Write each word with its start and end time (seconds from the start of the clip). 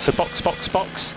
So 0.00 0.12
box, 0.12 0.40
box, 0.40 0.68
box. 0.68 1.14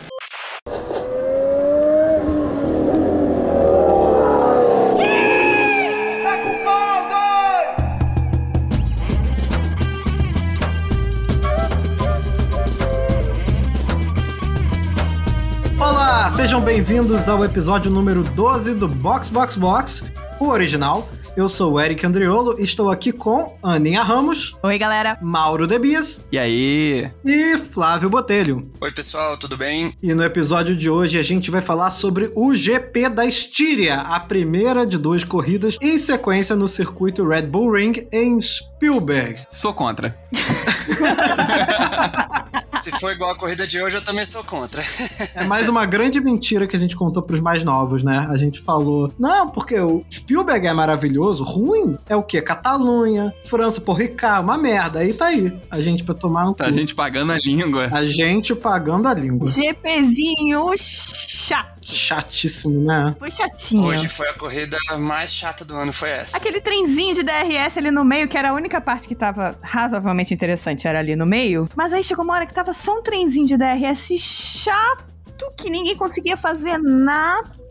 Olá, 15.79 16.31
sejam 16.35 16.61
bem-vindos 16.61 17.27
ao 17.27 17.43
episódio 17.43 17.91
número 17.91 18.23
12 18.23 18.75
do 18.75 18.87
Box 18.87 19.29
Box 19.29 19.57
Box, 19.57 20.11
o 20.39 20.47
original. 20.47 21.09
Eu 21.35 21.49
sou 21.49 21.73
o 21.73 21.79
Eric 21.81 22.05
Andriolo 22.05 22.57
e 22.59 22.63
estou 22.63 22.91
aqui 22.91 23.11
com 23.11 23.57
Aninha 23.63 24.03
Ramos, 24.03 24.55
Oi, 24.61 24.77
galera. 24.77 25.17
Mauro 25.19 25.65
Debias 25.65 26.23
E 26.31 26.37
aí? 26.37 27.09
e 27.25 27.57
Flávio 27.57 28.07
Botelho. 28.07 28.69
Oi, 28.79 28.91
pessoal, 28.91 29.35
tudo 29.35 29.57
bem? 29.57 29.95
E 30.01 30.13
no 30.13 30.23
episódio 30.23 30.75
de 30.75 30.91
hoje 30.91 31.17
a 31.17 31.23
gente 31.23 31.49
vai 31.49 31.59
falar 31.61 31.89
sobre 31.89 32.31
o 32.35 32.53
GP 32.53 33.09
da 33.09 33.25
Estíria, 33.25 33.95
a 34.01 34.19
primeira 34.19 34.85
de 34.85 34.99
duas 34.99 35.23
corridas 35.23 35.75
em 35.81 35.97
sequência 35.97 36.55
no 36.55 36.67
circuito 36.67 37.27
Red 37.27 37.47
Bull 37.47 37.71
Ring 37.71 38.07
em 38.11 38.39
Spielberg. 38.39 39.41
Sou 39.49 39.73
contra. 39.73 40.15
Se 42.83 42.91
for 42.99 43.13
igual 43.13 43.31
a 43.31 43.35
corrida 43.35 43.65
de 43.65 43.81
hoje, 43.81 43.95
eu 43.95 44.03
também 44.03 44.25
sou 44.25 44.43
contra. 44.43 44.81
É 45.35 45.45
mais 45.45 45.69
uma 45.69 45.85
grande 45.85 46.19
mentira 46.19 46.67
que 46.67 46.75
a 46.75 46.79
gente 46.79 46.97
contou 46.97 47.23
pros 47.23 47.39
mais 47.39 47.63
novos, 47.63 48.03
né? 48.03 48.27
A 48.29 48.35
gente 48.35 48.59
falou, 48.61 49.09
não, 49.17 49.49
porque 49.49 49.79
o 49.79 50.03
Spielberg 50.11 50.67
é 50.67 50.73
maravilhoso, 50.73 51.45
ruim 51.45 51.97
é 52.09 52.15
o 52.15 52.21
quê? 52.21 52.41
Catalunha, 52.41 53.33
França, 53.45 53.79
Porricar, 53.79 54.41
uma 54.41 54.57
merda. 54.57 54.99
Aí 54.99 55.13
tá 55.13 55.27
aí, 55.27 55.57
a 55.71 55.79
gente 55.79 56.03
pra 56.03 56.13
tomar 56.13 56.49
um 56.49 56.53
Tá 56.53 56.65
a 56.65 56.71
gente 56.71 56.93
pagando 56.93 57.31
a 57.31 57.37
língua. 57.37 57.87
A 57.89 58.03
gente 58.03 58.53
pagando 58.53 59.07
a 59.07 59.13
língua. 59.13 59.49
GPzinho 59.49 60.73
chato. 60.77 61.82
Chatíssimo, 61.85 62.81
né? 62.81 63.15
Foi 63.19 63.31
chatinho. 63.31 63.83
Hoje 63.83 64.07
foi 64.07 64.29
a 64.29 64.33
corrida 64.33 64.77
mais 64.99 65.33
chata 65.33 65.65
do 65.65 65.75
ano, 65.75 65.91
foi 65.91 66.09
essa. 66.09 66.37
Aquele 66.37 66.61
trenzinho 66.61 67.13
de 67.15 67.23
DRS 67.23 67.77
ali 67.77 67.91
no 67.91 68.03
meio, 68.03 68.27
que 68.27 68.37
era 68.37 68.49
a 68.49 68.53
única 68.53 68.79
parte 68.79 69.07
que 69.07 69.15
tava 69.15 69.57
razoavelmente 69.61 70.33
interessante, 70.33 70.87
era 70.87 70.99
ali 70.99 71.15
no 71.15 71.25
meio. 71.25 71.67
Mas 71.75 71.93
aí 71.93 72.03
chegou 72.03 72.23
uma 72.23 72.35
hora 72.35 72.45
que 72.45 72.53
tava 72.53 72.73
só 72.73 72.99
um 72.99 73.01
trenzinho 73.01 73.47
de 73.47 73.57
DRS 73.57 74.17
chato, 74.17 75.03
que 75.57 75.69
ninguém 75.69 75.95
conseguia 75.95 76.37
fazer 76.37 76.77
nada. 76.77 77.62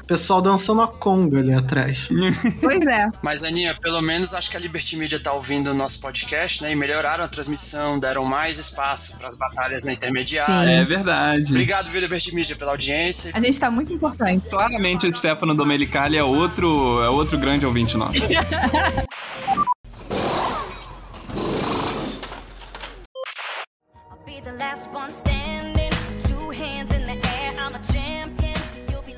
O 0.00 0.04
pessoal 0.04 0.40
dançando 0.40 0.82
a 0.82 0.88
conga 0.88 1.38
ali 1.38 1.52
atrás. 1.52 2.08
Pois 2.60 2.86
é. 2.86 3.08
Mas, 3.22 3.42
Aninha, 3.42 3.74
pelo 3.80 4.00
menos 4.00 4.34
acho 4.34 4.50
que 4.50 4.56
a 4.56 4.60
Liberty 4.60 4.96
Media 4.96 5.18
tá 5.18 5.32
ouvindo 5.32 5.70
o 5.70 5.74
nosso 5.74 6.00
podcast, 6.00 6.62
né? 6.62 6.72
E 6.72 6.76
melhoraram 6.76 7.24
a 7.24 7.28
transmissão, 7.28 7.98
deram 7.98 8.24
mais 8.24 8.58
espaço 8.58 9.16
pras 9.16 9.36
batalhas 9.36 9.82
na 9.82 9.92
intermediária. 9.92 10.76
Sim. 10.76 10.82
É 10.82 10.84
verdade. 10.84 11.50
Obrigado, 11.50 11.88
viu, 11.88 12.00
Liberty 12.00 12.34
Media, 12.34 12.56
pela 12.56 12.72
audiência. 12.72 13.30
A 13.34 13.40
gente 13.40 13.58
tá 13.58 13.70
muito 13.70 13.92
importante. 13.92 14.50
Claramente 14.50 15.06
o 15.06 15.12
Stefano 15.12 15.54
Domenicali 15.54 16.16
é 16.16 16.24
outro, 16.24 17.02
é 17.02 17.08
outro 17.08 17.38
grande 17.38 17.66
ouvinte 17.66 17.96
nosso. 17.96 18.20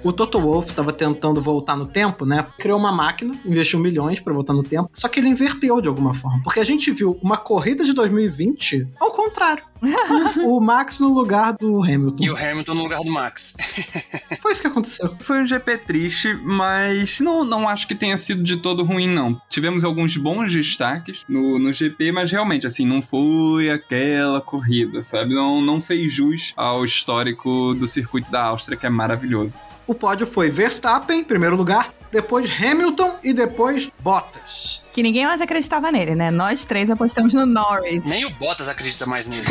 O 0.04 0.12
Toto 0.12 0.40
Wolff 0.40 0.70
estava 0.70 0.92
tentando 0.92 1.40
voltar 1.40 1.76
no 1.76 1.86
tempo, 1.86 2.24
né? 2.24 2.46
Criou 2.58 2.78
uma 2.78 2.90
máquina, 2.90 3.34
investiu 3.44 3.78
milhões 3.78 4.18
para 4.18 4.32
voltar 4.32 4.52
no 4.52 4.62
tempo, 4.62 4.90
só 4.92 5.08
que 5.08 5.20
ele 5.20 5.28
inverteu 5.28 5.80
de 5.80 5.88
alguma 5.88 6.12
forma. 6.12 6.40
Porque 6.42 6.60
a 6.60 6.64
gente 6.64 6.90
viu 6.90 7.18
uma 7.22 7.36
corrida 7.36 7.84
de 7.84 7.92
2020 7.92 8.88
ao 8.98 9.12
contrário. 9.12 9.62
o 10.44 10.60
Max 10.60 11.00
no 11.00 11.12
lugar 11.12 11.54
do 11.54 11.82
Hamilton. 11.82 12.24
E 12.24 12.30
o 12.30 12.36
Hamilton 12.36 12.74
no 12.74 12.82
lugar 12.82 13.00
do 13.00 13.10
Max. 13.10 13.54
Foi 14.40 14.52
isso 14.52 14.60
que 14.60 14.68
aconteceu. 14.68 15.14
Foi 15.20 15.42
um 15.42 15.46
GP 15.46 15.78
triste, 15.78 16.38
mas 16.42 17.20
não, 17.20 17.44
não 17.44 17.68
acho 17.68 17.86
que 17.86 17.94
tenha 17.94 18.16
sido 18.16 18.42
de 18.42 18.56
todo 18.56 18.84
ruim, 18.84 19.08
não. 19.08 19.40
Tivemos 19.48 19.84
alguns 19.84 20.16
bons 20.16 20.52
destaques 20.52 21.24
no, 21.28 21.58
no 21.58 21.72
GP, 21.72 22.12
mas 22.12 22.30
realmente, 22.30 22.66
assim, 22.66 22.86
não 22.86 23.02
foi 23.02 23.70
aquela 23.70 24.40
corrida, 24.40 25.02
sabe? 25.02 25.34
Não, 25.34 25.60
não 25.60 25.80
fez 25.80 26.12
jus 26.12 26.52
ao 26.56 26.84
histórico 26.84 27.74
do 27.74 27.86
circuito 27.86 28.30
da 28.30 28.44
Áustria, 28.44 28.76
que 28.76 28.86
é 28.86 28.90
maravilhoso. 28.90 29.58
O 29.86 29.94
pódio 29.94 30.26
foi 30.26 30.48
Verstappen, 30.50 31.20
em 31.20 31.24
primeiro 31.24 31.56
lugar, 31.56 31.92
depois 32.10 32.50
Hamilton 32.50 33.16
e 33.24 33.32
depois 33.32 33.90
Bottas. 33.98 34.84
Que 34.92 35.02
ninguém 35.02 35.26
mais 35.26 35.40
acreditava 35.40 35.90
nele, 35.90 36.14
né? 36.14 36.30
Nós 36.30 36.64
três 36.64 36.90
apostamos 36.90 37.32
no 37.32 37.46
Norris. 37.46 38.04
Nem 38.04 38.24
o 38.26 38.30
Bottas 38.30 38.68
acredita 38.68 39.06
mais 39.06 39.26
nele. 39.26 39.46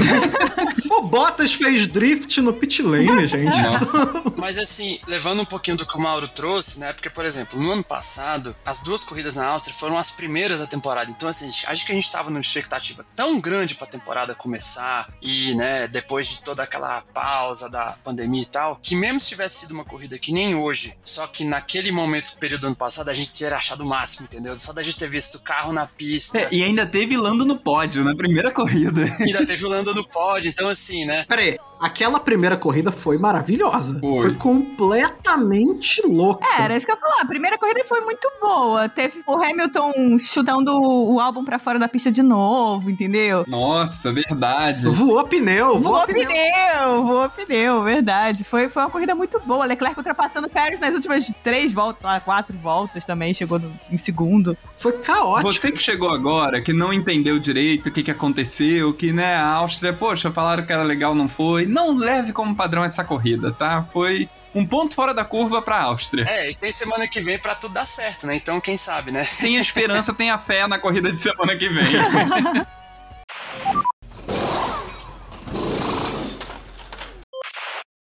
O 0.92 1.02
Bottas 1.04 1.54
fez 1.54 1.88
drift 1.88 2.40
no 2.42 2.54
pit 2.54 2.82
lane, 2.82 3.26
gente. 3.26 3.58
Mas 4.38 4.58
assim, 4.58 5.00
levando 5.08 5.42
um 5.42 5.46
pouquinho 5.46 5.78
do 5.78 5.86
que 5.86 5.98
o 5.98 6.00
Mauro 6.02 6.28
trouxe, 6.28 6.80
né? 6.80 6.94
Porque, 6.94 7.10
por 7.10 7.26
exemplo, 7.26 7.60
no 7.60 7.72
ano 7.72 7.84
passado, 7.84 8.56
as 8.66 8.80
duas 8.80 9.04
corridas 9.04 9.36
na 9.36 9.48
Áustria 9.48 9.74
foram 9.74 9.98
as 9.98 10.12
primeiras 10.12 10.60
da 10.60 10.68
temporada. 10.68 11.10
Então, 11.10 11.28
assim, 11.28 11.50
acho 11.66 11.86
que 11.86 11.92
a 11.92 11.96
gente 11.96 12.12
tava 12.12 12.30
numa 12.30 12.42
expectativa 12.42 13.06
tão 13.16 13.40
grande 13.40 13.76
pra 13.76 13.88
temporada 13.88 14.36
começar 14.36 15.12
e, 15.22 15.56
né, 15.56 15.88
depois 15.88 16.28
de 16.28 16.42
toda 16.42 16.64
aquela 16.64 17.02
pausa 17.14 17.70
da 17.70 17.98
pandemia 18.04 18.42
e 18.42 18.46
tal, 18.46 18.80
que 18.82 18.96
mesmo 18.96 19.20
se 19.20 19.28
tivesse 19.28 19.62
sido 19.62 19.72
uma 19.72 19.86
corrida 19.86 20.18
que 20.20 20.32
nem 20.32 20.56
hoje, 20.56 20.96
só 21.04 21.26
que 21.28 21.44
naquele 21.44 21.92
momento, 21.92 22.38
período 22.38 22.62
do 22.62 22.68
ano 22.68 22.76
passado, 22.76 23.10
a 23.10 23.14
gente 23.14 23.32
teria 23.32 23.56
achado 23.56 23.82
o 23.84 23.88
máximo, 23.88 24.26
entendeu? 24.26 24.58
Só 24.58 24.74
da 24.74 24.84
gente 24.84 24.98
ter 24.98 25.08
visto 25.08 25.31
o 25.38 25.42
carro 25.42 25.74
na 25.74 25.86
pista. 25.86 26.40
É, 26.40 26.48
e 26.52 26.64
ainda 26.64 26.86
teve 26.86 27.18
Lando 27.18 27.46
no 27.46 27.58
pódio, 27.58 28.04
na 28.04 28.16
primeira 28.16 28.52
corrida. 28.52 29.04
Ainda 29.20 29.46
teve 29.46 29.66
o 29.66 29.70
Lando 29.70 29.94
no 29.94 30.08
pódio, 30.08 30.50
então 30.50 30.68
assim, 30.68 31.06
né? 31.06 31.26
Peraí, 31.28 31.58
aquela 31.82 32.20
primeira 32.20 32.56
corrida 32.56 32.92
foi 32.92 33.18
maravilhosa. 33.18 34.00
Foi. 34.00 34.22
Foi 34.22 34.36
completamente 34.36 36.02
louca. 36.06 36.46
É, 36.58 36.64
era 36.64 36.78
isso 36.78 36.86
que 36.86 36.92
eu 36.92 36.96
ia 36.96 37.02
falar. 37.02 37.22
A 37.22 37.26
primeira 37.26 37.58
corrida 37.58 37.84
foi 37.86 38.02
muito 38.02 38.30
boa. 38.42 38.88
Teve 38.90 39.22
o 39.26 39.34
Hamilton 39.36 40.18
chutando 40.20 40.72
o 40.82 41.20
álbum 41.20 41.44
pra 41.44 41.60
fora 41.60 41.80
da 41.80 41.88
pista 41.88 42.12
de 42.12 42.22
novo, 42.22 42.90
entendeu? 42.90 43.44
Nossa, 43.48 44.12
verdade. 44.12 44.88
Voou 44.88 45.24
pneu, 45.26 45.78
voou, 45.78 45.96
Voou 45.96 46.06
pneu. 46.06 46.28
pneu, 46.28 47.06
voou 47.06 47.30
pneu, 47.30 47.84
verdade. 47.84 48.44
Foi, 48.44 48.70
foi 48.70 48.84
uma 48.84 48.90
corrida 48.90 49.16
muito 49.16 49.40
boa. 49.46 49.66
Leclerc 49.66 49.98
ultrapassando 49.98 50.48
o 50.48 50.50
Pérez 50.50 50.80
nas 50.80 50.94
últimas 50.94 51.32
três 51.44 51.74
voltas, 51.74 52.04
lá, 52.04 52.20
quatro 52.20 52.58
voltas 52.58 53.06
também, 53.06 53.34
chegou 53.34 53.60
no- 53.60 53.72
em 53.92 53.98
segundo. 53.98 54.58
Foi 54.78 54.94
caótico. 54.94 55.52
Você 55.52 55.72
que 55.72 55.82
chegou 55.82 56.10
agora, 56.10 56.62
que 56.62 56.74
não 56.74 56.92
entendeu 56.94 57.40
direito 57.40 57.90
o 57.90 57.92
que, 57.92 58.04
que 58.04 58.12
aconteceu, 58.12 58.94
que, 58.94 59.12
né, 59.14 59.36
a 59.36 59.46
Áustria, 59.48 59.94
poxa, 59.94 60.32
falaram 60.32 60.66
que 60.66 60.74
era 60.74 60.84
legal, 60.84 61.14
não 61.16 61.28
foi. 61.28 61.66
Não 61.72 61.98
leve 61.98 62.34
como 62.34 62.56
padrão 62.56 62.84
essa 62.84 63.04
corrida, 63.04 63.52
tá? 63.52 63.86
Foi 63.92 64.30
um 64.54 64.66
ponto 64.66 64.94
fora 64.94 65.14
da 65.14 65.24
curva 65.24 65.62
pra 65.62 65.82
Áustria. 65.82 66.26
É, 66.28 66.50
e 66.50 66.56
tem 66.56 66.72
semana 66.72 67.08
que 67.08 67.22
vem 67.22 67.40
pra 67.40 67.56
tudo 67.56 67.74
dar 67.74 67.86
certo, 67.86 68.28
né? 68.28 68.36
Então, 68.36 68.60
quem 68.60 68.78
sabe, 68.78 69.12
né? 69.12 69.26
Tenha 69.40 69.62
esperança, 69.62 70.14
tenha 70.14 70.38
fé 70.38 70.68
na 70.68 70.78
corrida 70.78 71.12
de 71.12 71.22
semana 71.22 71.56
que 71.56 71.70
vem. 71.70 71.86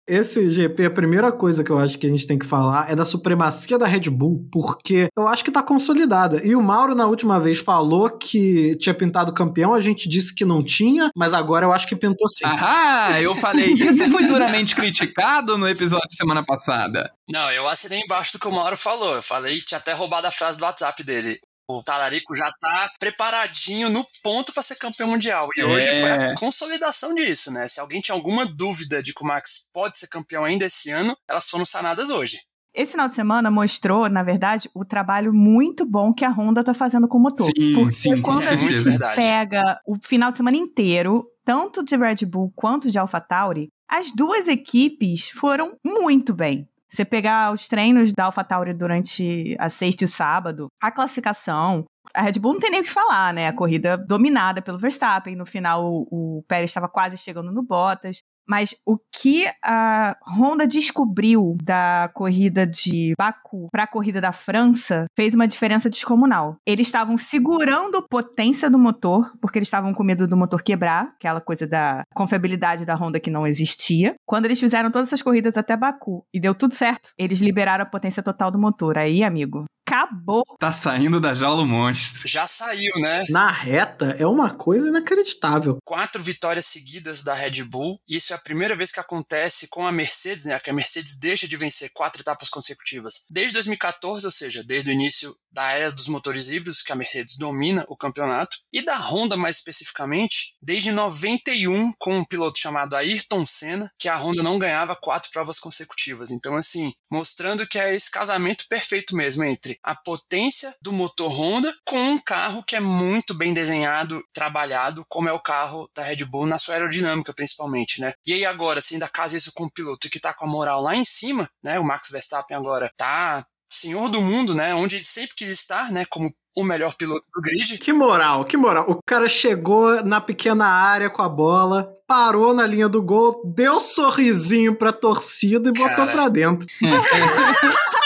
Esse 0.07 0.51
GP, 0.51 0.85
a 0.85 0.91
primeira 0.91 1.33
coisa 1.33 1.65
que 1.65 1.71
eu 1.71 1.79
acho 1.79 1.99
que 1.99 2.07
a 2.07 2.11
gente 2.11 2.27
tem 2.27 2.39
que 2.39 2.45
falar 2.45 2.91
é 2.91 2.95
da 2.95 3.07
supremacia 3.07 3.79
da 3.79 3.87
Red 3.87 4.11
Bull, 4.11 4.47
porque 4.53 5.09
eu 5.17 5.27
acho 5.27 5.43
que 5.43 5.51
tá 5.51 5.63
consolidada. 5.63 6.45
E 6.45 6.55
o 6.55 6.63
Mauro, 6.63 6.95
na 6.95 7.07
última 7.07 7.41
vez, 7.41 7.59
falou 7.59 8.11
que 8.11 8.77
tinha 8.77 8.95
pintado 8.95 9.33
campeão, 9.33 9.73
a 9.73 9.81
gente 9.81 10.07
disse 10.09 10.35
que 10.35 10.45
não 10.45 10.63
tinha, 10.63 11.11
mas 11.17 11.33
agora 11.33 11.65
eu 11.65 11.73
acho 11.73 11.87
que 11.87 11.97
pintou 11.97 12.29
sim. 12.29 12.45
Ah, 12.45 13.19
eu 13.23 13.35
falei 13.35 13.73
isso 13.73 14.03
e 14.03 14.11
fui 14.11 14.27
duramente 14.27 14.75
criticado 14.75 15.57
no 15.57 15.67
episódio 15.67 16.09
de 16.09 16.17
semana 16.17 16.43
passada. 16.43 17.11
Não, 17.31 17.51
eu 17.51 17.67
assinei 17.67 18.01
embaixo 18.01 18.35
do 18.35 18.39
que 18.39 18.49
o 18.49 18.53
Mauro 18.53 18.77
falou. 18.77 19.15
Eu 19.15 19.23
falei, 19.23 19.59
tinha 19.61 19.79
até 19.79 19.95
roubado 19.95 20.27
a 20.27 20.31
frase 20.31 20.59
do 20.59 20.65
WhatsApp 20.65 21.03
dele. 21.03 21.41
O 21.67 21.83
Talarico 21.83 22.35
já 22.37 22.53
tá 22.61 22.91
preparadinho 22.99 23.89
no 23.89 24.07
ponto 24.23 24.53
pra 24.53 24.63
ser 24.63 24.75
campeão 24.77 25.09
mundial. 25.09 25.49
E 25.57 25.61
É. 25.63 25.65
hoje 25.65 26.01
foi 26.01 26.11
a 26.11 26.35
consolidação 26.35 27.15
disso, 27.15 27.51
né? 27.51 27.67
Se 27.69 27.81
alguém 27.81 28.03
tinha 28.03 28.15
alguma 28.15 28.45
dúvida 28.45 29.03
de 29.03 29.15
que 29.15 29.23
o 29.23 29.27
Max 29.27 29.69
pode 29.73 29.97
ser 29.99 30.09
campeão 30.09 30.45
ainda 30.45 30.67
esse 30.67 30.91
ano, 30.91 31.17
elas 31.29 31.49
foram 31.49 31.65
sanadas 31.65 32.11
hoje. 32.11 32.41
Esse 32.75 32.93
final 32.93 33.09
de 33.09 33.15
semana 33.15 33.51
mostrou, 33.51 34.09
na 34.11 34.23
verdade, 34.23 34.69
o 34.75 34.85
trabalho 34.85 35.33
muito 35.33 35.87
bom 35.87 36.13
que 36.13 36.25
a 36.25 36.31
Honda 36.31 36.63
tá 36.65 36.75
fazendo 36.75 37.07
com 37.09 37.17
o 37.19 37.23
motor. 37.23 37.47
Sim, 37.47 37.75
Porque 37.75 37.95
sim, 37.95 38.21
quando 38.21 38.43
isso 38.43 38.51
a 38.51 38.53
é 38.53 38.57
gente 38.57 38.83
verdade. 38.83 39.17
pega 39.17 39.81
o 39.87 39.97
final 40.03 40.33
de 40.33 40.37
semana 40.39 40.57
inteiro, 40.57 41.25
tanto 41.45 41.83
de 41.85 41.97
Red 41.97 42.27
Bull 42.27 42.53
quanto 42.55 42.91
de 42.91 42.99
AlphaTauri, 42.99 43.69
as 43.89 44.11
duas 44.13 44.49
equipes 44.49 45.31
foram 45.31 45.79
muito 45.85 46.35
bem. 46.35 46.69
Você 46.95 47.05
pegar 47.05 47.53
os 47.53 47.67
treinos 47.67 48.13
da 48.13 48.27
AlphaTauri 48.27 48.73
durante 48.73 49.57
a 49.59 49.69
sexta 49.69 50.05
e 50.05 50.07
o 50.07 50.09
sábado, 50.09 50.69
a 50.81 50.93
classificação, 50.93 51.85
a 52.15 52.23
Red 52.23 52.35
Bull 52.35 52.53
não 52.53 52.61
tem 52.61 52.71
nem 52.71 52.81
o 52.83 52.85
que 52.85 52.91
falar, 52.91 53.35
né? 53.35 53.49
A 53.49 53.53
corrida 53.53 53.99
dominada 53.99 54.63
pelo 54.63 54.79
Verstappen. 54.79 55.35
No 55.35 55.45
final, 55.45 55.85
o, 55.85 56.45
Pérez 56.47 56.71
estava 56.71 56.89
quase 56.89 57.19
chegando 57.19 57.51
no 57.51 57.65
Bottas. 57.65 58.23
Mas 58.49 58.77
o 58.87 58.99
que 59.13 59.45
a 59.65 60.17
Honda 60.27 60.67
descobriu 60.67 61.57
da 61.63 62.11
corrida 62.15 62.67
de 62.67 63.15
Baku 63.17 63.69
para 63.71 63.85
a 63.85 63.87
corrida 63.87 64.21
da 64.21 64.33
França 64.33 65.07
fez 65.17 65.35
uma 65.35 65.49
diferença 65.49 65.89
descomunal. 65.89 66.57
Eles 66.67 66.87
estavam 66.87 67.17
segurando 67.17 68.07
potência 68.09 68.69
do 68.69 68.79
motor, 68.79 69.33
porque 69.41 69.59
eles 69.59 69.69
estavam 69.69 69.93
com 69.93 70.05
medo 70.05 70.29
do 70.29 70.37
motor 70.37 70.63
quebrar, 70.63 71.09
aquela 71.15 71.41
coisa 71.41 71.67
da 71.67 72.03
confiabilidade 72.15 72.85
da 72.85 72.95
Honda 72.95 73.21
que 73.21 73.31
não 73.31 73.47
existia. 73.47 74.15
Quando 74.27 74.45
eles 74.45 74.61
fizeram 74.61 74.91
todas 74.91 75.09
essas 75.09 75.23
corridas 75.23 75.57
até 75.57 75.77
Baku 75.77 76.25
e 76.33 76.41
deu 76.41 76.55
tudo 76.55 76.75
certo, 76.75 77.11
eles 77.19 77.41
liberaram 77.41 77.83
a 77.83 77.89
potência 77.89 78.23
total 78.23 78.51
do 78.51 78.59
motor. 78.59 78.99
Aí, 78.99 79.23
amigo, 79.23 79.65
acabou. 79.87 80.45
Tá 80.59 80.73
saindo 80.73 81.21
da 81.21 81.35
jaula 81.35 81.63
o 81.63 81.67
monstro. 81.67 82.23
Já 82.27 82.47
saiu, 82.47 82.93
né? 82.97 83.25
Na 83.29 83.51
reta 83.51 84.17
é 84.19 84.27
uma 84.27 84.53
coisa 84.55 84.89
inacreditável. 84.89 85.79
Quatro 85.85 86.23
vitórias 86.23 86.67
seguidas 86.67 87.23
da 87.23 87.35
Red 87.35 87.63
Bull. 87.65 88.01
Isso 88.09 88.33
é 88.33 88.37
a 88.37 88.41
primeira 88.41 88.75
vez 88.75 88.91
que 88.91 89.01
acontece 89.01 89.69
com 89.69 89.87
a 89.87 89.93
Mercedes, 89.93 90.47
né? 90.47 90.59
Que 90.59 90.71
a 90.71 90.75
Mercedes 90.75 91.19
deixa 91.19 91.47
de 91.47 91.57
vencer 91.57 91.91
quatro 91.93 92.23
etapas 92.23 92.49
consecutivas. 92.49 93.25
Desde 93.31 93.53
2014, 93.55 94.25
ou 94.25 94.33
seja, 94.33 94.65
desde 94.65 94.91
o 94.91 94.93
início 94.93 95.37
da 95.53 95.71
era 95.71 95.93
dos 95.93 96.09
motores 96.09 96.49
híbridos, 96.49 96.83
que 96.83 96.93
a 96.93 96.97
Mercedes 96.97 97.37
domina 97.37 97.85
o 97.89 97.97
campeonato. 97.97 98.59
E 98.73 98.83
da 98.83 98.99
Honda, 98.99 99.37
mais 99.37 99.57
especificamente, 99.57 100.55
desde 100.61 100.91
91, 100.91 101.93
com 101.99 102.19
um 102.19 102.25
piloto 102.25 102.59
chamado 102.59 102.97
Ayrton 102.97 103.47
Senna, 103.47 103.91
que 103.99 104.09
a 104.09 104.17
Honda 104.17 104.43
não 104.43 104.59
ganhava 104.59 104.97
quatro 104.97 105.31
provas 105.31 105.61
consecutivas. 105.61 106.31
Então, 106.31 106.57
assim, 106.57 106.93
mostrando 107.11 107.67
que 107.67 107.79
é 107.79 107.95
esse 107.95 108.11
casamento 108.11 108.67
perfeito 108.69 109.15
mesmo 109.15 109.45
entre 109.45 109.74
a 109.83 109.95
potência 109.95 110.75
do 110.81 110.93
motor 110.93 111.31
Honda 111.31 111.75
com 111.85 111.99
um 111.99 112.19
carro 112.19 112.63
que 112.63 112.77
é 112.77 112.81
muito 112.81 113.35
bem 113.35 113.53
desenhado, 113.53 114.23
trabalhado, 114.33 115.05
como 115.09 115.29
é 115.29 115.33
o 115.33 115.41
carro 115.41 115.89
da 115.95 116.03
Red 116.03 116.25
Bull 116.25 116.47
na 116.47 116.59
sua 116.59 116.75
aerodinâmica, 116.75 117.33
principalmente, 117.33 118.01
né? 118.01 118.13
E 118.27 118.33
aí 118.33 118.45
agora, 118.45 118.81
se 118.81 118.95
ainda 118.95 119.09
casa 119.09 119.37
isso 119.37 119.53
com 119.55 119.65
um 119.65 119.71
piloto 119.71 120.09
que 120.11 120.21
tá 120.21 120.33
com 120.33 120.45
a 120.45 120.49
moral 120.49 120.81
lá 120.81 120.95
em 120.95 121.05
cima, 121.05 121.49
né? 121.63 121.79
O 121.79 121.85
Max 121.85 122.11
Verstappen 122.11 122.57
agora 122.57 122.91
tá 122.97 123.45
senhor 123.69 124.09
do 124.09 124.21
mundo, 124.21 124.55
né? 124.55 124.75
Onde 124.75 124.97
ele 124.97 125.05
sempre 125.05 125.35
quis 125.35 125.51
estar, 125.51 125.91
né? 125.91 126.05
Como 126.09 126.33
o 126.57 126.63
melhor 126.63 126.95
piloto 126.95 127.25
do 127.35 127.41
grid. 127.41 127.79
Que 127.79 127.93
moral, 127.93 128.45
que 128.45 128.57
moral. 128.57 128.89
O 128.89 129.01
cara 129.05 129.29
chegou 129.29 130.05
na 130.05 130.21
pequena 130.21 130.67
área 130.67 131.11
com 131.11 131.23
a 131.23 131.29
bola, 131.29 131.93
parou 132.07 132.55
na 132.55 132.67
linha 132.67 132.89
do 132.89 133.03
gol, 133.03 133.43
deu 133.45 133.81
sorrisinho 133.81 134.77
pra 134.77 134.93
torcida 134.93 135.69
e 135.71 135.73
botou 135.73 135.97
Cara. 135.97 136.13
pra 136.13 136.29
dentro. 136.29 136.67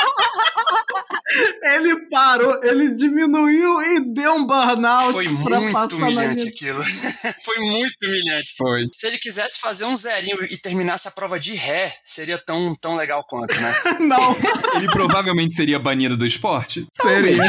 ele 1.63 2.09
parou, 2.09 2.63
ele 2.63 2.95
diminuiu 2.95 3.83
e 3.83 4.01
deu 4.15 4.35
um 4.35 4.47
burnout 4.47 5.13
Foi 5.13 5.29
muito 5.29 5.97
humilhante 5.97 6.49
aquilo. 6.49 6.83
Foi 7.45 7.59
muito 7.59 7.95
humilhante. 8.05 8.55
Foi. 8.57 8.87
Se 8.93 9.07
ele 9.07 9.19
quisesse 9.19 9.61
fazer 9.61 9.85
um 9.85 9.97
zerinho 9.97 10.39
e 10.45 10.57
terminasse 10.57 11.07
a 11.07 11.11
prova 11.11 11.39
de 11.39 11.55
ré, 11.55 11.93
seria 12.05 12.39
tão, 12.39 12.75
tão 12.75 12.97
legal 12.97 13.25
quanto, 13.25 13.55
né? 13.61 13.75
Não, 14.01 14.37
Ele 14.77 14.87
provavelmente 14.87 15.55
seria 15.55 15.79
banido 15.79 16.17
do 16.17 16.27
esporte? 16.27 16.87
seria. 17.01 17.43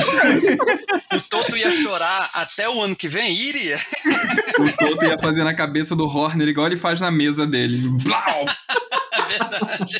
O 1.13 1.21
Toto 1.29 1.55
ia 1.55 1.71
chorar 1.71 2.29
até 2.33 2.69
o 2.69 2.81
ano 2.81 2.95
que 2.95 3.07
vem? 3.07 3.33
Iria. 3.33 3.77
O 4.59 4.71
Toto 4.77 5.05
ia 5.05 5.17
fazer 5.17 5.43
na 5.43 5.53
cabeça 5.53 5.95
do 5.95 6.05
Horner 6.05 6.47
igual 6.47 6.67
ele 6.67 6.77
faz 6.77 6.99
na 6.99 7.11
mesa 7.11 7.47
dele. 7.47 7.77
Blau! 8.03 8.45
É 9.11 9.21
verdade. 9.23 9.99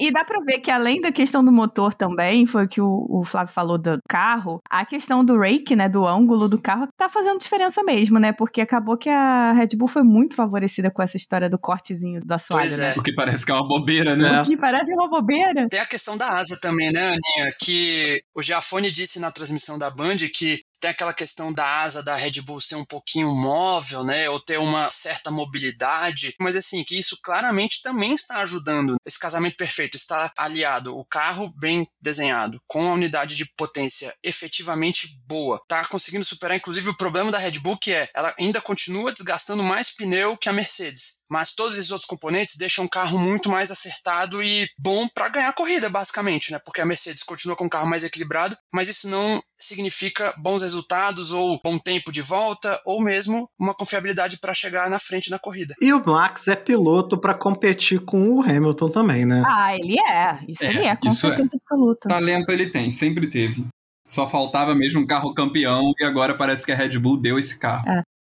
E 0.00 0.10
dá 0.10 0.24
pra 0.24 0.40
ver 0.40 0.58
que 0.60 0.70
além 0.70 1.00
da 1.00 1.12
questão 1.12 1.44
do 1.44 1.52
motor 1.52 1.92
também, 1.92 2.46
foi 2.46 2.64
o 2.64 2.68
que 2.68 2.80
o, 2.80 3.06
o 3.08 3.22
Flávio 3.24 3.52
falou 3.52 3.76
do 3.76 3.98
carro, 4.08 4.60
a 4.68 4.84
questão 4.84 5.24
do 5.24 5.38
rake, 5.38 5.76
né, 5.76 5.88
do 5.88 6.06
ângulo 6.06 6.48
do 6.48 6.60
carro, 6.60 6.88
tá 6.96 7.08
fazendo 7.08 7.38
diferença 7.38 7.82
mesmo, 7.82 8.18
né? 8.18 8.32
Porque 8.32 8.60
acabou 8.60 8.96
que 8.96 9.08
a 9.10 9.52
Red 9.52 9.76
Bull 9.76 9.88
foi 9.88 10.02
muito 10.02 10.34
favorecida 10.34 10.90
com 10.90 11.02
essa 11.02 11.16
história 11.16 11.50
do 11.50 11.58
cortezinho 11.58 12.20
do 12.24 12.32
assoalho, 12.32 12.66
Pois 12.68 12.78
né? 12.78 12.92
é. 12.96 12.98
O 12.98 13.02
que 13.02 13.14
parece 13.14 13.44
que 13.44 13.52
é 13.52 13.54
uma 13.54 13.66
bobeira, 13.68 14.16
né? 14.16 14.40
É. 14.40 14.42
Que 14.42 14.56
parece 14.56 14.92
uma 14.94 15.08
bobeira. 15.08 15.68
Tem 15.68 15.80
a 15.80 15.86
questão 15.86 16.16
da 16.16 16.38
asa 16.38 16.58
também, 16.60 16.90
né, 16.90 17.08
Aninha? 17.08 17.54
Que 17.60 18.22
o 18.34 18.42
Giafone 18.42 18.90
disse 18.90 19.20
na 19.20 19.30
transmissão 19.30 19.78
da 19.78 19.90
Band 19.90 20.16
que 20.34 20.60
tem 20.80 20.90
aquela 20.90 21.12
questão 21.12 21.52
da 21.52 21.82
asa 21.82 22.02
da 22.02 22.16
Red 22.16 22.40
Bull 22.42 22.60
ser 22.60 22.76
um 22.76 22.84
pouquinho 22.84 23.34
móvel, 23.34 24.02
né? 24.02 24.28
Ou 24.30 24.40
ter 24.40 24.58
uma 24.58 24.90
certa 24.90 25.30
mobilidade. 25.30 26.34
Mas 26.40 26.56
assim, 26.56 26.82
que 26.82 26.98
isso 26.98 27.18
claramente 27.22 27.82
também 27.82 28.14
está 28.14 28.38
ajudando. 28.38 28.96
Esse 29.04 29.18
casamento 29.18 29.56
perfeito 29.56 29.96
está 29.96 30.32
aliado 30.36 30.96
o 30.96 31.04
carro 31.04 31.52
bem 31.58 31.86
desenhado 32.00 32.60
com 32.66 32.88
a 32.88 32.94
unidade 32.94 33.36
de 33.36 33.44
potência 33.44 34.14
efetivamente 34.22 35.20
boa. 35.26 35.62
Tá 35.68 35.84
conseguindo 35.84 36.24
superar, 36.24 36.56
inclusive, 36.56 36.88
o 36.88 36.96
problema 36.96 37.30
da 37.30 37.38
Red 37.38 37.58
Bull, 37.60 37.78
que 37.78 37.92
é 37.92 38.08
ela 38.14 38.34
ainda 38.38 38.60
continua 38.60 39.12
desgastando 39.12 39.62
mais 39.62 39.90
pneu 39.90 40.36
que 40.36 40.48
a 40.48 40.52
Mercedes. 40.52 41.20
Mas 41.30 41.52
todos 41.52 41.76
esses 41.76 41.92
outros 41.92 42.08
componentes 42.08 42.56
deixam 42.56 42.84
o 42.84 42.88
carro 42.88 43.18
muito 43.18 43.48
mais 43.48 43.70
acertado 43.70 44.42
e 44.42 44.68
bom 44.76 45.06
para 45.08 45.28
ganhar 45.28 45.52
corrida, 45.52 45.88
basicamente, 45.88 46.50
né? 46.50 46.58
Porque 46.58 46.80
a 46.80 46.86
Mercedes 46.86 47.22
continua 47.22 47.54
com 47.54 47.66
um 47.66 47.68
carro 47.68 47.88
mais 47.88 48.02
equilibrado, 48.02 48.56
mas 48.72 48.88
isso 48.88 49.08
não 49.08 49.40
significa 49.60 50.34
bons 50.38 50.62
resultados 50.62 51.30
ou 51.30 51.60
bom 51.62 51.78
tempo 51.78 52.10
de 52.10 52.22
volta 52.22 52.80
ou 52.84 53.00
mesmo 53.02 53.48
uma 53.58 53.74
confiabilidade 53.74 54.38
para 54.38 54.54
chegar 54.54 54.88
na 54.88 54.98
frente 54.98 55.30
na 55.30 55.38
corrida. 55.38 55.74
E 55.80 55.92
o 55.92 56.04
Max 56.04 56.48
é 56.48 56.56
piloto 56.56 57.18
pra 57.18 57.34
competir 57.34 58.00
com 58.00 58.30
o 58.30 58.42
Hamilton 58.42 58.90
também, 58.90 59.24
né? 59.24 59.42
Ah, 59.46 59.76
ele 59.76 59.98
é. 60.00 60.38
Isso 60.48 60.64
É, 60.64 60.68
ele 60.68 60.84
é, 60.84 60.96
com 60.96 61.08
isso 61.08 61.26
é. 61.26 61.30
certeza 61.30 61.56
absoluta. 61.56 62.08
Talento 62.08 62.50
ele 62.50 62.70
tem, 62.70 62.90
sempre 62.90 63.28
teve. 63.28 63.66
Só 64.06 64.28
faltava 64.28 64.74
mesmo 64.74 65.00
um 65.00 65.06
carro 65.06 65.32
campeão 65.34 65.92
e 66.00 66.04
agora 66.04 66.36
parece 66.36 66.66
que 66.66 66.72
a 66.72 66.76
Red 66.76 66.98
Bull 66.98 67.16
deu 67.20 67.38
esse 67.38 67.58
carro. 67.58 67.84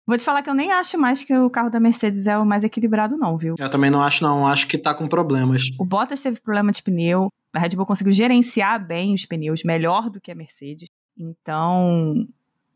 Vou 0.06 0.18
te 0.18 0.24
falar 0.24 0.42
que 0.42 0.50
eu 0.50 0.54
nem 0.54 0.72
acho 0.72 0.98
mais 0.98 1.22
que 1.22 1.34
o 1.34 1.48
carro 1.48 1.70
da 1.70 1.78
Mercedes 1.78 2.26
é 2.26 2.36
o 2.36 2.44
mais 2.44 2.64
equilibrado, 2.64 3.16
não, 3.16 3.38
viu? 3.38 3.54
Eu 3.58 3.70
também 3.70 3.90
não 3.90 4.02
acho, 4.02 4.22
não. 4.22 4.46
Acho 4.46 4.66
que 4.66 4.76
tá 4.76 4.94
com 4.94 5.06
problemas. 5.06 5.62
O 5.78 5.84
Bottas 5.84 6.20
teve 6.20 6.40
problema 6.40 6.72
de 6.72 6.82
pneu, 6.82 7.28
a 7.54 7.58
Red 7.58 7.70
Bull 7.70 7.86
conseguiu 7.86 8.12
gerenciar 8.12 8.84
bem 8.84 9.14
os 9.14 9.26
pneus, 9.26 9.62
melhor 9.64 10.10
do 10.10 10.20
que 10.20 10.32
a 10.32 10.34
Mercedes. 10.34 10.88
Então, 11.16 12.26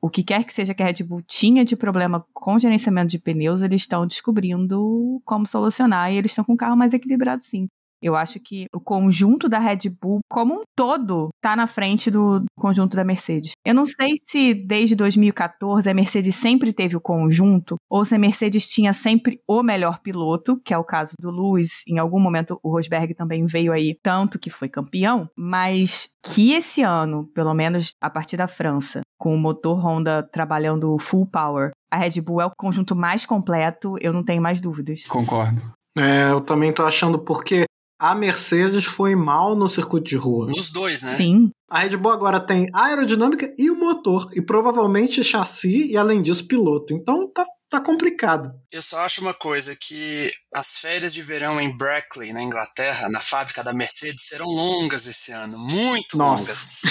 o 0.00 0.10
que 0.10 0.22
quer 0.22 0.44
que 0.44 0.52
seja 0.52 0.74
que 0.74 0.82
a 0.82 0.86
Red 0.86 1.02
Bull 1.04 1.22
tinha 1.22 1.64
de 1.64 1.76
problema 1.76 2.24
com 2.32 2.58
gerenciamento 2.58 3.08
de 3.08 3.18
pneus, 3.18 3.62
eles 3.62 3.82
estão 3.82 4.06
descobrindo 4.06 5.20
como 5.24 5.46
solucionar 5.46 6.12
e 6.12 6.16
eles 6.16 6.32
estão 6.32 6.44
com 6.44 6.52
um 6.52 6.56
carro 6.56 6.76
mais 6.76 6.92
equilibrado, 6.92 7.42
sim. 7.42 7.68
Eu 8.06 8.14
acho 8.14 8.38
que 8.38 8.66
o 8.72 8.78
conjunto 8.78 9.48
da 9.48 9.58
Red 9.58 9.90
Bull, 10.00 10.20
como 10.30 10.54
um 10.54 10.62
todo, 10.76 11.30
tá 11.42 11.56
na 11.56 11.66
frente 11.66 12.08
do 12.08 12.44
conjunto 12.56 12.96
da 12.96 13.02
Mercedes. 13.02 13.50
Eu 13.66 13.74
não 13.74 13.84
sei 13.84 14.14
se 14.22 14.54
desde 14.54 14.94
2014 14.94 15.90
a 15.90 15.92
Mercedes 15.92 16.36
sempre 16.36 16.72
teve 16.72 16.96
o 16.96 17.00
conjunto, 17.00 17.74
ou 17.90 18.04
se 18.04 18.14
a 18.14 18.18
Mercedes 18.18 18.68
tinha 18.68 18.92
sempre 18.92 19.40
o 19.44 19.60
melhor 19.60 19.98
piloto, 19.98 20.56
que 20.64 20.72
é 20.72 20.78
o 20.78 20.84
caso 20.84 21.14
do 21.18 21.32
Lewis. 21.32 21.82
Em 21.88 21.98
algum 21.98 22.20
momento 22.20 22.60
o 22.62 22.70
Rosberg 22.70 23.12
também 23.12 23.44
veio 23.44 23.72
aí, 23.72 23.98
tanto 24.00 24.38
que 24.38 24.50
foi 24.50 24.68
campeão, 24.68 25.28
mas 25.36 26.10
que 26.24 26.52
esse 26.52 26.82
ano, 26.82 27.26
pelo 27.34 27.54
menos 27.54 27.90
a 28.00 28.08
partir 28.08 28.36
da 28.36 28.46
França, 28.46 29.00
com 29.18 29.34
o 29.34 29.38
motor 29.38 29.84
Honda 29.84 30.22
trabalhando 30.22 30.96
full 31.00 31.26
power, 31.26 31.72
a 31.90 31.96
Red 31.96 32.20
Bull 32.20 32.40
é 32.40 32.46
o 32.46 32.52
conjunto 32.56 32.94
mais 32.94 33.26
completo, 33.26 33.96
eu 34.00 34.12
não 34.12 34.22
tenho 34.22 34.40
mais 34.40 34.60
dúvidas. 34.60 35.06
Concordo. 35.06 35.74
É, 35.96 36.30
eu 36.30 36.42
também 36.42 36.72
tô 36.72 36.84
achando 36.84 37.18
porque 37.18 37.64
a 37.98 38.14
Mercedes 38.14 38.84
foi 38.84 39.14
mal 39.14 39.56
no 39.56 39.68
circuito 39.68 40.08
de 40.08 40.16
rua. 40.16 40.46
Nos 40.46 40.70
dois, 40.70 41.02
né? 41.02 41.14
Sim, 41.16 41.50
A 41.68 41.80
Red 41.80 41.96
Bull 41.96 42.12
agora 42.12 42.38
tem 42.38 42.68
a 42.72 42.86
aerodinâmica 42.86 43.52
e 43.58 43.70
o 43.70 43.78
motor, 43.78 44.30
e 44.34 44.40
provavelmente 44.40 45.24
chassi 45.24 45.90
e, 45.90 45.96
além 45.96 46.22
disso, 46.22 46.46
piloto. 46.46 46.92
Então 46.92 47.28
tá, 47.32 47.44
tá 47.68 47.80
complicado. 47.80 48.52
Eu 48.70 48.82
só 48.82 49.00
acho 49.00 49.20
uma 49.20 49.34
coisa, 49.34 49.76
que 49.80 50.30
as 50.54 50.78
férias 50.78 51.12
de 51.12 51.22
verão 51.22 51.60
em 51.60 51.76
Brackley, 51.76 52.32
na 52.32 52.42
Inglaterra, 52.42 53.08
na 53.08 53.20
fábrica 53.20 53.62
da 53.62 53.72
Mercedes, 53.72 54.26
serão 54.26 54.46
longas 54.46 55.06
esse 55.06 55.32
ano, 55.32 55.58
muito 55.58 56.16
Nossa. 56.16 56.52
longas. 56.52 56.82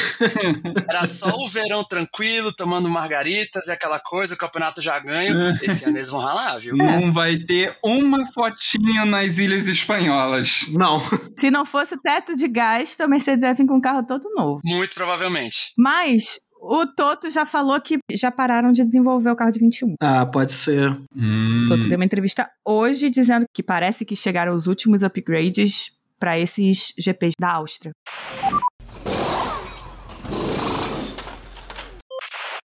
Era 0.90 1.06
só 1.06 1.30
o 1.36 1.48
verão 1.48 1.84
tranquilo, 1.84 2.54
tomando 2.54 2.90
margaritas 2.90 3.68
e 3.68 3.72
aquela 3.72 4.00
coisa, 4.00 4.36
o 4.36 4.38
campeonato 4.38 4.82
já 4.82 5.00
ganho. 5.00 5.36
Esse 5.62 5.86
ano 5.86 5.98
eles 5.98 6.10
vão 6.10 6.20
ralar, 6.20 6.58
viu? 6.60 6.76
Não 6.76 7.12
vai 7.12 7.38
ter 7.38 7.78
uma 7.84 8.26
fotinha 8.28 9.06
nas 9.06 9.38
Ilhas 9.38 9.68
Espanholas. 9.68 10.66
Não. 10.70 11.02
se 11.38 11.50
não 11.50 11.66
fosse 11.66 11.96
o 11.96 12.02
teto 12.02 12.36
de 12.36 12.48
gasto, 12.48 13.02
a 13.02 13.08
Mercedes 13.08 13.44
ia 13.44 13.54
vir 13.54 13.66
com 13.66 13.78
um 13.78 13.82
carro 13.82 14.06
todo 14.06 14.30
novo. 14.36 14.60
Muito 14.64 14.94
provavelmente. 14.94 15.74
Mas 15.78 16.40
o 16.68 16.86
Toto 16.88 17.30
já 17.30 17.46
falou 17.46 17.80
que 17.80 18.00
já 18.12 18.32
pararam 18.32 18.72
de 18.72 18.84
desenvolver 18.84 19.30
o 19.32 19.36
carro 19.36 19.52
de 19.52 19.60
21. 19.60 19.96
Ah, 20.02 20.26
pode 20.26 20.54
ser. 20.54 20.92
Hum, 21.16 21.64
O 21.66 21.68
Toto 21.68 21.88
deu 21.88 21.98
uma 21.98 22.06
entrevista 22.06 22.50
hoje 22.66 23.10
dizendo 23.10 23.46
que 23.54 23.62
parece 23.62 24.04
que 24.06 24.16
chegaram 24.16 24.54
os 24.54 24.66
últimos 24.68 25.04
upgrades 25.04 25.92
para 26.20 26.40
esses 26.40 26.94
GPs 26.98 27.34
da 27.40 27.52
Áustria. 27.54 27.92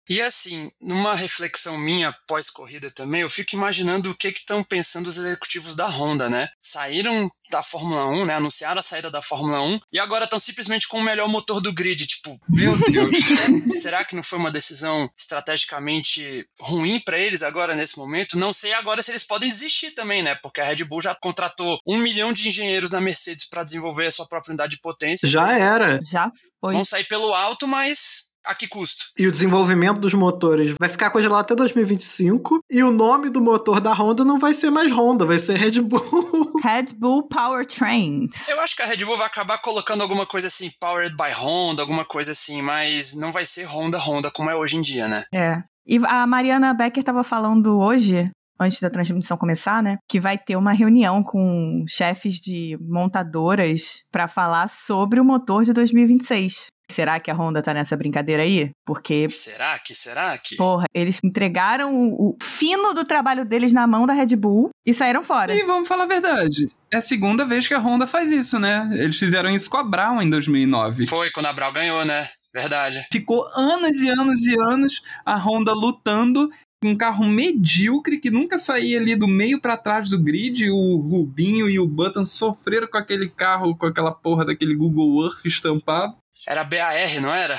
E 0.08 0.22
assim, 0.22 0.70
numa 0.80 1.14
reflexão 1.14 1.76
minha 1.76 2.12
pós-corrida 2.26 2.90
também, 2.90 3.20
eu 3.20 3.30
fico 3.30 3.54
imaginando 3.54 4.10
o 4.10 4.16
que 4.16 4.28
estão 4.28 4.64
pensando 4.64 5.06
os 5.08 5.18
executivos 5.18 5.76
da 5.76 5.86
Honda, 5.86 6.30
né? 6.30 6.48
Saíram 6.62 7.30
da 7.50 7.62
Fórmula 7.62 8.06
1, 8.06 8.24
né? 8.24 8.34
Anunciaram 8.34 8.80
a 8.80 8.82
saída 8.82 9.10
da 9.10 9.22
Fórmula 9.22 9.60
1 9.62 9.80
e 9.92 9.98
agora 9.98 10.24
estão 10.24 10.38
simplesmente 10.38 10.88
com 10.88 10.98
o 10.98 11.02
melhor 11.02 11.28
motor 11.28 11.60
do 11.60 11.72
grid. 11.72 12.06
Tipo, 12.06 12.38
Meu 12.48 12.76
Deus. 12.90 13.10
será 13.80 14.04
que 14.04 14.16
não 14.16 14.22
foi 14.22 14.38
uma 14.38 14.50
decisão 14.50 15.10
estrategicamente 15.16 16.46
ruim 16.60 17.00
para 17.00 17.18
eles 17.18 17.42
agora 17.42 17.74
nesse 17.74 17.98
momento? 17.98 18.38
Não 18.38 18.52
sei 18.52 18.72
agora 18.72 19.02
se 19.02 19.10
eles 19.10 19.24
podem 19.24 19.48
desistir 19.48 19.90
também, 19.92 20.22
né? 20.22 20.34
Porque 20.42 20.60
a 20.60 20.64
Red 20.64 20.84
Bull 20.84 21.02
já 21.02 21.14
contratou 21.14 21.78
um 21.86 21.98
milhão 21.98 22.32
de 22.32 22.48
engenheiros 22.48 22.90
na 22.90 23.00
Mercedes 23.00 23.48
para 23.48 23.64
desenvolver 23.64 24.06
a 24.06 24.12
sua 24.12 24.26
própria 24.26 24.52
unidade 24.52 24.76
de 24.76 24.80
potência. 24.80 25.28
Já 25.28 25.52
era. 25.52 26.00
Já 26.02 26.30
foi. 26.60 26.72
Vão 26.72 26.84
sair 26.84 27.04
pelo 27.04 27.34
alto, 27.34 27.66
mas 27.66 28.27
a 28.48 28.54
que 28.54 28.66
custo? 28.66 29.04
E 29.18 29.26
o 29.26 29.32
desenvolvimento 29.32 30.00
dos 30.00 30.14
motores 30.14 30.74
vai 30.80 30.88
ficar 30.88 31.10
congelado 31.10 31.42
até 31.42 31.54
2025. 31.54 32.60
E 32.70 32.82
o 32.82 32.90
nome 32.90 33.28
do 33.28 33.42
motor 33.42 33.78
da 33.78 33.92
Honda 33.92 34.24
não 34.24 34.38
vai 34.38 34.54
ser 34.54 34.70
mais 34.70 34.90
Honda, 34.90 35.26
vai 35.26 35.38
ser 35.38 35.58
Red 35.58 35.82
Bull. 35.82 36.54
Red 36.64 36.94
Bull 36.96 37.28
Powertrains. 37.28 38.48
Eu 38.48 38.58
acho 38.60 38.74
que 38.74 38.82
a 38.82 38.86
Red 38.86 39.04
Bull 39.04 39.18
vai 39.18 39.26
acabar 39.26 39.58
colocando 39.58 40.00
alguma 40.00 40.24
coisa 40.24 40.48
assim, 40.48 40.72
Powered 40.80 41.14
by 41.14 41.30
Honda, 41.36 41.82
alguma 41.82 42.06
coisa 42.06 42.32
assim, 42.32 42.62
mas 42.62 43.14
não 43.14 43.32
vai 43.32 43.44
ser 43.44 43.64
Honda 43.64 43.98
Honda 43.98 44.30
como 44.30 44.48
é 44.48 44.56
hoje 44.56 44.76
em 44.76 44.82
dia, 44.82 45.06
né? 45.06 45.24
É. 45.32 45.62
E 45.86 45.98
a 46.06 46.26
Mariana 46.26 46.74
Becker 46.74 47.00
estava 47.00 47.24
falando 47.24 47.78
hoje, 47.78 48.30
antes 48.58 48.80
da 48.80 48.90
transmissão 48.90 49.36
começar, 49.36 49.82
né? 49.82 49.98
Que 50.08 50.20
vai 50.20 50.36
ter 50.36 50.56
uma 50.56 50.72
reunião 50.72 51.22
com 51.22 51.84
chefes 51.88 52.34
de 52.34 52.78
montadoras 52.80 54.04
para 54.10 54.28
falar 54.28 54.68
sobre 54.68 55.20
o 55.20 55.24
motor 55.24 55.64
de 55.64 55.72
2026. 55.72 56.68
Será 56.90 57.20
que 57.20 57.30
a 57.30 57.34
Honda 57.34 57.62
tá 57.62 57.74
nessa 57.74 57.96
brincadeira 57.96 58.42
aí? 58.42 58.70
Porque, 58.84 59.28
Será 59.28 59.78
que? 59.78 59.94
Será 59.94 60.38
que? 60.38 60.56
porra, 60.56 60.86
eles 60.94 61.20
entregaram 61.22 61.94
o, 61.94 62.36
fino 62.42 62.94
do 62.94 63.04
trabalho 63.04 63.44
deles 63.44 63.72
na 63.72 63.86
mão 63.86 64.06
da 64.06 64.14
Red 64.14 64.34
Bull 64.34 64.70
e 64.86 64.94
saíram 64.94 65.22
fora. 65.22 65.54
E 65.54 65.64
vamos 65.64 65.86
falar 65.86 66.04
a 66.04 66.08
verdade. 66.08 66.66
É 66.90 66.96
a 66.96 67.02
segunda 67.02 67.44
vez 67.44 67.68
que 67.68 67.74
a 67.74 67.78
Honda 67.78 68.06
faz 68.06 68.32
isso, 68.32 68.58
né? 68.58 68.88
Eles 68.92 69.18
fizeram 69.18 69.50
isso 69.50 69.68
com 69.68 69.76
a 69.76 69.84
Brown 69.84 70.22
em 70.22 70.30
2009. 70.30 71.06
Foi 71.06 71.30
quando 71.30 71.46
a 71.46 71.52
Brau 71.52 71.70
ganhou, 71.70 72.04
né? 72.06 72.26
Verdade. 72.54 73.06
Ficou 73.12 73.46
anos 73.54 74.00
e 74.00 74.08
anos 74.08 74.46
e 74.46 74.58
anos 74.58 75.02
a 75.24 75.36
Honda 75.36 75.72
lutando 75.74 76.50
um 76.84 76.96
carro 76.96 77.24
medíocre 77.24 78.18
que 78.18 78.30
nunca 78.30 78.58
saía 78.58 79.00
ali 79.00 79.16
do 79.16 79.26
meio 79.26 79.60
pra 79.60 79.76
trás 79.76 80.10
do 80.10 80.18
grid. 80.18 80.70
O 80.70 80.96
Rubinho 80.96 81.68
e 81.68 81.78
o 81.78 81.86
Button 81.86 82.24
sofreram 82.24 82.86
com 82.86 82.98
aquele 82.98 83.28
carro, 83.28 83.76
com 83.76 83.86
aquela 83.86 84.12
porra 84.12 84.44
daquele 84.44 84.74
Google 84.74 85.24
Earth 85.24 85.44
estampado. 85.44 86.16
Era 86.46 86.64
BAR, 86.64 87.20
não 87.20 87.34
era? 87.34 87.58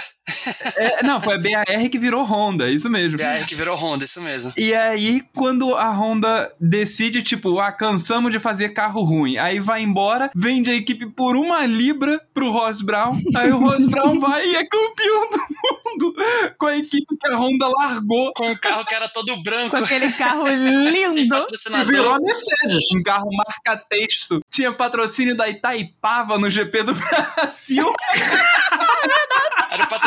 É, 0.77 1.03
não, 1.03 1.21
foi 1.21 1.35
a 1.35 1.37
BAR 1.37 1.89
que 1.89 1.99
virou 1.99 2.23
Honda, 2.23 2.69
isso 2.69 2.89
mesmo. 2.89 3.17
BAR 3.17 3.45
que 3.45 3.55
virou 3.55 3.75
Honda, 3.75 4.05
isso 4.05 4.21
mesmo. 4.21 4.53
E 4.57 4.73
aí, 4.73 5.23
quando 5.35 5.75
a 5.75 5.89
Honda 5.89 6.51
decide, 6.59 7.21
tipo, 7.21 7.59
ah, 7.59 7.71
cansamos 7.71 8.31
de 8.31 8.39
fazer 8.39 8.69
carro 8.69 9.03
ruim, 9.03 9.37
aí 9.37 9.59
vai 9.59 9.81
embora, 9.81 10.31
vende 10.35 10.69
a 10.69 10.75
equipe 10.75 11.05
por 11.07 11.35
uma 11.35 11.65
libra 11.65 12.21
pro 12.33 12.51
Ross 12.51 12.81
Brown, 12.81 13.17
aí 13.35 13.51
o 13.51 13.57
Ross 13.57 13.85
Brown 13.87 14.17
vai 14.19 14.45
e 14.45 14.55
é 14.55 14.65
campeão 14.65 15.29
do 15.29 15.37
mundo 15.37 16.15
com 16.57 16.67
a 16.67 16.77
equipe 16.77 17.17
que 17.17 17.31
a 17.31 17.37
Honda 17.37 17.67
largou. 17.67 18.31
Com 18.33 18.49
um 18.49 18.55
carro 18.55 18.85
que 18.85 18.95
era 18.95 19.07
todo 19.07 19.41
branco. 19.41 19.75
Com 19.75 19.83
aquele 19.83 20.11
carro 20.13 20.47
lindo. 20.47 21.47
Virou 21.87 22.13
a 22.13 22.19
Mercedes. 22.19 22.87
Um 22.95 23.03
carro 23.03 23.29
marca-texto. 23.31 24.41
Tinha 24.49 24.73
patrocínio 24.73 25.35
da 25.35 25.47
Itaipava 25.47 26.37
no 26.37 26.49
GP 26.49 26.83
do 26.83 26.93
Brasil. 26.93 27.85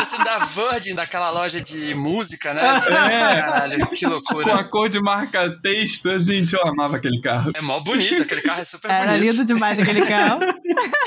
Era 0.03 0.17
patrocínio 0.17 0.25
da 0.25 0.39
Virgin, 0.39 0.95
daquela 0.95 1.29
loja 1.29 1.61
de 1.61 1.95
música, 1.95 2.53
né? 2.53 2.61
É. 2.61 3.41
Caralho, 3.41 3.87
que 3.87 4.05
com 4.05 4.11
loucura. 4.11 4.55
a 4.55 4.63
cor 4.63 4.89
de 4.89 4.99
marca-texto. 4.99 6.21
Gente, 6.21 6.53
eu 6.53 6.61
amava 6.67 6.97
aquele 6.97 7.21
carro. 7.21 7.51
É 7.55 7.61
mó 7.61 7.79
bonito, 7.79 8.21
aquele 8.23 8.41
carro 8.41 8.61
é 8.61 8.65
super 8.65 8.91
Era 8.91 9.13
bonito. 9.13 9.21
lindo 9.31 9.45
demais 9.45 9.79
aquele 9.79 10.05
carro. 10.05 10.39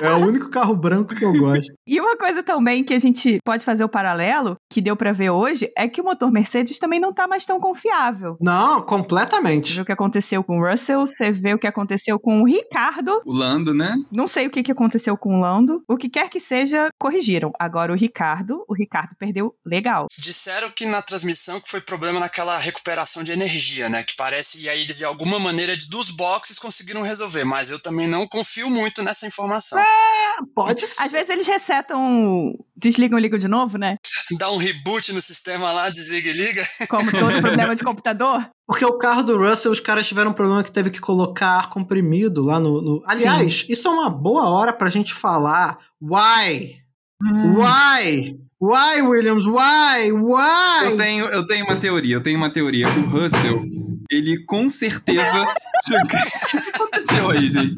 É 0.01 0.13
o 0.13 0.19
único 0.19 0.51
carro 0.51 0.77
branco 0.77 1.15
que 1.15 1.25
eu 1.25 1.33
gosto. 1.33 1.73
E 1.89 1.99
uma 1.99 2.17
coisa 2.17 2.43
também 2.43 2.85
que 2.85 2.93
a 2.93 2.99
gente 2.99 3.39
pode 3.45 3.65
fazer 3.65 3.83
o 3.83 3.89
paralelo, 3.89 4.57
que 4.71 4.81
deu 4.81 4.95
pra 4.95 5.11
ver 5.11 5.31
hoje, 5.31 5.73
é 5.77 5.89
que 5.89 6.01
o 6.01 6.05
motor 6.05 6.31
Mercedes 6.31 6.79
também 6.79 7.01
não 7.01 7.13
tá 7.13 7.27
mais 7.27 7.47
tão 7.47 7.59
confiável. 7.59 8.37
Não, 8.41 8.81
Você 8.81 8.85
completamente. 8.87 9.75
vê 9.75 9.81
o 9.81 9.85
que 9.85 9.93
aconteceu 9.93 10.45
com 10.45 10.59
o 10.61 10.71
Russell, 10.71 11.01
você 11.05 11.33
vê 11.33 11.55
o 11.55 11.59
que 11.59 11.67
aconteceu 11.67 12.19
com 12.21 12.43
o 12.43 12.45
Ricardo. 12.47 13.23
O 13.25 13.33
Lando, 13.35 13.73
né? 13.75 13.95
Não 14.13 14.29
sei 14.29 14.47
o 14.47 14.51
que, 14.51 14.63
que 14.63 14.71
aconteceu 14.71 15.17
com 15.17 15.39
o 15.39 15.41
Lando. 15.41 15.83
O 15.89 15.97
que 15.97 16.09
quer 16.11 16.29
que 16.29 16.39
seja, 16.39 16.89
corrigiram. 17.01 17.51
Agora 17.59 17.91
o 17.93 17.97
Ricardo, 17.97 18.65
o 18.69 18.75
Ricardo 18.75 18.86
perdeu 19.19 19.55
legal. 19.65 20.07
Disseram 20.19 20.71
que 20.71 20.87
na 20.87 21.03
transmissão 21.03 21.61
que 21.61 21.69
foi 21.69 21.81
problema 21.81 22.19
naquela 22.21 22.57
recuperação 22.59 23.23
de 23.23 23.33
energia, 23.33 23.89
né? 23.89 24.03
Que 24.03 24.15
parece, 24.17 24.61
e 24.63 24.69
aí 24.69 24.81
eles 24.81 24.99
de 24.99 25.05
alguma 25.05 25.39
maneira 25.39 25.77
de- 25.77 25.89
dos 25.89 26.11
boxes 26.11 26.59
conseguiram 26.59 27.03
resolver, 27.03 27.45
mas 27.45 27.71
eu 27.71 27.79
também 27.81 28.07
não 28.09 28.27
confio 28.27 28.71
muito 28.71 29.03
nessa 29.03 29.27
informação. 29.27 29.79
Pode 30.55 30.87
ser. 30.87 31.03
Às 31.03 31.11
vezes 31.13 31.31
eles 31.31 31.47
resetam, 31.47 32.55
desligam 32.77 33.19
e 33.19 33.23
ligam 33.23 33.39
de 33.39 33.49
novo, 33.49 33.79
né? 33.79 33.97
Dá 34.39 34.51
um 34.51 34.57
reboot 34.57 35.13
no 35.13 35.23
sistema 35.23 35.73
lá, 35.73 35.89
desliga 35.91 36.31
e 36.31 36.33
liga. 36.33 36.63
Como 36.89 37.11
todo 37.11 37.41
problema 37.41 37.75
de 37.75 37.83
computador. 37.85 38.49
Porque 38.67 38.85
o 38.85 38.99
carro 38.99 39.23
do 39.23 39.39
Russell, 39.39 39.71
os 39.71 39.79
caras 39.81 40.07
tiveram 40.09 40.33
um 40.33 40.35
problema 40.35 40.63
que 40.65 40.73
teve 40.73 40.91
que 40.91 41.01
colocar 41.01 41.51
ar 41.59 41.71
comprimido 41.71 42.43
lá 42.45 42.59
no. 42.59 42.83
no- 42.83 43.03
Aliás, 43.07 43.65
isso 43.69 43.87
é 43.89 43.91
uma 43.91 44.11
boa 44.11 44.49
hora 44.49 44.73
pra 44.73 44.91
gente 44.91 45.15
falar. 45.15 45.79
Why? 46.03 46.83
Why? 47.55 48.39
Why, 48.59 49.03
Williams? 49.03 49.45
Why? 49.45 50.13
Why? 50.13 50.87
Eu 50.87 50.97
tenho, 50.97 51.27
eu 51.27 51.47
tenho 51.47 51.67
uma 51.67 51.77
teoria, 51.77 52.17
eu 52.17 52.23
tenho 52.23 52.39
uma 52.39 52.51
teoria. 52.51 52.89
O 52.89 53.03
Russell, 53.03 53.63
ele 54.11 54.45
com 54.45 54.71
certeza. 54.71 55.43
o 55.93 56.07
que 56.07 56.17
aconteceu 56.71 57.31
aí, 57.31 57.51
gente? 57.51 57.77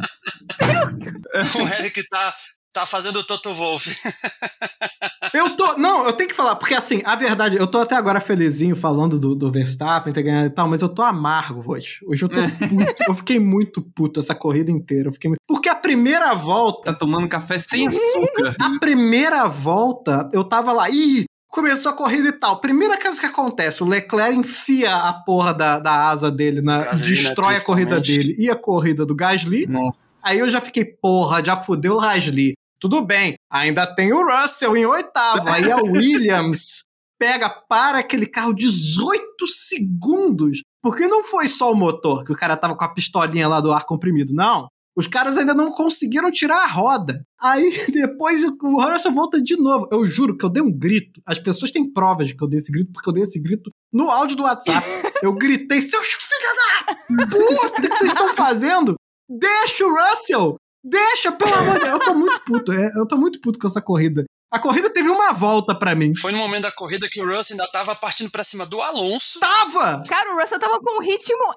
o 1.56 1.68
Eric 1.80 2.08
tá, 2.08 2.34
tá 2.72 2.86
fazendo 2.86 3.18
o 3.18 3.24
Toto 3.24 3.52
Wolff. 3.52 3.90
Eu 5.32 5.56
tô. 5.56 5.76
Não, 5.76 6.04
eu 6.04 6.12
tenho 6.12 6.28
que 6.28 6.34
falar, 6.34 6.56
porque 6.56 6.74
assim, 6.74 7.00
a 7.04 7.14
verdade, 7.14 7.56
eu 7.56 7.66
tô 7.66 7.78
até 7.78 7.94
agora 7.94 8.20
felizinho 8.20 8.76
falando 8.76 9.18
do, 9.18 9.34
do 9.34 9.50
Verstappen 9.50 10.12
ter 10.12 10.22
ganhado 10.22 10.46
e 10.46 10.50
tal, 10.50 10.68
mas 10.68 10.82
eu 10.82 10.88
tô 10.88 11.02
amargo 11.02 11.62
hoje. 11.66 12.00
Hoje 12.06 12.24
eu 12.24 12.28
tô 12.28 12.36
puto. 12.36 13.04
eu 13.08 13.14
fiquei 13.14 13.38
muito 13.38 13.82
puto 13.82 14.20
essa 14.20 14.34
corrida 14.34 14.70
inteira. 14.70 15.08
Eu 15.08 15.12
fiquei 15.12 15.30
muito... 15.30 15.40
Porque 15.46 15.68
a 15.68 15.74
primeira 15.74 16.34
volta. 16.34 16.92
Tá 16.92 16.98
tomando 16.98 17.28
café 17.28 17.58
sem 17.58 17.88
açúcar. 17.88 18.56
A 18.60 18.78
primeira 18.78 19.46
volta, 19.46 20.28
eu 20.32 20.44
tava 20.44 20.72
lá, 20.72 20.88
ih, 20.90 21.24
começou 21.48 21.90
a 21.92 21.94
corrida 21.94 22.28
e 22.28 22.32
tal. 22.32 22.60
Primeira 22.60 23.00
coisa 23.00 23.18
que 23.20 23.26
acontece, 23.26 23.82
o 23.82 23.86
Leclerc 23.86 24.38
enfia 24.38 24.94
a 24.94 25.12
porra 25.12 25.52
da, 25.52 25.78
da 25.78 26.08
asa 26.08 26.30
dele, 26.30 26.60
na, 26.62 26.84
Gasly, 26.84 27.10
né, 27.10 27.16
destrói 27.16 27.56
a 27.56 27.60
corrida 27.60 28.00
dele 28.00 28.34
e 28.38 28.50
a 28.50 28.56
corrida 28.56 29.04
do 29.04 29.14
Gasly. 29.14 29.66
Nossa. 29.66 30.20
Aí 30.24 30.38
eu 30.38 30.48
já 30.48 30.60
fiquei, 30.60 30.84
porra, 30.84 31.44
já 31.44 31.56
fudeu 31.56 31.96
o 31.96 32.00
Gasly. 32.00 32.54
Tudo 32.80 33.02
bem, 33.02 33.34
ainda 33.50 33.86
tem 33.86 34.12
o 34.12 34.24
Russell 34.24 34.76
em 34.76 34.86
oitavo. 34.86 35.48
Aí 35.48 35.70
a 35.70 35.76
Williams 35.82 36.82
pega, 37.18 37.50
para 37.50 37.98
aquele 37.98 38.26
carro 38.26 38.54
18 38.54 39.46
segundos. 39.46 40.62
Porque 40.80 41.08
não 41.08 41.24
foi 41.24 41.48
só 41.48 41.72
o 41.72 41.76
motor, 41.76 42.24
que 42.24 42.32
o 42.32 42.36
cara 42.36 42.56
tava 42.56 42.76
com 42.76 42.84
a 42.84 42.94
pistolinha 42.94 43.48
lá 43.48 43.60
do 43.60 43.72
ar 43.72 43.84
comprimido, 43.84 44.32
não. 44.32 44.68
Os 44.96 45.06
caras 45.06 45.36
ainda 45.38 45.54
não 45.54 45.70
conseguiram 45.70 46.30
tirar 46.30 46.62
a 46.62 46.66
roda. 46.66 47.22
Aí 47.40 47.70
depois 47.92 48.44
o 48.44 48.80
Russell 48.80 49.12
volta 49.12 49.40
de 49.40 49.56
novo. 49.56 49.88
Eu 49.92 50.06
juro 50.06 50.36
que 50.36 50.44
eu 50.44 50.50
dei 50.50 50.62
um 50.62 50.72
grito. 50.72 51.20
As 51.26 51.38
pessoas 51.38 51.70
têm 51.70 51.92
provas 51.92 52.28
de 52.28 52.36
que 52.36 52.42
eu 52.42 52.48
dei 52.48 52.58
esse 52.58 52.72
grito, 52.72 52.92
porque 52.92 53.08
eu 53.08 53.12
dei 53.12 53.22
esse 53.22 53.40
grito 53.40 53.70
no 53.92 54.10
áudio 54.10 54.36
do 54.36 54.42
WhatsApp. 54.44 54.86
Eu 55.20 55.32
gritei, 55.32 55.80
seus 55.80 56.06
filhos 56.06 56.56
da 56.56 57.26
puta, 57.26 57.86
o 57.86 57.90
que 57.90 57.96
vocês 57.96 58.12
estão 58.12 58.36
fazendo? 58.36 58.94
Deixa 59.28 59.84
o 59.84 59.92
Russell! 59.92 60.56
Deixa, 60.84 61.32
pelo 61.32 61.54
amor 61.54 61.74
de 61.74 61.80
Deus. 61.80 61.92
Eu 61.92 61.98
tô 61.98 62.14
muito 62.14 62.40
puto. 62.44 62.72
é, 62.72 62.90
Eu 62.96 63.06
tô 63.08 63.16
muito 63.16 63.40
puto 63.40 63.58
com 63.58 63.66
essa 63.66 63.80
corrida. 63.82 64.24
A 64.50 64.58
corrida 64.58 64.88
teve 64.88 65.10
uma 65.10 65.32
volta 65.32 65.78
pra 65.78 65.94
mim. 65.94 66.16
Foi 66.16 66.32
no 66.32 66.38
momento 66.38 66.62
da 66.62 66.72
corrida 66.72 67.06
que 67.10 67.20
o 67.20 67.26
Russell 67.26 67.54
ainda 67.54 67.70
tava 67.70 67.94
partindo 67.94 68.30
pra 68.30 68.42
cima 68.42 68.64
do 68.64 68.80
Alonso. 68.80 69.38
Tava! 69.40 70.02
Cara, 70.08 70.34
o 70.34 70.40
Russell 70.40 70.58
tava 70.58 70.80
com 70.80 70.96
um 70.98 71.02
ritmo 71.02 71.54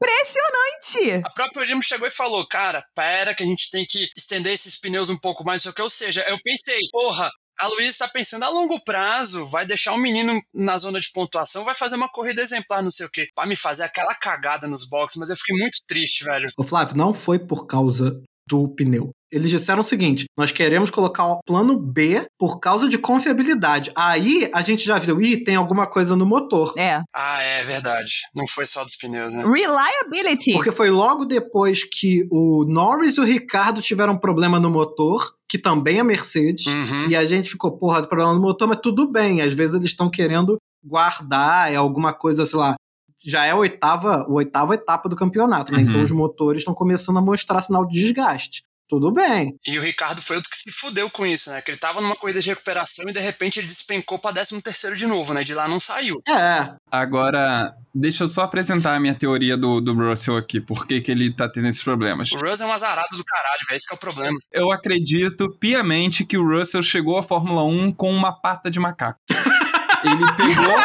impressionante. 0.00 1.22
A 1.24 1.30
própria 1.30 1.60
Williams 1.62 1.84
chegou 1.86 2.08
e 2.08 2.10
falou: 2.10 2.46
Cara, 2.48 2.82
pera, 2.94 3.34
que 3.34 3.42
a 3.42 3.46
gente 3.46 3.70
tem 3.70 3.84
que 3.86 4.08
estender 4.16 4.52
esses 4.52 4.78
pneus 4.78 5.10
um 5.10 5.18
pouco 5.18 5.44
mais, 5.44 5.56
não 5.58 5.62
sei 5.64 5.70
o 5.70 5.74
que. 5.74 5.82
Ou 5.82 5.90
seja, 5.90 6.24
eu 6.28 6.38
pensei, 6.42 6.78
porra. 6.90 7.30
A 7.62 7.68
Luísa 7.68 7.90
está 7.90 8.08
pensando 8.08 8.42
a 8.42 8.48
longo 8.48 8.82
prazo, 8.82 9.44
vai 9.44 9.66
deixar 9.66 9.92
um 9.92 9.98
menino 9.98 10.40
na 10.54 10.78
zona 10.78 10.98
de 10.98 11.12
pontuação, 11.12 11.62
vai 11.62 11.74
fazer 11.74 11.94
uma 11.94 12.08
corrida 12.08 12.40
exemplar, 12.40 12.82
não 12.82 12.90
sei 12.90 13.04
o 13.04 13.10
quê, 13.10 13.28
pra 13.34 13.44
me 13.44 13.54
fazer 13.54 13.82
aquela 13.82 14.14
cagada 14.14 14.66
nos 14.66 14.88
boxes, 14.88 15.18
mas 15.18 15.28
eu 15.28 15.36
fiquei 15.36 15.54
muito 15.58 15.76
triste, 15.86 16.24
velho. 16.24 16.48
Ô 16.56 16.64
Flávio, 16.64 16.96
não 16.96 17.12
foi 17.12 17.38
por 17.38 17.66
causa 17.66 18.18
do 18.50 18.68
pneu. 18.68 19.12
Eles 19.30 19.48
disseram 19.48 19.80
o 19.80 19.84
seguinte: 19.84 20.24
nós 20.36 20.50
queremos 20.50 20.90
colocar 20.90 21.24
o 21.24 21.40
plano 21.46 21.78
B 21.78 22.26
por 22.36 22.58
causa 22.58 22.88
de 22.88 22.98
confiabilidade. 22.98 23.92
Aí 23.94 24.50
a 24.52 24.60
gente 24.60 24.84
já 24.84 24.98
viu, 24.98 25.20
ih, 25.22 25.44
tem 25.44 25.54
alguma 25.54 25.86
coisa 25.86 26.16
no 26.16 26.26
motor. 26.26 26.74
É. 26.76 27.00
Ah, 27.14 27.40
é 27.40 27.62
verdade. 27.62 28.22
Não 28.34 28.46
foi 28.48 28.66
só 28.66 28.82
dos 28.82 28.96
pneus, 28.96 29.32
né? 29.32 29.44
Reliability. 29.44 30.52
Porque 30.52 30.72
foi 30.72 30.90
logo 30.90 31.24
depois 31.24 31.84
que 31.84 32.26
o 32.28 32.64
Norris 32.68 33.16
e 33.16 33.20
o 33.20 33.24
Ricardo 33.24 33.80
tiveram 33.80 34.14
um 34.14 34.18
problema 34.18 34.58
no 34.58 34.68
motor, 34.68 35.32
que 35.48 35.58
também 35.58 36.00
é 36.00 36.02
Mercedes. 36.02 36.66
Uhum. 36.66 37.06
E 37.08 37.14
a 37.14 37.24
gente 37.24 37.48
ficou, 37.48 37.78
porra, 37.78 38.02
problema 38.02 38.34
no 38.34 38.40
motor, 38.40 38.66
mas 38.66 38.80
tudo 38.82 39.08
bem. 39.08 39.40
Às 39.42 39.52
vezes 39.52 39.76
eles 39.76 39.90
estão 39.90 40.10
querendo 40.10 40.56
guardar, 40.84 41.72
é 41.72 41.76
alguma 41.76 42.12
coisa, 42.12 42.44
sei 42.44 42.58
lá. 42.58 42.74
Já 43.24 43.44
é 43.44 43.50
a 43.50 43.56
oitava, 43.56 44.22
a 44.22 44.28
oitava 44.28 44.74
etapa 44.74 45.08
do 45.08 45.16
campeonato, 45.16 45.72
né? 45.72 45.78
Uhum. 45.78 45.88
Então 45.88 46.02
os 46.02 46.10
motores 46.10 46.60
estão 46.60 46.74
começando 46.74 47.18
a 47.18 47.22
mostrar 47.22 47.60
sinal 47.60 47.86
de 47.86 48.00
desgaste. 48.00 48.62
Tudo 48.90 49.12
bem. 49.12 49.56
E 49.64 49.78
o 49.78 49.82
Ricardo 49.82 50.20
foi 50.20 50.34
outro 50.34 50.50
que 50.50 50.56
se 50.56 50.72
fudeu 50.72 51.08
com 51.08 51.24
isso, 51.24 51.48
né? 51.48 51.62
Que 51.62 51.70
ele 51.70 51.78
tava 51.78 52.00
numa 52.00 52.16
corrida 52.16 52.40
de 52.40 52.48
recuperação 52.48 53.08
e 53.08 53.12
de 53.12 53.20
repente 53.20 53.60
ele 53.60 53.68
despencou 53.68 54.18
pra 54.18 54.32
13 54.32 54.60
terceiro 54.60 54.96
de 54.96 55.06
novo, 55.06 55.32
né? 55.32 55.44
De 55.44 55.54
lá 55.54 55.68
não 55.68 55.78
saiu. 55.78 56.16
É. 56.28 56.74
Agora, 56.90 57.72
deixa 57.94 58.24
eu 58.24 58.28
só 58.28 58.42
apresentar 58.42 58.96
a 58.96 59.00
minha 59.00 59.14
teoria 59.14 59.56
do, 59.56 59.80
do 59.80 59.94
Russell 59.94 60.36
aqui, 60.36 60.60
por 60.60 60.88
que, 60.88 61.00
que 61.00 61.12
ele 61.12 61.32
tá 61.32 61.48
tendo 61.48 61.68
esses 61.68 61.84
problemas. 61.84 62.32
O 62.32 62.38
Russell 62.38 62.66
é 62.66 62.70
um 62.70 62.72
azarado 62.72 63.16
do 63.16 63.24
caralho, 63.24 63.60
velho. 63.68 63.76
Esse 63.76 63.86
que 63.86 63.94
é 63.94 63.96
o 63.96 64.00
problema. 64.00 64.36
Eu 64.50 64.72
acredito 64.72 65.56
piamente 65.60 66.26
que 66.26 66.36
o 66.36 66.44
Russell 66.44 66.82
chegou 66.82 67.16
à 67.16 67.22
Fórmula 67.22 67.62
1 67.62 67.92
com 67.92 68.12
uma 68.12 68.32
pata 68.32 68.68
de 68.68 68.80
macaco. 68.80 69.20
ele 70.02 70.32
pegou 70.36 70.76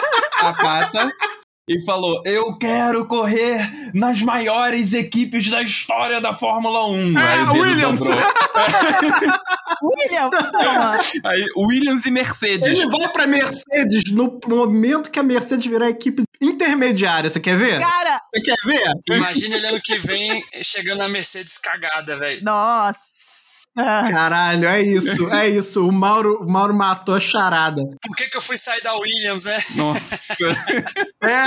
a 0.41 0.53
pata 0.53 1.11
e 1.67 1.83
falou: 1.83 2.21
Eu 2.25 2.57
quero 2.57 3.05
correr 3.07 3.69
nas 3.93 4.21
maiores 4.21 4.93
equipes 4.93 5.49
da 5.49 5.61
história 5.63 6.21
da 6.21 6.33
Fórmula 6.33 6.85
1. 6.87 7.17
É, 7.19 7.21
Aí 7.23 7.59
Williams. 7.59 7.99
dobrou. 8.01 8.17
William, 9.81 10.29
toma. 10.29 10.97
Aí 11.25 11.45
Williams 11.57 12.05
e 12.05 12.11
Mercedes. 12.11 12.67
Ele 12.67 12.87
vai 12.87 13.07
pra 13.09 13.25
Mercedes 13.27 14.03
no 14.11 14.39
momento 14.47 15.09
que 15.09 15.19
a 15.19 15.23
Mercedes 15.23 15.65
virar 15.65 15.85
a 15.87 15.89
equipe 15.89 16.23
intermediária. 16.41 17.29
Você 17.29 17.39
quer 17.39 17.57
ver? 17.57 17.79
Cara, 17.79 18.21
Você 18.33 18.41
quer 18.41 18.55
ver? 18.65 19.15
Imagina 19.15 19.55
ele 19.55 19.67
ano 19.67 19.81
que 19.83 19.97
vem 19.99 20.43
chegando 20.61 20.99
na 20.99 21.09
Mercedes 21.09 21.57
cagada, 21.57 22.15
velho. 22.17 22.43
nossa. 22.43 23.14
Caralho, 24.09 24.67
é 24.67 24.81
isso, 24.81 25.29
é 25.33 25.49
isso. 25.49 25.85
O 25.85 25.91
Mauro, 25.91 26.41
o 26.41 26.49
Mauro 26.49 26.73
matou 26.73 27.15
a 27.15 27.19
charada. 27.19 27.83
Por 28.01 28.15
que, 28.15 28.29
que 28.29 28.37
eu 28.37 28.41
fui 28.41 28.57
sair 28.57 28.81
da 28.81 28.95
Williams, 28.95 29.43
né? 29.43 29.57
Nossa. 29.75 30.45
É. 31.23 31.45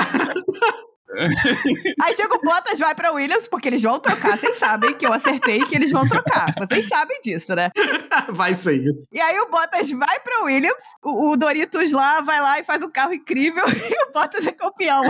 Aí 2.02 2.14
chega 2.14 2.34
o 2.34 2.40
Bottas, 2.40 2.78
vai 2.78 2.94
pra 2.94 3.12
Williams, 3.12 3.48
porque 3.48 3.68
eles 3.68 3.82
vão 3.82 3.98
trocar. 3.98 4.36
Vocês 4.36 4.56
sabem 4.56 4.92
que 4.92 5.06
eu 5.06 5.12
acertei 5.12 5.64
que 5.64 5.74
eles 5.74 5.90
vão 5.90 6.06
trocar. 6.06 6.54
Vocês 6.58 6.86
sabem 6.86 7.18
disso, 7.20 7.54
né? 7.54 7.70
Vai 8.30 8.54
ser 8.54 8.74
isso. 8.74 9.06
E 9.10 9.20
aí 9.20 9.38
o 9.40 9.48
Bottas 9.48 9.90
vai 9.90 10.20
pra 10.20 10.42
Williams, 10.42 10.84
o, 11.02 11.30
o 11.30 11.36
Doritos 11.36 11.92
lá 11.92 12.20
vai 12.20 12.40
lá 12.40 12.58
e 12.58 12.64
faz 12.64 12.82
um 12.82 12.90
carro 12.90 13.14
incrível 13.14 13.64
e 13.68 14.08
o 14.08 14.12
Bottas 14.12 14.46
é 14.46 14.52
campeão. 14.52 15.02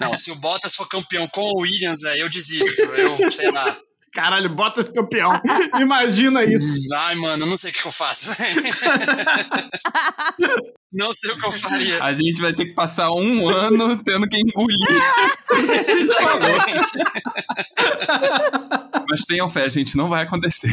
Não, 0.00 0.16
se 0.16 0.30
o 0.30 0.36
Bottas 0.36 0.74
for 0.74 0.86
campeão 0.88 1.26
com 1.28 1.42
o 1.42 1.60
Williams, 1.60 2.02
eu 2.02 2.28
desisto. 2.28 2.82
Eu, 2.82 3.30
sei 3.30 3.50
lá. 3.50 3.76
Caralho, 4.12 4.50
bota 4.50 4.84
de 4.84 4.92
campeão. 4.92 5.32
Imagina 5.80 6.44
isso. 6.44 6.94
Ai, 6.94 7.14
mano, 7.14 7.44
eu 7.44 7.48
não 7.48 7.56
sei 7.56 7.70
o 7.70 7.74
que, 7.74 7.86
eu 7.86 7.92
faço. 7.92 8.30
Não 10.92 11.10
sei 11.14 11.32
o 11.32 11.38
que 11.38 11.46
eu 11.46 11.52
faria. 11.52 12.04
A 12.04 12.12
gente 12.12 12.42
vai 12.42 12.52
ter 12.52 12.66
que 12.66 12.74
passar 12.74 13.10
um 13.12 13.48
ano 13.48 13.96
tendo 14.04 14.28
que 14.28 14.36
engolir. 14.36 15.02
Exatamente. 15.88 16.90
Mas 19.08 19.22
tenham 19.22 19.48
fé, 19.48 19.70
gente, 19.70 19.96
não 19.96 20.10
vai 20.10 20.24
acontecer. 20.24 20.70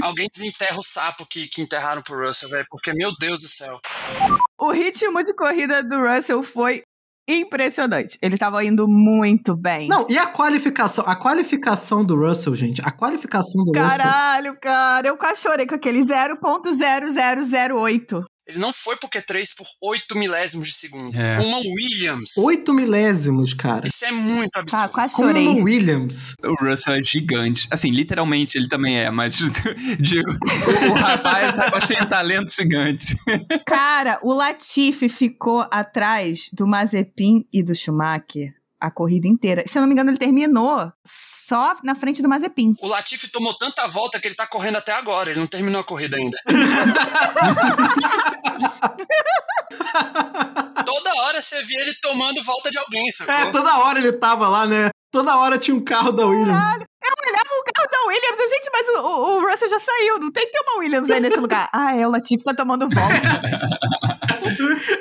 Alguém 0.00 0.26
desenterra 0.32 0.78
o 0.78 0.82
sapo 0.82 1.26
que, 1.26 1.46
que 1.48 1.60
enterraram 1.60 2.00
pro 2.00 2.26
Russell, 2.26 2.48
velho, 2.48 2.64
porque, 2.70 2.94
meu 2.94 3.12
Deus 3.20 3.42
do 3.42 3.48
céu. 3.48 3.78
O 4.58 4.70
ritmo 4.70 5.22
de 5.22 5.34
corrida 5.34 5.82
do 5.82 5.98
Russell 5.98 6.42
foi 6.42 6.82
impressionante. 7.28 8.18
Ele 8.22 8.38
tava 8.38 8.64
indo 8.64 8.86
muito 8.88 9.54
bem. 9.56 9.88
Não, 9.88 10.06
e 10.08 10.16
a 10.16 10.26
qualificação? 10.26 11.04
A 11.06 11.14
qualificação 11.14 12.02
do 12.04 12.16
Russell, 12.16 12.56
gente. 12.56 12.80
A 12.84 12.90
qualificação 12.90 13.62
do 13.64 13.78
Russell. 13.78 13.98
Caralho, 13.98 14.58
cara, 14.60 15.08
eu 15.08 15.16
quase 15.16 15.42
chorei 15.42 15.66
com 15.66 15.74
aquele 15.74 16.00
0.0008. 16.00 18.24
Ele 18.48 18.58
não 18.58 18.72
foi 18.72 18.96
pro 18.96 19.08
Q3 19.10 19.50
por 19.56 19.66
8 19.82 20.16
milésimos 20.16 20.68
de 20.68 20.74
segundo. 20.74 21.14
É. 21.18 21.36
Com 21.36 21.44
uma 21.44 21.58
Williams. 21.58 22.36
Oito 22.38 22.72
milésimos, 22.72 23.52
cara. 23.52 23.86
Isso 23.86 24.04
é 24.04 24.10
muito 24.10 24.50
Tá, 24.52 24.60
absurdo. 24.60 24.88
quase 24.88 25.14
Com 25.14 25.22
uma 25.22 25.28
chorei. 25.32 25.48
Williams. 25.62 26.34
O 26.42 26.54
Russell 26.64 26.94
é 26.94 27.02
gigante. 27.02 27.68
Assim, 27.70 27.90
literalmente 27.90 28.56
ele 28.56 28.68
também 28.68 28.98
é, 28.98 29.10
mas 29.10 29.36
digo, 30.00 30.30
o, 30.30 30.90
o 30.90 30.94
rapaz, 30.94 31.56
o 31.56 31.60
rapaz 31.60 31.86
tem 31.88 32.08
talento 32.08 32.50
gigante. 32.50 33.16
Cara, 33.66 34.18
o 34.22 34.32
Latifi 34.32 35.08
ficou 35.08 35.66
atrás 35.70 36.48
do 36.52 36.66
Mazepin 36.66 37.44
e 37.52 37.62
do 37.62 37.74
Schumacher 37.74 38.54
a 38.80 38.90
corrida 38.90 39.26
inteira. 39.28 39.64
Se 39.66 39.76
eu 39.78 39.80
não 39.82 39.86
me 39.88 39.92
engano, 39.94 40.10
ele 40.10 40.18
terminou 40.18 40.90
só 41.06 41.74
na 41.82 41.94
frente 41.94 42.20
do 42.22 42.28
Mazepin. 42.28 42.74
O 42.80 42.86
Latifi 42.88 43.28
tomou 43.30 43.54
tanta 43.54 43.86
volta 43.86 44.20
que 44.20 44.28
ele 44.28 44.34
tá 44.34 44.46
correndo 44.46 44.76
até 44.76 44.92
agora. 44.92 45.30
Ele 45.30 45.40
não 45.40 45.46
terminou 45.46 45.80
a 45.80 45.84
corrida 45.84 46.16
ainda. 46.16 46.36
Toda 50.84 51.14
hora 51.22 51.40
você 51.42 51.62
via 51.62 51.80
ele 51.82 51.94
tomando 52.02 52.42
volta 52.42 52.70
de 52.70 52.78
alguém, 52.78 53.10
sacou? 53.10 53.34
É, 53.34 53.50
toda 53.52 53.78
hora 53.78 53.98
ele 53.98 54.12
tava 54.12 54.48
lá, 54.48 54.66
né? 54.66 54.90
Toda 55.10 55.36
hora 55.36 55.58
tinha 55.58 55.74
um 55.76 55.82
carro 55.84 56.12
da 56.12 56.26
Williams. 56.26 56.48
Eu 56.48 57.12
olhava 57.26 57.48
o 57.60 57.64
carro 57.74 57.88
da 57.90 57.98
Williams, 58.08 58.38
eu, 58.38 58.48
gente, 58.48 58.70
mas 58.72 58.88
o, 58.88 59.00
o- 59.00 59.36
o 59.38 59.50
Russell 59.50 59.70
já 59.70 59.80
saiu, 59.80 60.18
não 60.18 60.30
tem 60.30 60.46
que 60.46 60.52
ter 60.52 60.60
uma 60.60 60.78
Williams 60.78 61.10
aí 61.10 61.20
nesse 61.20 61.38
lugar. 61.40 61.68
Ah, 61.72 61.94
é, 61.96 62.06
o 62.06 62.10
Latifi 62.10 62.42
tá 62.44 62.54
tomando 62.54 62.88
volta. 62.88 63.12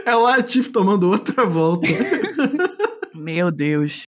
É 0.06 0.14
o 0.16 0.22
Latif 0.24 0.72
tomando 0.72 1.10
outra 1.10 1.46
volta. 1.46 1.88
Meu 3.18 3.52
Deus. 3.52 4.04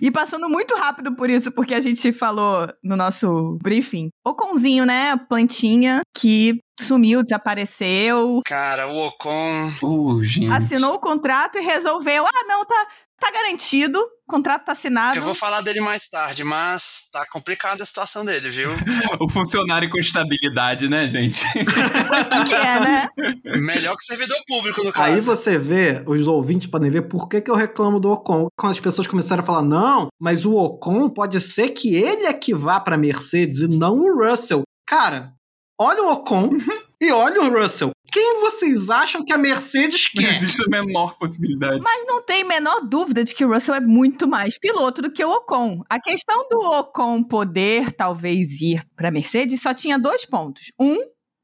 E 0.00 0.10
passando 0.10 0.48
muito 0.48 0.76
rápido 0.76 1.16
por 1.16 1.30
isso, 1.30 1.50
porque 1.50 1.74
a 1.74 1.80
gente 1.80 2.12
falou 2.12 2.68
no 2.84 2.96
nosso 2.96 3.58
briefing. 3.62 4.10
Oconzinho, 4.24 4.84
né? 4.84 5.16
Plantinha 5.28 6.02
que 6.16 6.60
sumiu, 6.80 7.22
desapareceu, 7.22 8.40
Cara, 8.44 8.88
o 8.88 9.06
Ocon. 9.06 9.70
Uh, 9.82 10.20
assinou 10.52 10.94
o 10.94 10.98
contrato 10.98 11.58
e 11.58 11.62
resolveu: 11.62 12.26
ah, 12.26 12.44
não, 12.46 12.64
tá, 12.64 12.86
tá 13.18 13.30
garantido, 13.30 13.98
o 13.98 14.30
contrato 14.30 14.66
tá 14.66 14.72
assinado. 14.72 15.16
Eu 15.16 15.22
vou 15.22 15.34
falar 15.34 15.60
dele 15.60 15.80
mais 15.80 16.08
tarde, 16.08 16.44
mas 16.44 17.08
tá 17.12 17.24
complicada 17.30 17.82
a 17.82 17.86
situação 17.86 18.24
dele, 18.24 18.48
viu? 18.48 18.70
O 19.20 19.28
funcionário 19.28 19.88
com 19.88 19.98
estabilidade, 19.98 20.88
né, 20.88 21.08
gente? 21.08 21.42
O 21.42 22.44
que 22.44 22.54
é, 22.54 22.80
né? 22.80 23.08
Melhor 23.44 23.96
que 23.96 24.04
servidor 24.04 24.36
público, 24.46 24.82
no 24.84 24.92
caso. 24.92 25.04
Aí 25.04 25.20
você 25.20 25.56
vê, 25.56 26.02
os 26.06 26.26
ouvintes 26.26 26.68
podem 26.68 26.90
ver 26.90 27.02
por 27.02 27.28
que, 27.28 27.40
que 27.40 27.50
eu 27.50 27.54
reclamo 27.54 27.98
do 27.98 28.10
Ocon. 28.10 28.48
Quando 28.56 28.72
as 28.72 28.80
pessoas 28.80 29.06
começaram 29.06 29.42
a 29.42 29.46
falar, 29.46 29.62
não, 29.62 30.08
mas 30.20 30.44
o 30.44 30.54
Ocon 30.54 31.08
pode 31.08 31.40
ser 31.40 31.70
que 31.70 31.94
ele 31.94 32.26
é 32.26 32.34
que 32.34 32.54
vá 32.54 32.78
pra 32.78 32.98
Mercedes 32.98 33.62
e 33.62 33.68
não 33.68 33.98
o 33.98 34.18
Russell. 34.18 34.62
Cara, 34.86 35.32
olha 35.78 36.02
o 36.02 36.12
Ocon 36.12 36.50
e 37.00 37.10
olha 37.10 37.42
o 37.42 37.50
Russell. 37.50 37.90
Quem 38.10 38.40
vocês 38.40 38.88
acham 38.88 39.22
que 39.24 39.32
a 39.32 39.36
Mercedes 39.36 40.08
Não 40.14 40.22
quer? 40.22 40.34
existe 40.34 40.62
a 40.62 40.68
menor 40.70 41.18
possibilidade. 41.18 41.80
Mas 41.82 42.06
não 42.06 42.22
tem 42.22 42.44
menor 42.44 42.80
dúvida 42.80 43.22
de 43.22 43.34
que 43.34 43.44
o 43.44 43.52
Russell 43.52 43.74
é 43.74 43.80
muito 43.80 44.26
mais 44.26 44.58
piloto 44.58 45.02
do 45.02 45.10
que 45.10 45.22
o 45.22 45.30
Ocon. 45.30 45.82
A 45.90 46.00
questão 46.00 46.48
do 46.48 46.58
Ocon 46.60 47.22
poder 47.22 47.92
talvez 47.92 48.60
ir 48.62 48.82
para 48.96 49.10
Mercedes 49.10 49.60
só 49.60 49.74
tinha 49.74 49.98
dois 49.98 50.24
pontos. 50.24 50.72
Um, 50.80 50.96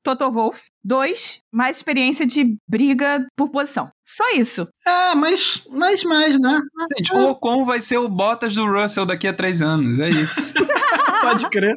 Toto 0.03 0.31
Wolff. 0.31 0.63
Dois, 0.85 1.39
mais 1.53 1.77
experiência 1.77 2.27
de 2.27 2.57
briga 2.67 3.25
por 3.37 3.51
posição. 3.51 3.89
Só 4.05 4.31
isso. 4.35 4.67
É, 4.87 5.15
mas, 5.15 5.63
mas 5.71 6.03
mais, 6.03 6.41
né? 6.41 6.59
Gente, 6.99 7.15
o 7.15 7.31
Ocon 7.31 7.65
vai 7.65 7.81
ser 7.83 7.99
o 7.99 8.09
Bottas 8.09 8.55
do 8.55 8.67
Russell 8.67 9.07
daqui 9.07 9.29
a 9.29 9.33
três 9.33 9.63
anos, 9.63 10.01
é 10.01 10.09
isso. 10.11 10.55
Pode 11.23 11.49
crer. 11.51 11.75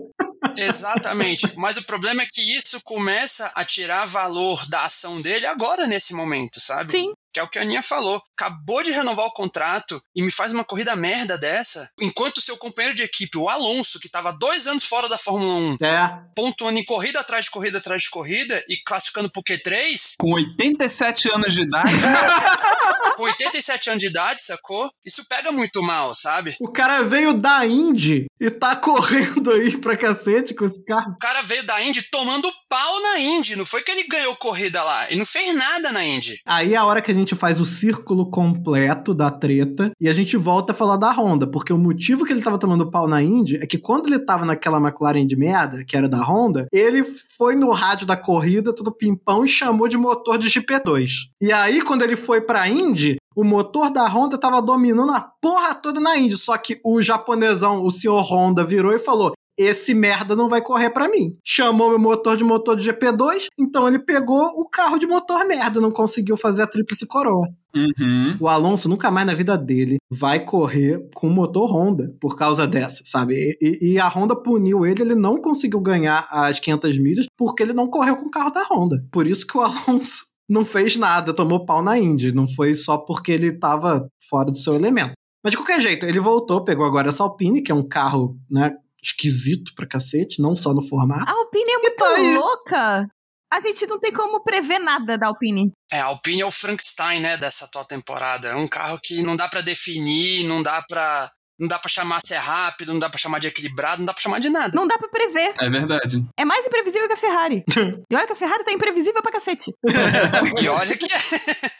Exatamente. 0.57 1.49
Mas 1.55 1.77
o 1.77 1.83
problema 1.83 2.21
é 2.21 2.27
que 2.29 2.41
isso 2.55 2.79
começa 2.83 3.51
a 3.55 3.63
tirar 3.65 4.05
valor 4.05 4.65
da 4.67 4.83
ação 4.83 5.17
dele 5.21 5.45
agora, 5.45 5.87
nesse 5.87 6.13
momento, 6.13 6.59
sabe? 6.59 6.91
Sim. 6.91 7.11
Que 7.33 7.39
é 7.41 7.43
o 7.43 7.49
que 7.49 7.59
a 7.59 7.63
Aninha 7.63 7.83
falou. 7.83 8.21
Acabou 8.39 8.81
de 8.81 8.91
renovar 8.91 9.25
o 9.25 9.33
contrato 9.33 10.01
e 10.15 10.21
me 10.21 10.31
faz 10.31 10.53
uma 10.53 10.63
corrida 10.63 10.95
merda 10.95 11.37
dessa. 11.37 11.89
Enquanto 11.99 12.37
o 12.37 12.41
seu 12.41 12.55
companheiro 12.55 12.95
de 12.95 13.03
equipe, 13.03 13.37
o 13.37 13.49
Alonso, 13.49 13.99
que 13.99 14.07
estava 14.07 14.31
dois 14.31 14.67
anos 14.67 14.85
fora 14.85 15.09
da 15.09 15.17
Fórmula 15.17 15.53
1, 15.81 15.85
É. 15.85 16.17
pontuando 16.33 16.79
em 16.79 16.85
corrida 16.85 17.19
atrás 17.19 17.45
de 17.45 17.51
corrida 17.51 17.77
atrás 17.79 18.03
de 18.03 18.09
corrida 18.09 18.63
e 18.69 18.77
classificando 18.85 19.29
pro 19.29 19.43
Q3, 19.43 20.13
Com 20.17 20.31
87 20.33 21.29
anos 21.29 21.53
de 21.53 21.63
idade, 21.63 21.91
com 23.17 23.23
87 23.23 23.89
anos 23.89 24.01
de 24.01 24.07
idade, 24.07 24.41
sacou? 24.41 24.89
Isso 25.05 25.25
pega 25.27 25.51
muito 25.51 25.83
mal, 25.83 26.15
sabe? 26.15 26.55
O 26.61 26.71
cara 26.71 27.03
veio 27.03 27.33
da 27.33 27.65
Indy 27.65 28.27
e 28.39 28.49
tá 28.49 28.77
correndo 28.77 29.34
aí 29.51 29.77
pra 29.77 29.97
cacete 29.97 30.53
com 30.53 30.65
esse 30.65 30.83
carro. 30.85 31.11
O 31.11 31.17
cara 31.17 31.41
veio 31.41 31.65
da 31.65 31.81
Indy 31.81 32.03
tomando 32.11 32.49
pau 32.69 33.01
na 33.01 33.19
Indy. 33.19 33.55
Não 33.55 33.65
foi 33.65 33.81
que 33.81 33.91
ele 33.91 34.07
ganhou 34.07 34.35
corrida 34.35 34.83
lá. 34.83 35.07
Ele 35.09 35.19
não 35.19 35.25
fez 35.25 35.55
nada 35.55 35.91
na 35.91 36.05
Indy. 36.05 36.39
Aí 36.45 36.73
é 36.73 36.77
a 36.77 36.85
hora 36.85 37.01
que 37.01 37.11
a 37.11 37.13
gente 37.13 37.35
faz 37.35 37.59
o 37.59 37.65
círculo 37.65 38.29
completo 38.29 39.13
da 39.13 39.29
treta 39.31 39.91
e 39.99 40.09
a 40.09 40.13
gente 40.13 40.37
volta 40.37 40.71
a 40.71 40.75
falar 40.75 40.97
da 40.97 41.11
Honda, 41.11 41.47
porque 41.47 41.73
o 41.73 41.77
motivo 41.77 42.25
que 42.25 42.33
ele 42.33 42.41
tava 42.41 42.59
tomando 42.59 42.89
pau 42.89 43.07
na 43.07 43.21
Indy 43.21 43.57
é 43.57 43.67
que 43.67 43.77
quando 43.77 44.07
ele 44.07 44.19
tava 44.19 44.45
naquela 44.45 44.77
McLaren 44.77 45.25
de 45.25 45.35
merda, 45.35 45.83
que 45.85 45.95
era 45.95 46.09
da 46.09 46.21
Honda, 46.23 46.67
ele 46.71 47.03
foi 47.37 47.55
no 47.55 47.71
rádio 47.71 48.05
da 48.07 48.17
corrida, 48.17 48.73
todo 48.73 48.91
pimpão, 48.91 49.45
e 49.45 49.47
chamou 49.47 49.87
de 49.87 49.97
motor 49.97 50.37
de 50.37 50.49
GP2. 50.49 51.09
E 51.41 51.51
aí, 51.51 51.81
quando 51.81 52.03
ele 52.03 52.15
foi 52.15 52.41
pra 52.41 52.67
Indy, 52.67 53.17
o 53.35 53.43
motor 53.43 53.89
da 53.91 54.07
Honda 54.07 54.37
tava 54.37 54.61
dominando 54.61 55.11
a 55.11 55.21
porra 55.21 55.75
toda 55.75 55.99
na 55.99 56.17
Indy, 56.17 56.37
só 56.37 56.57
que 56.57 56.79
o 56.83 57.01
japonesão, 57.01 57.83
o 57.83 57.91
senhor 57.91 58.21
Honda, 58.21 58.63
virou 58.63 58.93
e 58.93 58.99
falou: 58.99 59.33
esse 59.57 59.93
merda 59.93 60.35
não 60.35 60.49
vai 60.49 60.61
correr 60.61 60.89
pra 60.89 61.07
mim. 61.09 61.37
Chamou 61.43 61.89
meu 61.89 61.99
motor 61.99 62.35
de 62.35 62.43
motor 62.43 62.75
de 62.75 62.89
GP2, 62.91 63.45
então 63.57 63.87
ele 63.87 63.99
pegou 63.99 64.43
o 64.59 64.67
carro 64.67 64.97
de 64.97 65.07
motor 65.07 65.45
merda, 65.45 65.79
não 65.79 65.91
conseguiu 65.91 66.35
fazer 66.35 66.63
a 66.63 66.67
tríplice 66.67 67.07
coroa. 67.07 67.47
Uhum. 67.75 68.37
O 68.39 68.47
Alonso 68.47 68.87
nunca 68.87 69.11
mais 69.11 69.27
na 69.27 69.33
vida 69.33 69.57
dele 69.57 69.97
vai 70.09 70.39
correr 70.45 71.09
com 71.13 71.27
motor 71.29 71.69
Honda 71.69 72.13
por 72.21 72.37
causa 72.37 72.65
dessa, 72.65 73.03
sabe? 73.05 73.35
E, 73.35 73.57
e- 73.61 73.93
e 73.93 73.99
a 73.99 74.07
Honda 74.07 74.33
puniu 74.35 74.85
ele, 74.85 75.01
ele 75.01 75.15
não 75.15 75.41
conseguiu 75.41 75.81
ganhar 75.81 76.25
as 76.31 76.57
500 76.59 76.97
milhas 76.99 77.25
porque 77.37 77.61
ele 77.63 77.73
não 77.73 77.87
correu 77.89 78.15
com 78.15 78.27
o 78.27 78.31
carro 78.31 78.49
da 78.51 78.63
Honda. 78.71 79.05
Por 79.11 79.27
isso 79.27 79.45
que 79.45 79.57
o 79.57 79.61
Alonso 79.63 80.25
não 80.49 80.65
fez 80.65 80.95
nada, 80.95 81.33
tomou 81.33 81.65
pau 81.65 81.81
na 81.81 81.97
Indy. 81.97 82.31
Não 82.31 82.47
foi 82.47 82.75
só 82.75 82.97
porque 82.97 83.31
ele 83.31 83.57
tava 83.57 84.07
fora 84.29 84.51
do 84.51 84.57
seu 84.57 84.75
elemento. 84.75 85.13
Mas 85.43 85.51
de 85.51 85.57
qualquer 85.57 85.79
jeito, 85.79 86.05
ele 86.05 86.19
voltou, 86.19 86.63
pegou 86.63 86.85
agora 86.85 87.09
essa 87.09 87.23
Alpine, 87.23 87.61
que 87.61 87.71
é 87.71 87.75
um 87.75 87.87
carro, 87.87 88.35
né, 88.49 88.71
esquisito 89.03 89.73
pra 89.75 89.85
cacete, 89.85 90.41
não 90.41 90.55
só 90.55 90.73
no 90.73 90.81
formato. 90.81 91.29
A 91.29 91.33
Alpine 91.33 91.71
é 91.71 91.77
muito 91.77 91.95
tá 91.97 92.17
louca. 92.17 93.07
A 93.53 93.59
gente 93.59 93.85
não 93.85 93.99
tem 93.99 94.11
como 94.11 94.43
prever 94.43 94.79
nada 94.79 95.17
da 95.17 95.27
Alpine. 95.27 95.71
É, 95.91 95.99
a 95.99 96.05
Alpine 96.05 96.41
é 96.41 96.45
o 96.45 96.51
Frankenstein, 96.51 97.19
né, 97.19 97.37
dessa 97.37 97.65
atual 97.65 97.85
temporada. 97.85 98.47
É 98.47 98.55
um 98.55 98.67
carro 98.67 98.99
que 99.01 99.21
não 99.21 99.35
dá 99.35 99.47
pra 99.47 99.61
definir, 99.61 100.45
não 100.45 100.63
dá 100.63 100.81
pra 100.81 101.29
não 101.59 101.67
dá 101.67 101.79
para 101.79 101.89
chamar 101.89 102.19
se 102.21 102.33
é 102.33 102.37
rápido, 102.37 102.91
não 102.91 102.99
dá 102.99 103.09
pra 103.09 103.17
chamar 103.17 103.39
de 103.39 103.47
equilibrado, 103.47 103.99
não 103.99 104.05
dá 104.05 104.13
pra 104.13 104.21
chamar 104.21 104.39
de 104.39 104.49
nada. 104.49 104.71
Não 104.75 104.87
dá 104.87 104.97
pra 104.97 105.07
prever. 105.07 105.53
É 105.59 105.69
verdade. 105.69 106.23
É 106.37 106.43
mais 106.43 106.65
imprevisível 106.65 107.07
que 107.07 107.13
a 107.13 107.17
Ferrari. 107.17 107.63
e 108.09 108.15
olha 108.15 108.27
que 108.27 108.33
a 108.33 108.35
Ferrari 108.35 108.63
tá 108.63 108.71
imprevisível 108.71 109.21
pra 109.21 109.31
cacete. 109.31 109.73
E 110.61 110.67
olha 110.67 110.97
que 110.97 111.05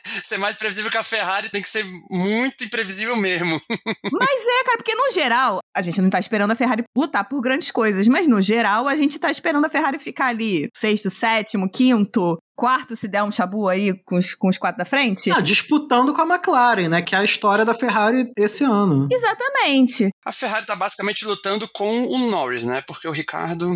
ser 0.24 0.38
mais 0.38 0.56
previsível 0.56 0.92
que 0.92 0.98
a 0.98 1.04
Ferrari 1.04 1.50
tem 1.50 1.62
que 1.62 1.70
ser 1.70 1.86
muito 2.10 2.64
imprevisível 2.64 3.16
mesmo. 3.16 3.62
Mas 4.12 4.42
é, 4.42 4.64
cara, 4.64 4.78
porque 4.78 4.96
no 4.96 5.12
geral, 5.12 5.60
a 5.76 5.82
gente 5.82 6.02
não 6.02 6.10
tá 6.10 6.20
esperando 6.20 6.52
a 6.52 6.56
Ferrari 6.56 6.84
lutar 6.96 7.28
por 7.28 7.42
grandes 7.42 7.72
coisas, 7.72 8.08
mas 8.08 8.28
no 8.28 8.42
geral, 8.42 8.88
a 8.88 8.96
gente 8.96 9.20
tá 9.20 9.30
esperando 9.30 9.66
a 9.66 9.70
Ferrari 9.70 10.00
ficar 10.00 10.28
ali 10.28 10.70
sexto, 10.76 11.10
sétimo, 11.10 11.70
quinto, 11.70 12.38
quarto, 12.56 12.96
se 12.96 13.08
der 13.08 13.24
um 13.24 13.32
chabu 13.32 13.68
aí 13.68 13.94
com 14.06 14.16
os, 14.16 14.34
com 14.34 14.48
os 14.48 14.58
quatro 14.58 14.78
da 14.78 14.86
frente. 14.86 15.32
Ah, 15.32 15.42
disputando 15.42 16.14
com 16.14 16.22
a 16.22 16.36
McLaren, 16.36 16.88
né? 16.88 17.02
Que 17.02 17.16
é 17.16 17.20
a 17.20 17.24
história 17.24 17.66
da 17.66 17.74
Ferrari 17.74 18.32
esse 18.38 18.64
ano. 18.64 19.08
Exatamente. 19.12 20.10
A 20.26 20.32
Ferrari 20.32 20.66
tá 20.66 20.76
basicamente 20.76 21.26
lutando 21.26 21.68
com 21.74 22.08
o 22.08 22.30
Norris, 22.30 22.64
né? 22.64 22.82
Porque 22.88 23.08
o 23.08 23.12
Ricardo. 23.12 23.70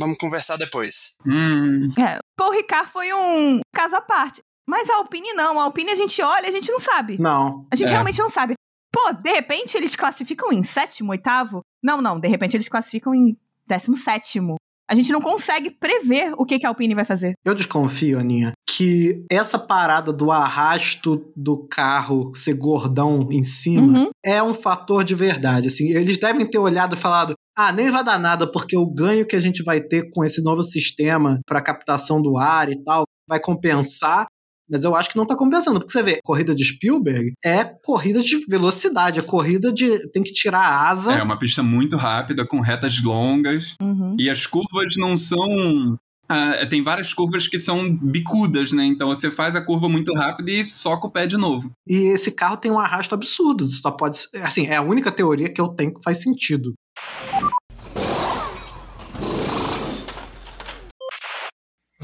Vamos 0.00 0.18
conversar 0.18 0.56
depois. 0.56 1.14
Hum. 1.24 1.88
É, 1.98 2.18
Paul 2.36 2.50
Ricard 2.50 2.90
foi 2.90 3.12
um 3.12 3.60
caso 3.72 3.94
à 3.94 4.00
parte. 4.00 4.42
Mas 4.68 4.88
a 4.88 4.96
Alpine 4.96 5.32
não. 5.34 5.60
A 5.60 5.64
Alpine 5.64 5.90
a 5.90 5.94
gente 5.94 6.20
olha 6.22 6.46
e 6.46 6.48
a 6.48 6.52
gente 6.52 6.70
não 6.70 6.80
sabe. 6.80 7.18
Não. 7.20 7.66
A 7.70 7.76
gente 7.76 7.88
É. 7.88 7.92
realmente 7.92 8.18
não 8.18 8.28
sabe. 8.30 8.54
Pô, 8.92 9.12
de 9.12 9.30
repente 9.32 9.76
eles 9.76 9.96
classificam 9.96 10.52
em 10.52 10.62
sétimo, 10.62 11.10
oitavo? 11.10 11.60
Não, 11.82 12.00
não. 12.00 12.18
De 12.18 12.28
repente 12.28 12.56
eles 12.56 12.68
classificam 12.68 13.14
em 13.14 13.36
décimo 13.66 13.96
sétimo. 13.96 14.56
A 14.88 14.94
gente 14.94 15.10
não 15.12 15.20
consegue 15.20 15.70
prever 15.70 16.34
o 16.36 16.44
que, 16.44 16.58
que 16.58 16.66
a 16.66 16.68
Alpine 16.68 16.94
vai 16.94 17.06
fazer. 17.06 17.32
Eu 17.42 17.54
desconfio, 17.54 18.18
Aninha, 18.18 18.52
que 18.68 19.24
essa 19.30 19.58
parada 19.58 20.12
do 20.12 20.30
arrasto 20.30 21.32
do 21.34 21.66
carro 21.66 22.34
ser 22.36 22.52
gordão 22.54 23.28
em 23.32 23.42
cima 23.42 23.98
Uhum. 24.00 24.10
é 24.22 24.42
um 24.42 24.52
fator 24.54 25.02
de 25.02 25.14
verdade. 25.14 25.68
Assim, 25.68 25.88
eles 25.88 26.18
devem 26.18 26.48
ter 26.48 26.58
olhado 26.58 26.94
e 26.94 26.98
falado: 26.98 27.32
ah, 27.56 27.72
nem 27.72 27.90
vai 27.90 28.04
dar 28.04 28.18
nada, 28.18 28.46
porque 28.50 28.76
o 28.76 28.86
ganho 28.86 29.26
que 29.26 29.34
a 29.34 29.40
gente 29.40 29.62
vai 29.62 29.80
ter 29.80 30.10
com 30.10 30.22
esse 30.22 30.42
novo 30.44 30.62
sistema 30.62 31.40
para 31.46 31.62
captação 31.62 32.20
do 32.20 32.36
ar 32.36 32.70
e 32.70 32.76
tal 32.84 33.04
vai 33.26 33.40
compensar. 33.40 34.26
Mas 34.70 34.84
eu 34.84 34.94
acho 34.96 35.10
que 35.10 35.16
não 35.16 35.26
tá 35.26 35.36
compensando, 35.36 35.78
porque 35.78 35.92
você 35.92 36.02
vê, 36.02 36.18
corrida 36.24 36.54
de 36.54 36.64
Spielberg 36.64 37.32
é 37.44 37.64
corrida 37.84 38.20
de 38.22 38.44
velocidade, 38.48 39.18
é 39.18 39.22
corrida 39.22 39.72
de. 39.72 40.10
tem 40.10 40.22
que 40.22 40.32
tirar 40.32 40.60
a 40.60 40.88
asa. 40.88 41.12
É 41.12 41.22
uma 41.22 41.38
pista 41.38 41.62
muito 41.62 41.96
rápida, 41.96 42.46
com 42.46 42.60
retas 42.60 43.02
longas. 43.02 43.74
Uhum. 43.80 44.16
E 44.18 44.30
as 44.30 44.46
curvas 44.46 44.94
não 44.96 45.16
são. 45.16 45.98
ah, 46.28 46.64
tem 46.68 46.82
várias 46.82 47.12
curvas 47.12 47.46
que 47.46 47.60
são 47.60 47.94
bicudas, 47.94 48.72
né? 48.72 48.84
Então 48.86 49.08
você 49.08 49.30
faz 49.30 49.54
a 49.54 49.60
curva 49.60 49.88
muito 49.88 50.14
rápida 50.14 50.50
e 50.50 50.64
soca 50.64 51.06
o 51.06 51.10
pé 51.10 51.26
de 51.26 51.36
novo. 51.36 51.70
E 51.86 52.06
esse 52.14 52.30
carro 52.32 52.56
tem 52.56 52.70
um 52.70 52.78
arrasto 52.78 53.14
absurdo. 53.14 53.66
Só 53.70 53.90
pode. 53.90 54.18
ser- 54.18 54.38
Assim, 54.42 54.66
é 54.66 54.76
a 54.76 54.82
única 54.82 55.12
teoria 55.12 55.52
que 55.52 55.60
eu 55.60 55.68
tenho 55.68 55.92
que 55.92 56.00
faz 56.02 56.22
sentido. 56.22 56.72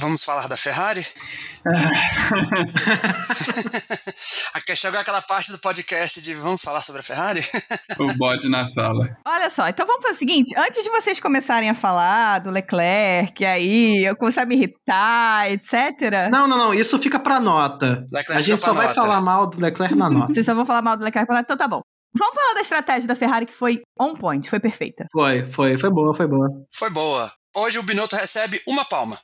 Vamos 0.01 0.25
falar 0.25 0.49
da 0.49 0.57
Ferrari? 0.57 1.07
Aqui 4.55 4.75
chegou 4.75 4.99
aquela 4.99 5.21
parte 5.21 5.53
do 5.53 5.59
podcast 5.59 6.23
de 6.23 6.33
vamos 6.33 6.63
falar 6.63 6.81
sobre 6.81 7.01
a 7.01 7.05
Ferrari? 7.05 7.45
O 7.99 8.07
bode 8.17 8.49
na 8.49 8.67
sala. 8.67 9.15
Olha 9.27 9.51
só, 9.51 9.69
então 9.69 9.87
vamos 9.87 10.03
fazer 10.03 10.15
o 10.15 10.19
seguinte: 10.19 10.55
antes 10.57 10.83
de 10.83 10.89
vocês 10.89 11.21
começarem 11.21 11.69
a 11.69 11.75
falar 11.75 12.39
do 12.39 12.49
Leclerc, 12.51 13.45
aí 13.45 14.03
eu 14.03 14.17
começar 14.17 14.41
a 14.43 14.47
me 14.47 14.57
irritar, 14.57 15.53
etc. 15.53 16.31
Não, 16.31 16.49
não, 16.49 16.57
não. 16.57 16.73
Isso 16.73 16.99
fica 16.99 17.19
pra 17.19 17.39
nota. 17.39 18.07
Leclerc 18.11 18.33
a 18.33 18.41
gente 18.41 18.61
só 18.61 18.73
pra 18.73 18.85
vai 18.85 18.89
nota. 18.89 19.01
falar 19.03 19.21
mal 19.21 19.47
do 19.47 19.61
Leclerc 19.61 19.95
na 19.95 20.09
nota. 20.09 20.33
Vocês 20.33 20.47
só 20.47 20.55
vão 20.55 20.65
falar 20.65 20.81
mal 20.81 20.97
do 20.97 21.05
Leclerc, 21.05 21.31
então 21.31 21.59
tá 21.59 21.69
bom. 21.69 21.83
Vamos 22.19 22.35
falar 22.35 22.55
da 22.55 22.61
estratégia 22.63 23.07
da 23.07 23.15
Ferrari 23.15 23.45
que 23.45 23.53
foi 23.53 23.83
on 24.01 24.15
point, 24.15 24.49
foi 24.49 24.59
perfeita. 24.59 25.05
Foi, 25.13 25.45
foi, 25.53 25.77
foi 25.77 25.91
boa, 25.91 26.15
foi 26.15 26.27
boa. 26.27 26.49
Foi 26.75 26.89
boa. 26.89 27.31
Hoje 27.55 27.79
o 27.79 27.83
Binotto 27.83 28.17
recebe 28.17 28.63
uma 28.67 28.85
palma. 28.85 29.19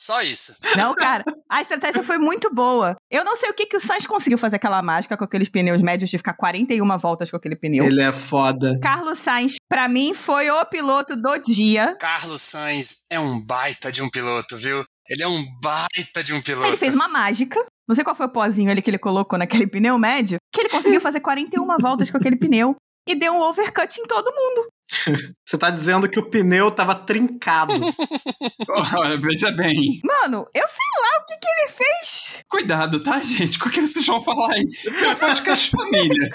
Só 0.00 0.22
isso. 0.22 0.54
Não, 0.76 0.94
cara, 0.94 1.24
a 1.50 1.60
estratégia 1.60 2.02
foi 2.02 2.18
muito 2.18 2.48
boa. 2.54 2.96
Eu 3.10 3.24
não 3.24 3.34
sei 3.36 3.50
o 3.50 3.52
que, 3.52 3.66
que 3.66 3.76
o 3.76 3.80
Sainz 3.80 4.06
conseguiu 4.06 4.38
fazer 4.38 4.56
aquela 4.56 4.80
mágica 4.80 5.16
com 5.16 5.24
aqueles 5.24 5.48
pneus 5.48 5.82
médios 5.82 6.08
de 6.08 6.16
ficar 6.16 6.34
41 6.34 6.98
voltas 6.98 7.30
com 7.30 7.36
aquele 7.36 7.56
pneu. 7.56 7.84
Ele 7.84 8.00
é 8.00 8.12
foda. 8.12 8.78
Carlos 8.80 9.18
Sainz, 9.18 9.56
pra 9.68 9.88
mim, 9.88 10.14
foi 10.14 10.50
o 10.50 10.64
piloto 10.64 11.16
do 11.16 11.36
dia. 11.38 11.96
Carlos 12.00 12.40
Sainz 12.40 13.02
é 13.10 13.18
um 13.18 13.44
baita 13.44 13.90
de 13.90 14.00
um 14.00 14.08
piloto, 14.08 14.56
viu? 14.56 14.84
Ele 15.08 15.22
é 15.22 15.28
um 15.28 15.44
baita 15.60 16.22
de 16.22 16.32
um 16.32 16.40
piloto. 16.40 16.68
Ele 16.68 16.76
fez 16.76 16.94
uma 16.94 17.08
mágica. 17.08 17.62
Não 17.88 17.94
sei 17.94 18.04
qual 18.04 18.14
foi 18.14 18.26
o 18.26 18.32
pozinho 18.32 18.70
ali 18.70 18.80
que 18.80 18.90
ele 18.90 18.98
colocou 18.98 19.38
naquele 19.38 19.66
pneu 19.66 19.98
médio, 19.98 20.38
que 20.52 20.60
ele 20.60 20.68
conseguiu 20.68 21.00
fazer 21.00 21.20
41 21.20 21.66
voltas 21.80 22.10
com 22.10 22.18
aquele 22.18 22.36
pneu 22.36 22.76
e 23.08 23.14
deu 23.14 23.32
um 23.32 23.40
overcut 23.40 23.98
em 23.98 24.06
todo 24.06 24.32
mundo. 24.32 24.68
Você 25.44 25.58
tá 25.58 25.68
dizendo 25.70 26.08
que 26.08 26.18
o 26.18 26.28
pneu 26.28 26.70
tava 26.70 26.94
trincado. 26.94 27.74
Olha, 28.96 29.20
veja 29.20 29.50
bem. 29.50 30.00
Mano, 30.02 30.46
eu 30.54 30.66
sei 30.66 30.86
lá 31.02 31.18
o 31.20 31.26
que, 31.26 31.36
que 31.38 31.48
ele 31.48 31.68
fez. 31.68 32.42
Cuidado, 32.48 33.02
tá, 33.02 33.20
gente? 33.20 33.58
Com 33.58 33.68
o 33.68 33.72
que 33.72 33.80
vocês 33.80 34.06
vão 34.06 34.22
falar 34.22 34.52
aí? 34.52 34.64
Isso 34.68 35.04
é 35.04 35.08
um 35.08 35.16
podcast 35.16 35.64
de 35.64 35.72
família. 35.76 36.30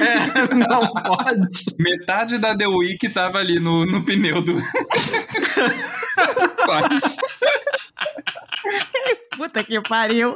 é, 0.00 0.54
não 0.54 0.92
pode. 0.92 1.64
Metade 1.78 2.38
da 2.38 2.56
The 2.56 2.68
Week 2.68 3.08
tava 3.10 3.38
ali 3.38 3.58
no, 3.58 3.84
no 3.84 4.04
pneu 4.04 4.40
do. 4.42 4.54
Puta 9.36 9.64
que 9.64 9.80
pariu. 9.82 10.32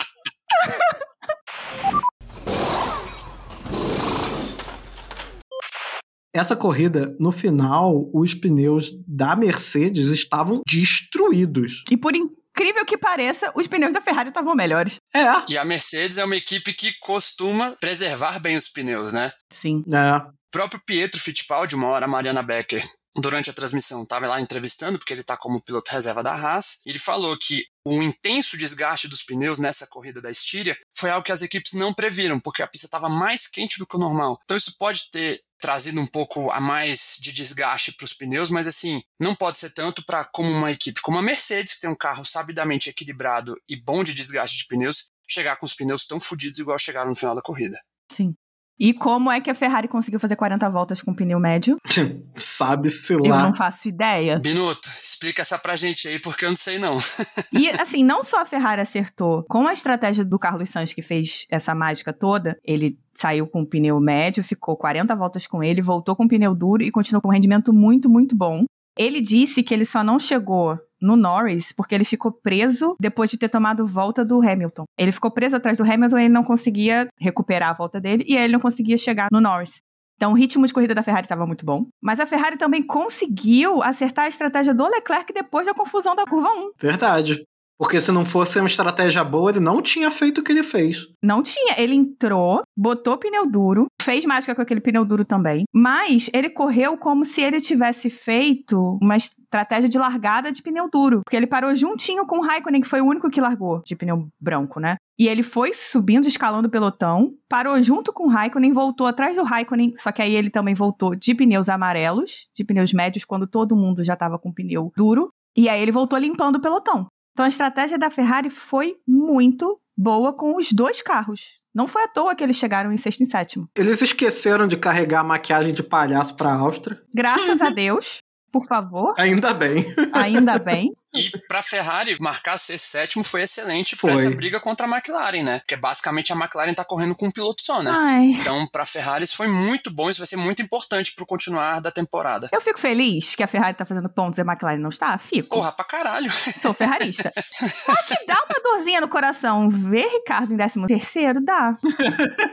Essa 6.33 6.55
corrida, 6.55 7.17
no 7.19 7.33
final, 7.33 8.11
os 8.12 8.35
pneus 8.35 8.91
da 9.07 9.35
Mercedes 9.35 10.09
estavam 10.09 10.62
destruídos. 10.67 11.85
E 11.91 11.97
por 11.97 12.14
incrível 12.14 12.85
que 12.85 12.99
pareça, 12.99 13.53
os 13.57 13.67
pneus 13.67 13.93
da 13.93 14.01
Ferrari 14.01 14.29
estavam 14.29 14.55
melhores. 14.55 14.99
É, 15.14 15.25
E 15.49 15.57
a 15.57 15.64
Mercedes 15.64 16.19
é 16.19 16.25
uma 16.25 16.37
equipe 16.37 16.73
que 16.75 16.93
costuma 17.01 17.71
preservar 17.81 18.38
bem 18.41 18.57
os 18.57 18.69
pneus, 18.69 19.12
né? 19.12 19.33
Sim. 19.51 19.85
é. 19.91 20.17
O 20.17 20.51
próprio 20.51 20.81
Pietro 20.85 21.21
Fittipaldi, 21.21 21.75
uma 21.75 21.88
hora 21.88 22.07
a 22.07 22.09
Mariana 22.09 22.43
Becker, 22.43 22.83
durante 23.21 23.51
a 23.51 23.53
transmissão, 23.53 24.03
estava 24.03 24.27
lá 24.27 24.41
entrevistando, 24.41 24.99
porque 24.99 25.12
ele 25.12 25.21
está 25.21 25.37
como 25.37 25.62
piloto 25.62 25.91
reserva 25.91 26.23
da 26.23 26.33
Haas, 26.33 26.81
ele 26.87 26.99
falou 26.99 27.37
que 27.38 27.64
o 27.87 28.03
intenso 28.03 28.57
desgaste 28.57 29.09
dos 29.09 29.23
pneus 29.23 29.59
nessa 29.59 29.87
corrida 29.87 30.21
da 30.21 30.31
Estíria 30.31 30.77
foi 30.97 31.11
algo 31.11 31.25
que 31.25 31.33
as 31.33 31.43
equipes 31.43 31.73
não 31.73 31.93
previram, 31.93 32.38
porque 32.41 32.62
a 32.62 32.67
pista 32.67 32.87
estava 32.87 33.09
mais 33.09 33.47
quente 33.47 33.79
do 33.79 33.87
que 33.87 33.97
o 33.97 34.01
normal. 34.01 34.38
Então 34.45 34.57
isso 34.57 34.75
pode 34.79 35.11
ter 35.11 35.41
trazido 35.59 36.01
um 36.01 36.07
pouco 36.07 36.51
a 36.51 36.61
mais 36.61 37.16
de 37.21 37.33
desgaste 37.33 37.92
para 37.92 38.05
os 38.05 38.14
pneus, 38.14 38.51
mas 38.51 38.66
assim, 38.66 39.03
não 39.21 39.35
pode 39.35 39.59
ser 39.59 39.71
tanto 39.71 40.05
para 40.05 40.25
como 40.25 40.51
uma 40.51 40.71
equipe 40.71 41.01
como 41.01 41.18
a 41.18 41.23
Mercedes, 41.23 41.75
que 41.75 41.81
tem 41.81 41.90
um 41.90 41.97
carro 41.97 42.25
sabidamente 42.25 42.88
equilibrado 42.88 43.57
e 43.68 43.77
bom 43.77 44.05
de 44.05 44.14
desgaste 44.14 44.59
de 44.59 44.66
pneus, 44.66 45.11
chegar 45.29 45.57
com 45.57 45.66
os 45.66 45.75
pneus 45.75 46.07
tão 46.07 46.18
fodidos 46.21 46.59
igual 46.59 46.79
chegaram 46.79 47.11
no 47.11 47.16
final 47.16 47.35
da 47.35 47.42
corrida. 47.42 47.79
Sim. 48.11 48.35
E 48.79 48.93
como 48.95 49.31
é 49.31 49.41
que 49.41 49.51
a 49.51 49.55
Ferrari 49.55 49.88
conseguiu 49.88 50.21
fazer 50.21 50.37
40 50.37 50.69
voltas 50.71 51.03
com 51.03 51.12
pneu 51.12 51.41
médio? 51.41 51.77
Sabe-se 52.37 53.12
Eu 53.14 53.25
lá. 53.25 53.43
não 53.43 53.53
faço 53.53 53.88
ideia. 53.88 54.38
Binuto, 54.38 54.88
explica 55.03 55.43
essa 55.43 55.59
pra 55.59 55.75
gente 55.75 56.07
aí, 56.07 56.19
porque 56.21 56.45
eu 56.45 56.51
não 56.51 56.57
sei 56.57 56.79
não. 56.79 56.99
E 57.53 57.69
assim, 57.71 58.05
não 58.05 58.23
só 58.23 58.43
a 58.43 58.45
Ferrari 58.47 58.81
acertou, 58.81 59.43
com 59.49 59.67
a 59.67 59.73
estratégia 59.73 60.25
do 60.25 60.38
Carlos 60.38 60.69
Sainz 60.69 60.93
que 60.93 61.03
fez 61.03 61.47
essa 61.51 61.75
mágica 61.75 62.12
toda, 62.12 62.57
ele 62.64 62.99
saiu 63.12 63.47
com 63.49 63.62
o 63.62 63.67
pneu 63.67 63.99
médio, 63.99 64.45
ficou 64.45 64.77
40 64.77 65.14
voltas 65.17 65.47
com 65.47 65.62
ele, 65.62 65.83
voltou 65.83 66.14
com 66.14 66.25
o 66.25 66.29
pneu 66.29 66.55
duro 66.55 66.83
e 66.83 66.91
continuou 66.91 67.21
com 67.21 67.29
um 67.29 67.33
rendimento 67.33 67.73
muito, 67.73 68.09
muito 68.09 68.37
bom. 68.37 68.64
Ele 68.97 69.21
disse 69.21 69.62
que 69.62 69.75
ele 69.75 69.85
só 69.85 70.05
não 70.05 70.19
chegou 70.19 70.79
no 71.01 71.17
Norris 71.17 71.73
porque 71.73 71.95
ele 71.95 72.05
ficou 72.05 72.33
preso 72.33 72.97
depois 73.01 73.31
de 73.31 73.37
ter 73.37 73.49
tomado 73.49 73.87
volta 73.87 74.25
do 74.25 74.41
Hamilton. 74.41 74.85
Ele 74.99 75.13
ficou 75.13 75.31
preso 75.31 75.57
atrás 75.57 75.79
do 75.79 75.85
Hamilton 75.85 76.19
e 76.19 76.23
ele 76.25 76.35
não 76.35 76.45
conseguia 76.45 77.09
recuperar 77.19 77.71
a 77.71 77.75
volta 77.75 78.01
dele 78.01 78.25
e 78.27 78.37
ele 78.37 78.53
não 78.53 78.61
conseguia 78.61 78.99
chegar 78.99 79.29
no 79.33 79.41
Norris. 79.41 79.81
Então, 80.17 80.33
o 80.33 80.35
ritmo 80.35 80.67
de 80.67 80.75
corrida 80.75 80.97
da 80.97 81.03
Ferrari 81.03 81.27
estava 81.27 81.47
muito 81.47 81.65
bom. 81.65 81.87
Mas 82.03 82.19
a 82.19 82.27
Ferrari 82.27 82.57
também 82.57 82.83
conseguiu 82.83 83.81
acertar 83.81 84.25
a 84.25 84.29
estratégia 84.29 84.75
do 84.75 84.85
Leclerc 84.85 85.33
depois 85.33 85.65
da 85.65 85.73
confusão 85.73 86.17
da 86.17 86.25
curva 86.25 86.49
1. 86.49 86.71
Verdade. 86.81 87.45
Porque 87.79 88.01
se 88.01 88.11
não 88.11 88.25
fosse 88.25 88.59
uma 88.59 88.67
estratégia 88.67 89.23
boa, 89.23 89.51
ele 89.51 89.61
não 89.61 89.81
tinha 89.81 90.11
feito 90.11 90.41
o 90.41 90.45
que 90.45 90.51
ele 90.51 90.64
fez. 90.64 91.07
Não 91.23 91.43
tinha. 91.43 91.75
Ele 91.79 91.95
entrou, 91.95 92.62
botou 92.77 93.17
pneu 93.17 93.49
duro, 93.49 93.87
fez 94.03 94.25
mágica 94.25 94.55
com 94.55 94.62
aquele 94.62 94.81
pneu 94.81 95.05
duro 95.05 95.25
também. 95.25 95.64
Mas 95.73 96.29
ele 96.35 96.51
correu 96.51 96.99
como 96.99 97.25
se 97.25 97.41
ele 97.41 97.61
tivesse 97.61 98.11
feito 98.11 98.99
uma 99.01 99.17
estratégia 99.17 99.88
de 99.88 99.97
largada 99.97 100.51
de 100.51 100.61
pneu 100.61 100.88
duro. 100.91 101.23
Porque 101.25 101.37
ele 101.37 101.47
parou 101.47 101.75
juntinho 101.75 102.27
com 102.27 102.38
o 102.38 102.43
Raikkonen, 102.43 102.81
que 102.81 102.88
foi 102.88 103.01
o 103.01 103.07
único 103.07 103.31
que 103.31 103.41
largou 103.41 103.81
de 103.87 103.95
pneu 103.95 104.29
branco, 104.41 104.81
né? 104.81 104.97
E 105.17 105.29
ele 105.29 105.43
foi 105.43 105.73
subindo, 105.73 106.27
escalando 106.27 106.69
o 106.69 106.71
pelotão, 106.71 107.33
parou 107.49 107.81
junto 107.81 108.12
com 108.12 108.25
o 108.25 108.29
Raikkonen, 108.29 108.73
voltou 108.73 109.07
atrás 109.07 109.37
do 109.37 109.45
Raikkonen, 109.45 109.93
só 109.97 110.11
que 110.11 110.23
aí 110.23 110.35
ele 110.35 110.51
também 110.51 110.75
voltou 110.75 111.14
de 111.14 111.35
pneus 111.35 111.69
amarelos, 111.69 112.49
de 112.55 112.64
pneus 112.64 112.93
médios, 112.93 113.25
quando 113.25 113.47
todo 113.47 113.77
mundo 113.77 114.03
já 114.03 114.14
estava 114.14 114.38
com 114.38 114.53
pneu 114.53 114.93
duro. 114.97 115.29
E 115.57 115.69
aí 115.69 115.83
ele 115.83 115.91
voltou 115.91 116.19
limpando 116.19 116.57
o 116.57 116.61
pelotão. 116.61 117.09
Então 117.38 117.44
a 117.44 117.48
estratégia 117.48 117.96
da 117.96 118.11
Ferrari 118.11 118.51
foi 118.51 118.96
muito 119.07 119.81
boa 119.96 120.33
com 120.33 120.57
os 120.57 120.72
dois 120.72 121.01
carros. 121.01 121.61
Não 121.72 121.87
foi 121.87 122.03
à 122.03 122.09
toa 122.09 122.35
que 122.35 122.42
eles 122.42 122.57
chegaram 122.57 122.90
em 122.92 122.96
sexto 122.96 123.20
e 123.22 123.27
sétimo. 123.27 123.68
Eles 123.77 124.03
esqueceram 124.03 124.66
de 124.66 124.77
carregar 124.77 125.20
a 125.20 125.22
maquiagem 125.22 125.72
de 125.72 125.85
palhaço 125.85 126.35
pra 126.35 126.53
Áustria. 126.53 127.01
Graças 127.14 127.62
a 127.62 127.70
Deus, 127.70 128.18
por 128.53 128.65
favor, 128.67 129.15
Ainda 129.19 129.53
bem. 129.55 129.95
ainda 130.13 130.59
bem. 130.61 130.93
E 131.15 131.31
pra 131.49 131.63
Ferrari, 131.63 132.15
marcar 132.21 132.59
ser 132.59 132.77
sétimo 132.79 133.25
foi 133.25 133.43
excelente 133.43 133.97
Foi. 133.97 134.13
pra 134.13 134.21
essa 134.21 134.31
briga 134.31 134.61
contra 134.61 134.87
a 134.87 134.91
McLaren, 134.91 135.43
né? 135.43 135.59
Porque 135.61 135.75
basicamente 135.75 136.31
a 136.33 136.37
McLaren 136.37 136.75
tá 136.75 136.85
correndo 136.85 137.15
com 137.15 137.27
um 137.27 137.31
piloto 137.31 137.63
só, 137.63 137.83
né? 137.83 137.91
Ai, 137.95 138.27
Então, 138.39 138.67
pra 138.67 138.85
Ferrari, 138.85 139.25
isso 139.25 139.35
foi 139.35 139.49
muito 139.49 139.91
bom. 139.91 140.11
Isso 140.11 140.21
vai 140.21 140.27
ser 140.27 140.37
muito 140.37 140.61
importante 140.61 141.15
pro 141.15 141.25
continuar 141.27 141.81
da 141.81 141.91
temporada. 141.91 142.49
eu 142.53 142.61
fico 142.61 142.79
feliz 142.79 143.35
que 143.35 143.43
a 143.43 143.47
Ferrari 143.49 143.75
tá 143.75 143.87
fazendo 143.87 144.09
pontos 144.11 144.37
e 144.39 144.43
a 144.43 144.45
McLaren 144.45 144.77
não 144.79 144.91
está. 144.91 145.17
Fico. 145.17 145.49
Porra, 145.57 145.73
pra 145.73 145.85
caralho. 145.85 146.31
Sou 146.31 146.75
ferrarista. 146.75 147.33
Só 147.35 147.95
que 148.07 148.27
dá 148.27 148.35
uma 148.45 148.61
dorzinha 148.63 149.01
no 149.01 149.09
coração 149.09 149.71
ver 149.71 150.07
Ricardo 150.07 150.53
em 150.53 150.57
décimo 150.57 150.87
terceiro, 150.87 151.41
dá. 151.43 151.75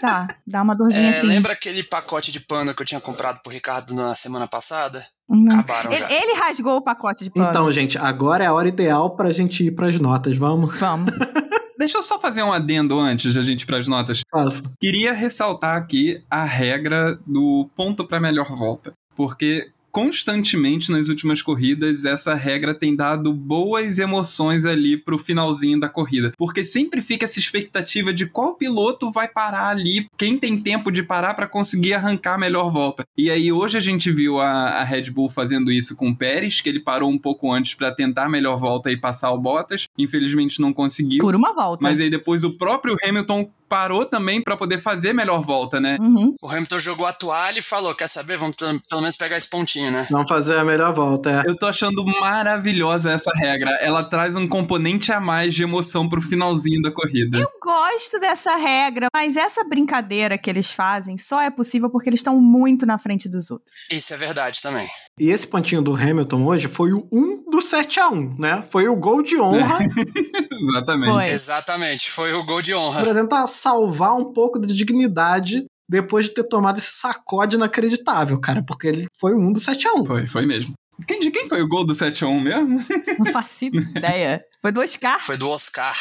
Dá. 0.02 0.28
Dá 0.48 0.62
uma 0.62 0.76
dorzinha 0.76 1.08
É, 1.12 1.18
assim. 1.18 1.28
lembra 1.28 1.52
aquele 1.54 1.84
pacote 1.84 2.32
de 2.32 2.40
pano 2.40 2.74
que 2.74 2.82
eu 2.82 2.86
tinha 2.86 3.02
comprado 3.02 3.42
pro 3.42 3.52
Ricardo 3.52 3.94
na 3.94 4.16
semana 4.16 4.48
passada? 4.48 5.06
Acabaram 5.30 5.92
Ele, 5.92 6.00
já. 6.02 6.12
ele 6.12 6.34
rasgou 6.40 6.78
o 6.78 6.82
pacote 6.84 7.24
de 7.24 7.32
pano. 7.32 7.50
Então, 7.50 7.72
gente, 7.72 7.98
agora 7.98 8.44
é 8.44 8.48
a 8.48 8.54
hora 8.54 8.68
ideal 8.68 9.16
pra 9.16 9.32
gente 9.32 9.64
ir 9.66 9.72
pras 9.72 9.98
notas. 10.00 10.38
Vamos? 10.38 10.78
Vamos. 10.80 11.12
Deixa 11.78 11.98
eu 11.98 12.04
só 12.04 12.18
fazer 12.20 12.42
um 12.44 12.54
adendo 12.54 12.98
antes 13.00 13.34
de 13.34 13.40
a 13.40 13.44
gente 13.44 13.64
ir 13.64 13.66
pras 13.66 13.88
notas. 13.88 14.22
Faça. 14.32 14.64
Queria 14.80 15.12
ressaltar 15.14 15.76
aqui 15.76 16.22
a 16.30 16.44
regra 16.46 17.20
do 17.28 17.70
ponto 17.76 18.06
para 18.08 18.20
melhor 18.20 18.48
volta, 18.56 18.94
porque 19.16 19.70
constantemente 19.96 20.92
nas 20.92 21.08
últimas 21.08 21.42
corridas 21.42 22.04
essa 22.04 22.34
regra 22.34 22.76
tem 22.76 22.94
dado 22.94 23.32
boas 23.32 23.98
emoções 23.98 24.66
ali 24.66 24.98
pro 24.98 25.18
finalzinho 25.18 25.80
da 25.80 25.88
corrida, 25.88 26.34
porque 26.38 26.66
sempre 26.66 27.02
fica 27.02 27.24
essa 27.24 27.40
expectativa 27.40 28.14
de 28.14 28.26
qual 28.26 28.56
piloto 28.56 29.10
vai 29.10 29.30
parar 29.30 29.70
ali, 29.70 30.06
quem 30.18 30.38
tem 30.38 30.60
tempo 30.60 30.92
de 30.92 31.02
parar 31.02 31.34
para 31.34 31.48
conseguir 31.48 31.94
arrancar 31.94 32.34
a 32.34 32.38
melhor 32.38 32.70
volta. 32.70 33.06
E 33.18 33.32
aí 33.32 33.54
hoje 33.54 33.78
a 33.78 33.82
gente 33.82 34.12
viu 34.12 34.42
a, 34.42 34.48
a 34.48 34.84
Red 34.84 35.12
Bull 35.12 35.30
fazendo 35.30 35.72
isso 35.72 35.96
com 35.96 36.10
o 36.10 36.16
Pérez, 36.16 36.60
que 36.60 36.68
ele 36.68 36.82
parou 36.82 37.10
um 37.10 37.18
pouco 37.18 37.50
antes 37.50 37.74
para 37.74 37.90
tentar 37.90 38.26
a 38.26 38.30
melhor 38.30 38.58
volta 38.60 38.92
e 38.92 38.98
passar 38.98 39.32
o 39.32 39.38
Bottas, 39.38 39.88
infelizmente 39.98 40.60
não 40.60 40.74
conseguiu. 40.74 41.20
Por 41.20 41.38
uma 41.38 41.54
volta. 41.54 41.82
Mas 41.82 42.02
aí 42.02 42.10
depois 42.10 42.44
o 42.44 42.52
próprio 42.58 42.98
Hamilton 43.02 43.50
parou 43.68 44.06
também 44.06 44.42
pra 44.42 44.58
poder 44.58 44.80
fazer 44.80 45.14
melhor 45.14 45.42
volta, 45.42 45.80
né? 45.80 45.98
Uhum. 46.00 46.36
O 46.42 46.50
Hamilton 46.50 46.80
jogou 46.80 47.06
a 47.06 47.14
toalha 47.14 47.60
e 47.60 47.64
falou: 47.64 47.94
Quer 47.96 48.08
saber? 48.08 48.38
Vamos 48.38 48.56
pelo 48.56 49.02
menos 49.02 49.16
pegar 49.16 49.38
esse 49.38 49.50
pontinho, 49.50 49.92
né? 49.92 50.06
Vamos 50.10 50.30
fazer 50.30 50.58
a 50.58 50.64
melhor 50.64 50.94
volta, 50.94 51.30
é. 51.30 51.50
Eu 51.50 51.58
tô 51.58 51.66
achando 51.66 52.04
maravilhosa 52.20 53.12
essa 53.12 53.32
regra. 53.36 53.72
Ela 53.82 54.04
traz 54.04 54.36
um 54.36 54.48
componente 54.48 55.12
a 55.12 55.20
mais 55.20 55.54
de 55.54 55.64
emoção 55.64 56.08
pro 56.08 56.22
finalzinho 56.22 56.82
da 56.82 56.92
corrida. 56.92 57.38
Eu 57.38 57.50
gosto 57.62 58.20
dessa 58.20 58.56
regra, 58.56 59.08
mas 59.14 59.36
essa 59.36 59.64
brincadeira 59.64 60.38
que 60.38 60.50
eles 60.50 60.72
fazem 60.72 61.18
só 61.18 61.42
é 61.42 61.50
possível 61.50 61.90
porque 61.90 62.10
eles 62.10 62.20
estão 62.20 62.40
muito 62.40 62.86
na 62.86 62.98
frente 62.98 63.30
dos 63.30 63.52
outros. 63.52 63.76
Isso 63.92 64.14
é 64.14 64.18
verdade 64.18 64.62
também. 64.62 64.88
E 65.20 65.30
esse 65.30 65.48
pontinho 65.48 65.82
do 65.82 65.96
Hamilton 65.96 66.46
hoje 66.46 66.68
foi 66.68 66.92
o 66.92 67.08
1 67.12 67.50
do 67.50 67.62
7 67.62 68.00
a 68.00 68.10
1 68.10 68.36
né? 68.38 68.64
Foi 68.70 68.88
o 68.88 68.96
gol 68.96 69.22
de 69.22 69.40
honra 69.40 69.80
Exatamente. 70.70 71.12
Foi. 71.12 71.26
Exatamente, 71.26 72.12
foi 72.12 72.34
o 72.34 72.44
gol 72.44 72.62
de 72.62 72.74
honra. 72.74 73.02
pra 73.04 73.14
tentar 73.14 73.48
salvar 73.56 74.16
um 74.16 74.34
pouco 74.34 74.60
de 74.60 74.74
dignidade 74.74 75.66
depois 75.90 76.26
de 76.26 76.34
ter 76.34 76.44
tomado 76.44 76.78
esse 76.78 76.92
sacode 76.92 77.56
inacreditável, 77.56 78.40
cara, 78.40 78.64
porque 78.64 78.88
ele 78.88 79.06
foi 79.20 79.34
o 79.34 79.40
1 79.40 79.54
do 79.54 79.60
7 79.60 79.88
a 79.88 79.94
1 79.94 80.06
Foi, 80.06 80.28
foi 80.28 80.46
mesmo. 80.46 80.74
Quem, 81.08 81.20
de 81.20 81.30
quem 81.30 81.48
foi 81.48 81.62
o 81.62 81.68
gol 81.68 81.86
do 81.86 81.94
7x1 81.94 82.42
mesmo? 82.42 82.86
Não 83.20 83.32
faço 83.32 83.56
ideia. 83.66 84.42
Foi 84.62 84.72
do 84.72 84.82
Oscar. 84.82 85.20
Foi 85.20 85.38
do 85.38 85.50
Oscar. 85.50 85.94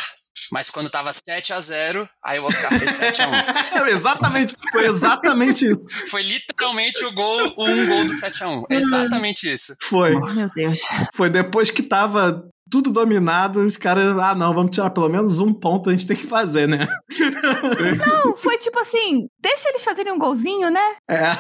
Mas 0.53 0.71
quando 0.71 0.91
tava 0.91 1.13
7 1.13 1.53
a 1.53 1.61
0 1.61 2.09
aí 2.23 2.39
o 2.39 2.45
Oscar 2.45 2.71
fez 2.79 2.93
7 2.93 3.23
a 3.23 3.29
1 3.29 3.33
É, 3.87 3.91
exatamente, 3.91 4.55
foi 4.73 4.87
exatamente 4.87 5.71
isso. 5.71 5.85
Foi 6.11 6.23
literalmente 6.23 7.05
o 7.05 7.13
gol, 7.13 7.55
o 7.57 7.67
um 7.67 7.87
gol 7.87 8.05
do 8.05 8.15
7 8.15 8.45
a 8.45 8.49
1 8.49 8.65
Exatamente 8.71 9.51
isso. 9.51 9.75
Foi. 9.81 10.11
Meu 10.11 10.51
Deus. 10.55 10.81
Foi 11.15 11.31
depois 11.31 11.71
que 11.71 11.83
tava 11.83 12.47
tudo 12.71 12.91
dominado, 12.91 13.61
os 13.61 13.77
caras, 13.77 14.17
ah, 14.19 14.35
não, 14.35 14.55
vamos 14.55 14.73
tirar 14.73 14.91
pelo 14.91 15.09
menos 15.09 15.39
um 15.39 15.53
ponto, 15.53 15.91
a 15.91 15.93
gente 15.93 16.07
tem 16.07 16.17
que 16.17 16.27
fazer, 16.27 16.67
né? 16.67 16.87
Não, 18.25 18.37
foi 18.37 18.57
tipo 18.59 18.79
assim, 18.79 19.29
deixa 19.39 19.69
eles 19.69 19.85
fazerem 19.85 20.13
um 20.13 20.19
golzinho, 20.19 20.71
né? 20.71 20.95
É. 21.09 21.31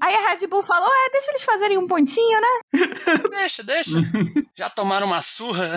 Aí 0.00 0.14
a 0.14 0.30
Red 0.30 0.46
Bull 0.46 0.62
falou, 0.62 0.88
é, 0.88 1.10
deixa 1.12 1.30
eles 1.30 1.44
fazerem 1.44 1.78
um 1.78 1.86
pontinho, 1.86 2.40
né? 2.40 2.82
Deixa, 3.30 3.62
deixa. 3.62 3.98
Já 4.56 4.68
tomaram 4.70 5.06
uma 5.06 5.20
surra. 5.20 5.76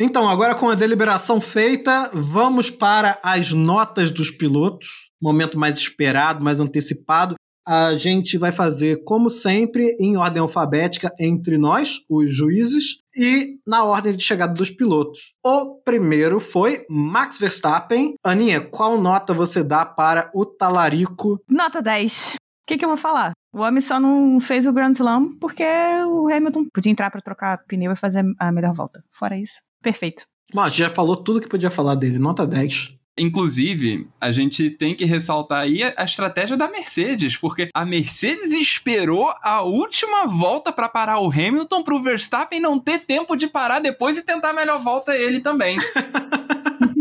Então, 0.00 0.28
agora 0.28 0.54
com 0.54 0.70
a 0.70 0.76
deliberação 0.76 1.40
feita, 1.40 2.10
vamos 2.14 2.70
para 2.70 3.18
as 3.22 3.52
notas 3.52 4.12
dos 4.12 4.30
pilotos. 4.30 5.10
Momento 5.20 5.58
mais 5.58 5.78
esperado, 5.78 6.44
mais 6.44 6.60
antecipado. 6.60 7.34
A 7.70 7.94
gente 7.96 8.38
vai 8.38 8.50
fazer, 8.50 9.04
como 9.04 9.28
sempre, 9.28 9.94
em 10.00 10.16
ordem 10.16 10.40
alfabética 10.40 11.14
entre 11.20 11.58
nós, 11.58 11.98
os 12.08 12.34
juízes, 12.34 13.02
e 13.14 13.58
na 13.66 13.84
ordem 13.84 14.16
de 14.16 14.24
chegada 14.24 14.54
dos 14.54 14.70
pilotos. 14.70 15.34
O 15.44 15.74
primeiro 15.84 16.40
foi 16.40 16.86
Max 16.88 17.36
Verstappen. 17.38 18.14
Aninha, 18.24 18.62
qual 18.62 18.98
nota 18.98 19.34
você 19.34 19.62
dá 19.62 19.84
para 19.84 20.30
o 20.34 20.46
talarico? 20.46 21.38
Nota 21.46 21.82
10. 21.82 22.36
O 22.36 22.38
que, 22.66 22.78
que 22.78 22.84
eu 22.86 22.88
vou 22.88 22.96
falar? 22.96 23.32
O 23.52 23.60
homem 23.60 23.82
só 23.82 24.00
não 24.00 24.40
fez 24.40 24.66
o 24.66 24.72
Grand 24.72 24.92
Slam 24.92 25.36
porque 25.38 25.64
o 26.06 26.26
Hamilton 26.32 26.64
podia 26.72 26.90
entrar 26.90 27.10
pra 27.10 27.20
trocar 27.20 27.64
pneu 27.66 27.92
e 27.92 27.96
fazer 27.96 28.24
a 28.38 28.50
melhor 28.50 28.74
volta. 28.74 29.04
Fora 29.10 29.38
isso, 29.38 29.60
perfeito. 29.82 30.24
Bom, 30.54 30.62
a 30.62 30.70
gente 30.70 30.78
já 30.78 30.88
falou 30.88 31.16
tudo 31.16 31.40
que 31.40 31.48
podia 31.48 31.70
falar 31.70 31.96
dele. 31.96 32.18
Nota 32.18 32.46
10. 32.46 32.97
Inclusive, 33.18 34.06
a 34.20 34.30
gente 34.30 34.70
tem 34.70 34.94
que 34.94 35.04
ressaltar 35.04 35.60
aí 35.60 35.82
a, 35.82 36.04
estratégia 36.04 36.56
da 36.56 36.68
Mercedes, 36.68 37.36
porque 37.36 37.68
a 37.74 37.84
Mercedes 37.84 38.52
esperou 38.52 39.32
a 39.42 39.62
última 39.62 40.26
volta 40.26 40.72
pra 40.72 40.88
parar 40.88 41.18
o 41.20 41.30
Hamilton 41.30 41.82
pro 41.82 42.02
Verstappen 42.02 42.60
não 42.60 42.78
ter 42.78 43.00
tempo 43.00 43.36
de 43.36 43.46
parar 43.46 43.80
depois 43.80 44.16
e 44.16 44.22
tentar 44.22 44.50
a 44.50 44.54
melhor 44.54 44.82
volta 44.82 45.16
ele 45.16 45.40
também. 45.40 45.78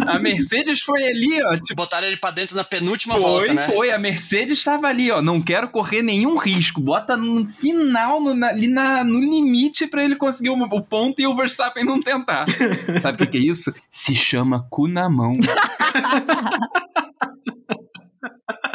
a 0.08 0.20
Mercedes 0.20 0.82
foi 0.82 1.04
ali, 1.06 1.39
ó, 1.43 1.56
tipo, 1.58 1.76
Botaram 1.76 2.08
ele 2.08 2.17
pra 2.17 2.32
dentro 2.32 2.56
na 2.56 2.63
penúltima 2.63 3.13
foi, 3.15 3.22
volta, 3.24 3.54
né? 3.54 3.67
foi. 3.70 3.91
A 3.91 4.00
Mercedes 4.00 4.58
estava 4.60 4.88
ali, 4.88 5.12
ó. 5.12 5.22
Não 5.22 5.41
quero 5.41 5.70
correr 5.70 6.02
nenhum 6.02 6.38
risco. 6.38 6.82
Bota 6.82 7.15
no 7.15 7.48
final, 7.48 8.20
no, 8.22 8.34
na- 8.34 8.48
ali 8.50 8.67
na, 8.67 9.04
no 9.04 9.20
limite 9.20 9.86
pra 9.88 10.04
ele 10.04 10.15
conseguir 10.15 10.50
o, 10.50 10.56
o 10.56 10.82
ponto 10.82 11.22
e 11.22 11.28
o 11.28 11.36
Verstappen 11.36 11.86
não 11.86 12.02
tentar. 12.02 12.46
Sabe 13.02 13.15
o 13.15 13.26
que, 13.26 13.32
que 13.34 13.38
é 13.38 13.41
isso? 13.52 13.74
Se 13.91 14.15
chama 14.15 14.65
cu 14.70 14.88
na 14.88 15.10
mão. 15.10 15.32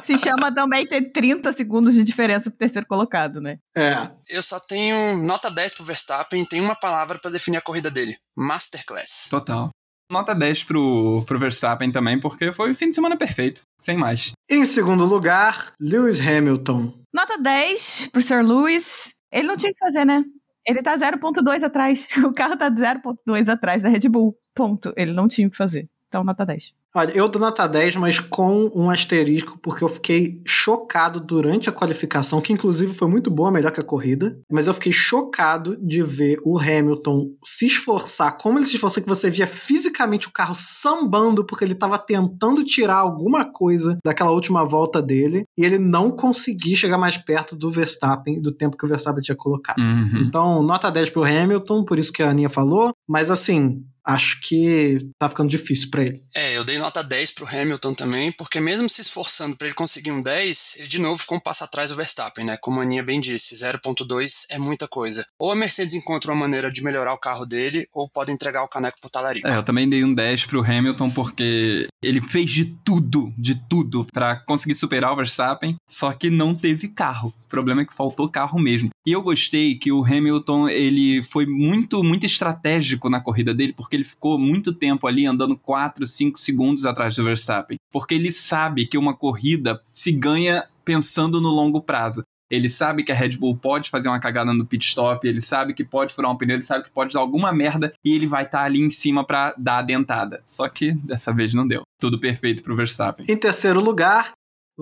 Se 0.02 0.18
chama 0.18 0.52
também 0.52 0.84
ter 0.86 1.12
30 1.12 1.52
segundos 1.52 1.94
de 1.94 2.02
diferença 2.04 2.50
pro 2.50 2.58
terceiro 2.58 2.86
colocado, 2.88 3.40
né? 3.40 3.58
É. 3.76 4.10
Eu 4.28 4.42
só 4.42 4.58
tenho 4.58 5.16
nota 5.24 5.48
10 5.48 5.74
pro 5.74 5.84
Verstappen 5.84 6.42
e 6.42 6.46
tenho 6.48 6.64
uma 6.64 6.74
palavra 6.74 7.18
pra 7.20 7.30
definir 7.30 7.58
a 7.58 7.62
corrida 7.62 7.88
dele: 7.90 8.16
Masterclass. 8.36 9.28
Total. 9.30 9.70
Nota 10.12 10.34
10 10.34 10.64
pro, 10.64 11.24
pro 11.26 11.38
Verstappen 11.38 11.90
também, 11.90 12.20
porque 12.20 12.52
foi 12.52 12.70
o 12.70 12.74
fim 12.74 12.90
de 12.90 12.94
semana 12.94 13.16
perfeito. 13.16 13.62
Sem 13.80 13.96
mais. 13.96 14.32
Em 14.48 14.66
segundo 14.66 15.06
lugar, 15.06 15.72
Lewis 15.80 16.20
Hamilton. 16.20 16.92
Nota 17.12 17.38
10 17.38 18.10
pro 18.12 18.20
Sir 18.20 18.44
Lewis. 18.44 19.14
Ele 19.32 19.48
não 19.48 19.56
tinha 19.56 19.72
que 19.72 19.78
fazer, 19.78 20.04
né? 20.04 20.22
Ele 20.66 20.82
tá 20.82 20.96
0.2 20.96 21.62
atrás. 21.62 22.08
O 22.24 22.32
carro 22.32 22.56
tá 22.56 22.70
0.2 22.70 23.48
atrás 23.48 23.82
da 23.82 23.88
Red 23.88 24.08
Bull. 24.08 24.36
Ponto. 24.54 24.92
Ele 24.96 25.12
não 25.12 25.26
tinha 25.26 25.48
o 25.48 25.50
que 25.50 25.56
fazer. 25.56 25.88
Então, 26.12 26.22
nota 26.22 26.44
10. 26.44 26.74
Olha, 26.94 27.10
eu 27.12 27.26
dou 27.26 27.40
nota 27.40 27.66
10, 27.66 27.96
mas 27.96 28.20
com 28.20 28.70
um 28.74 28.90
asterisco, 28.90 29.58
porque 29.62 29.82
eu 29.82 29.88
fiquei 29.88 30.42
chocado 30.46 31.18
durante 31.18 31.70
a 31.70 31.72
qualificação, 31.72 32.38
que 32.38 32.52
inclusive 32.52 32.92
foi 32.92 33.08
muito 33.08 33.30
boa, 33.30 33.50
melhor 33.50 33.72
que 33.72 33.80
a 33.80 33.84
corrida. 33.84 34.38
Mas 34.52 34.66
eu 34.66 34.74
fiquei 34.74 34.92
chocado 34.92 35.74
de 35.80 36.02
ver 36.02 36.38
o 36.44 36.58
Hamilton 36.58 37.30
se 37.42 37.64
esforçar, 37.64 38.36
como 38.36 38.58
ele 38.58 38.66
se 38.66 38.74
esforçou, 38.74 39.02
que 39.02 39.08
você 39.08 39.30
via 39.30 39.46
fisicamente 39.46 40.28
o 40.28 40.30
carro 40.30 40.54
sambando, 40.54 41.46
porque 41.46 41.64
ele 41.64 41.72
estava 41.72 41.98
tentando 41.98 42.62
tirar 42.62 42.96
alguma 42.96 43.46
coisa 43.46 43.96
daquela 44.04 44.30
última 44.30 44.62
volta 44.62 45.00
dele, 45.00 45.44
e 45.56 45.64
ele 45.64 45.78
não 45.78 46.10
conseguia 46.10 46.76
chegar 46.76 46.98
mais 46.98 47.16
perto 47.16 47.56
do 47.56 47.70
Verstappen, 47.70 48.38
do 48.38 48.52
tempo 48.52 48.76
que 48.76 48.84
o 48.84 48.88
Verstappen 48.88 49.22
tinha 49.22 49.36
colocado. 49.36 49.78
Uhum. 49.78 50.24
Então, 50.26 50.62
nota 50.62 50.90
10 50.90 51.08
pro 51.08 51.24
Hamilton, 51.24 51.86
por 51.86 51.98
isso 51.98 52.12
que 52.12 52.22
a 52.22 52.28
Aninha 52.28 52.50
falou, 52.50 52.92
mas 53.08 53.30
assim, 53.30 53.82
acho 54.04 54.40
que 54.40 55.10
tá 55.18 55.28
ficando 55.28 55.48
difícil 55.48 55.90
para 55.90 56.02
ele. 56.02 56.22
É, 56.34 56.56
eu 56.56 56.64
dei 56.64 56.78
nota 56.78 57.02
10 57.02 57.32
pro 57.32 57.46
Hamilton 57.46 57.94
também, 57.94 58.32
porque 58.32 58.60
mesmo 58.60 58.88
se 58.88 59.00
esforçando 59.00 59.56
para 59.56 59.66
ele 59.66 59.74
conseguir 59.74 60.10
um 60.10 60.22
10, 60.22 60.76
ele 60.78 60.88
de 60.88 61.00
novo 61.00 61.20
ficou 61.20 61.38
um 61.38 61.40
passo 61.40 61.64
atrás 61.64 61.90
do 61.90 61.96
Verstappen, 61.96 62.44
né? 62.44 62.56
Como 62.56 62.80
a 62.80 62.82
Aninha 62.82 63.02
bem 63.02 63.20
disse, 63.20 63.54
0.2 63.54 64.46
é 64.50 64.58
muita 64.58 64.88
coisa. 64.88 65.26
Ou 65.38 65.50
a 65.50 65.56
Mercedes 65.56 65.94
encontra 65.94 66.32
uma 66.32 66.40
maneira 66.40 66.70
de 66.70 66.82
melhorar 66.82 67.14
o 67.14 67.18
carro 67.18 67.46
dele, 67.46 67.86
ou 67.92 68.08
pode 68.08 68.32
entregar 68.32 68.62
o 68.62 68.68
caneco 68.68 68.98
pro 69.00 69.10
talarico. 69.10 69.46
É, 69.46 69.56
eu 69.56 69.62
também 69.62 69.88
dei 69.88 70.04
um 70.04 70.14
10 70.14 70.46
pro 70.46 70.64
Hamilton 70.64 71.10
porque 71.10 71.86
ele 72.02 72.20
fez 72.20 72.50
de 72.50 72.64
tudo, 72.84 73.32
de 73.38 73.54
tudo 73.68 74.06
para 74.12 74.36
conseguir 74.36 74.74
superar 74.74 75.12
o 75.12 75.16
Verstappen, 75.16 75.76
só 75.88 76.12
que 76.12 76.30
não 76.30 76.54
teve 76.54 76.88
carro. 76.88 77.32
Problema 77.52 77.82
é 77.82 77.84
que 77.84 77.94
faltou 77.94 78.30
carro 78.30 78.58
mesmo. 78.58 78.88
E 79.06 79.12
eu 79.12 79.20
gostei 79.20 79.74
que 79.74 79.92
o 79.92 80.02
Hamilton, 80.02 80.70
ele 80.70 81.22
foi 81.22 81.44
muito, 81.44 82.02
muito 82.02 82.24
estratégico 82.24 83.10
na 83.10 83.20
corrida 83.20 83.52
dele, 83.52 83.74
porque 83.74 83.94
ele 83.94 84.04
ficou 84.04 84.38
muito 84.38 84.72
tempo 84.72 85.06
ali 85.06 85.26
andando 85.26 85.54
4, 85.54 86.06
5 86.06 86.38
segundos 86.38 86.86
atrás 86.86 87.14
do 87.14 87.24
Verstappen. 87.24 87.76
Porque 87.92 88.14
ele 88.14 88.32
sabe 88.32 88.86
que 88.86 88.96
uma 88.96 89.14
corrida 89.14 89.82
se 89.92 90.10
ganha 90.12 90.64
pensando 90.82 91.42
no 91.42 91.50
longo 91.50 91.82
prazo. 91.82 92.22
Ele 92.50 92.70
sabe 92.70 93.04
que 93.04 93.12
a 93.12 93.14
Red 93.14 93.36
Bull 93.36 93.54
pode 93.54 93.90
fazer 93.90 94.08
uma 94.08 94.20
cagada 94.20 94.54
no 94.54 94.64
pit 94.64 94.86
stop, 94.86 95.28
ele 95.28 95.40
sabe 95.40 95.74
que 95.74 95.84
pode 95.84 96.14
furar 96.14 96.30
um 96.30 96.36
pneu, 96.36 96.56
ele 96.56 96.62
sabe 96.62 96.84
que 96.84 96.90
pode 96.90 97.12
dar 97.12 97.20
alguma 97.20 97.52
merda 97.52 97.92
e 98.02 98.14
ele 98.14 98.26
vai 98.26 98.44
estar 98.44 98.64
ali 98.64 98.80
em 98.80 98.90
cima 98.90 99.26
pra 99.26 99.54
dar 99.58 99.78
a 99.78 99.82
dentada. 99.82 100.42
Só 100.46 100.66
que 100.68 100.92
dessa 100.92 101.34
vez 101.34 101.52
não 101.52 101.68
deu. 101.68 101.82
Tudo 102.00 102.18
perfeito 102.18 102.62
pro 102.62 102.76
Verstappen. 102.76 103.26
Em 103.28 103.36
terceiro 103.36 103.80
lugar, 103.80 104.32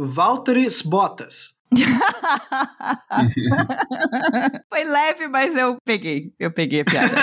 Valtteri 0.03 0.67
Bottas. 0.87 1.59
Foi 4.73 4.85
leve, 4.85 5.29
mas 5.29 5.55
eu 5.55 5.77
peguei. 5.85 6.33
Eu 6.39 6.51
peguei 6.51 6.81
a 6.81 6.85
piada. 6.87 7.15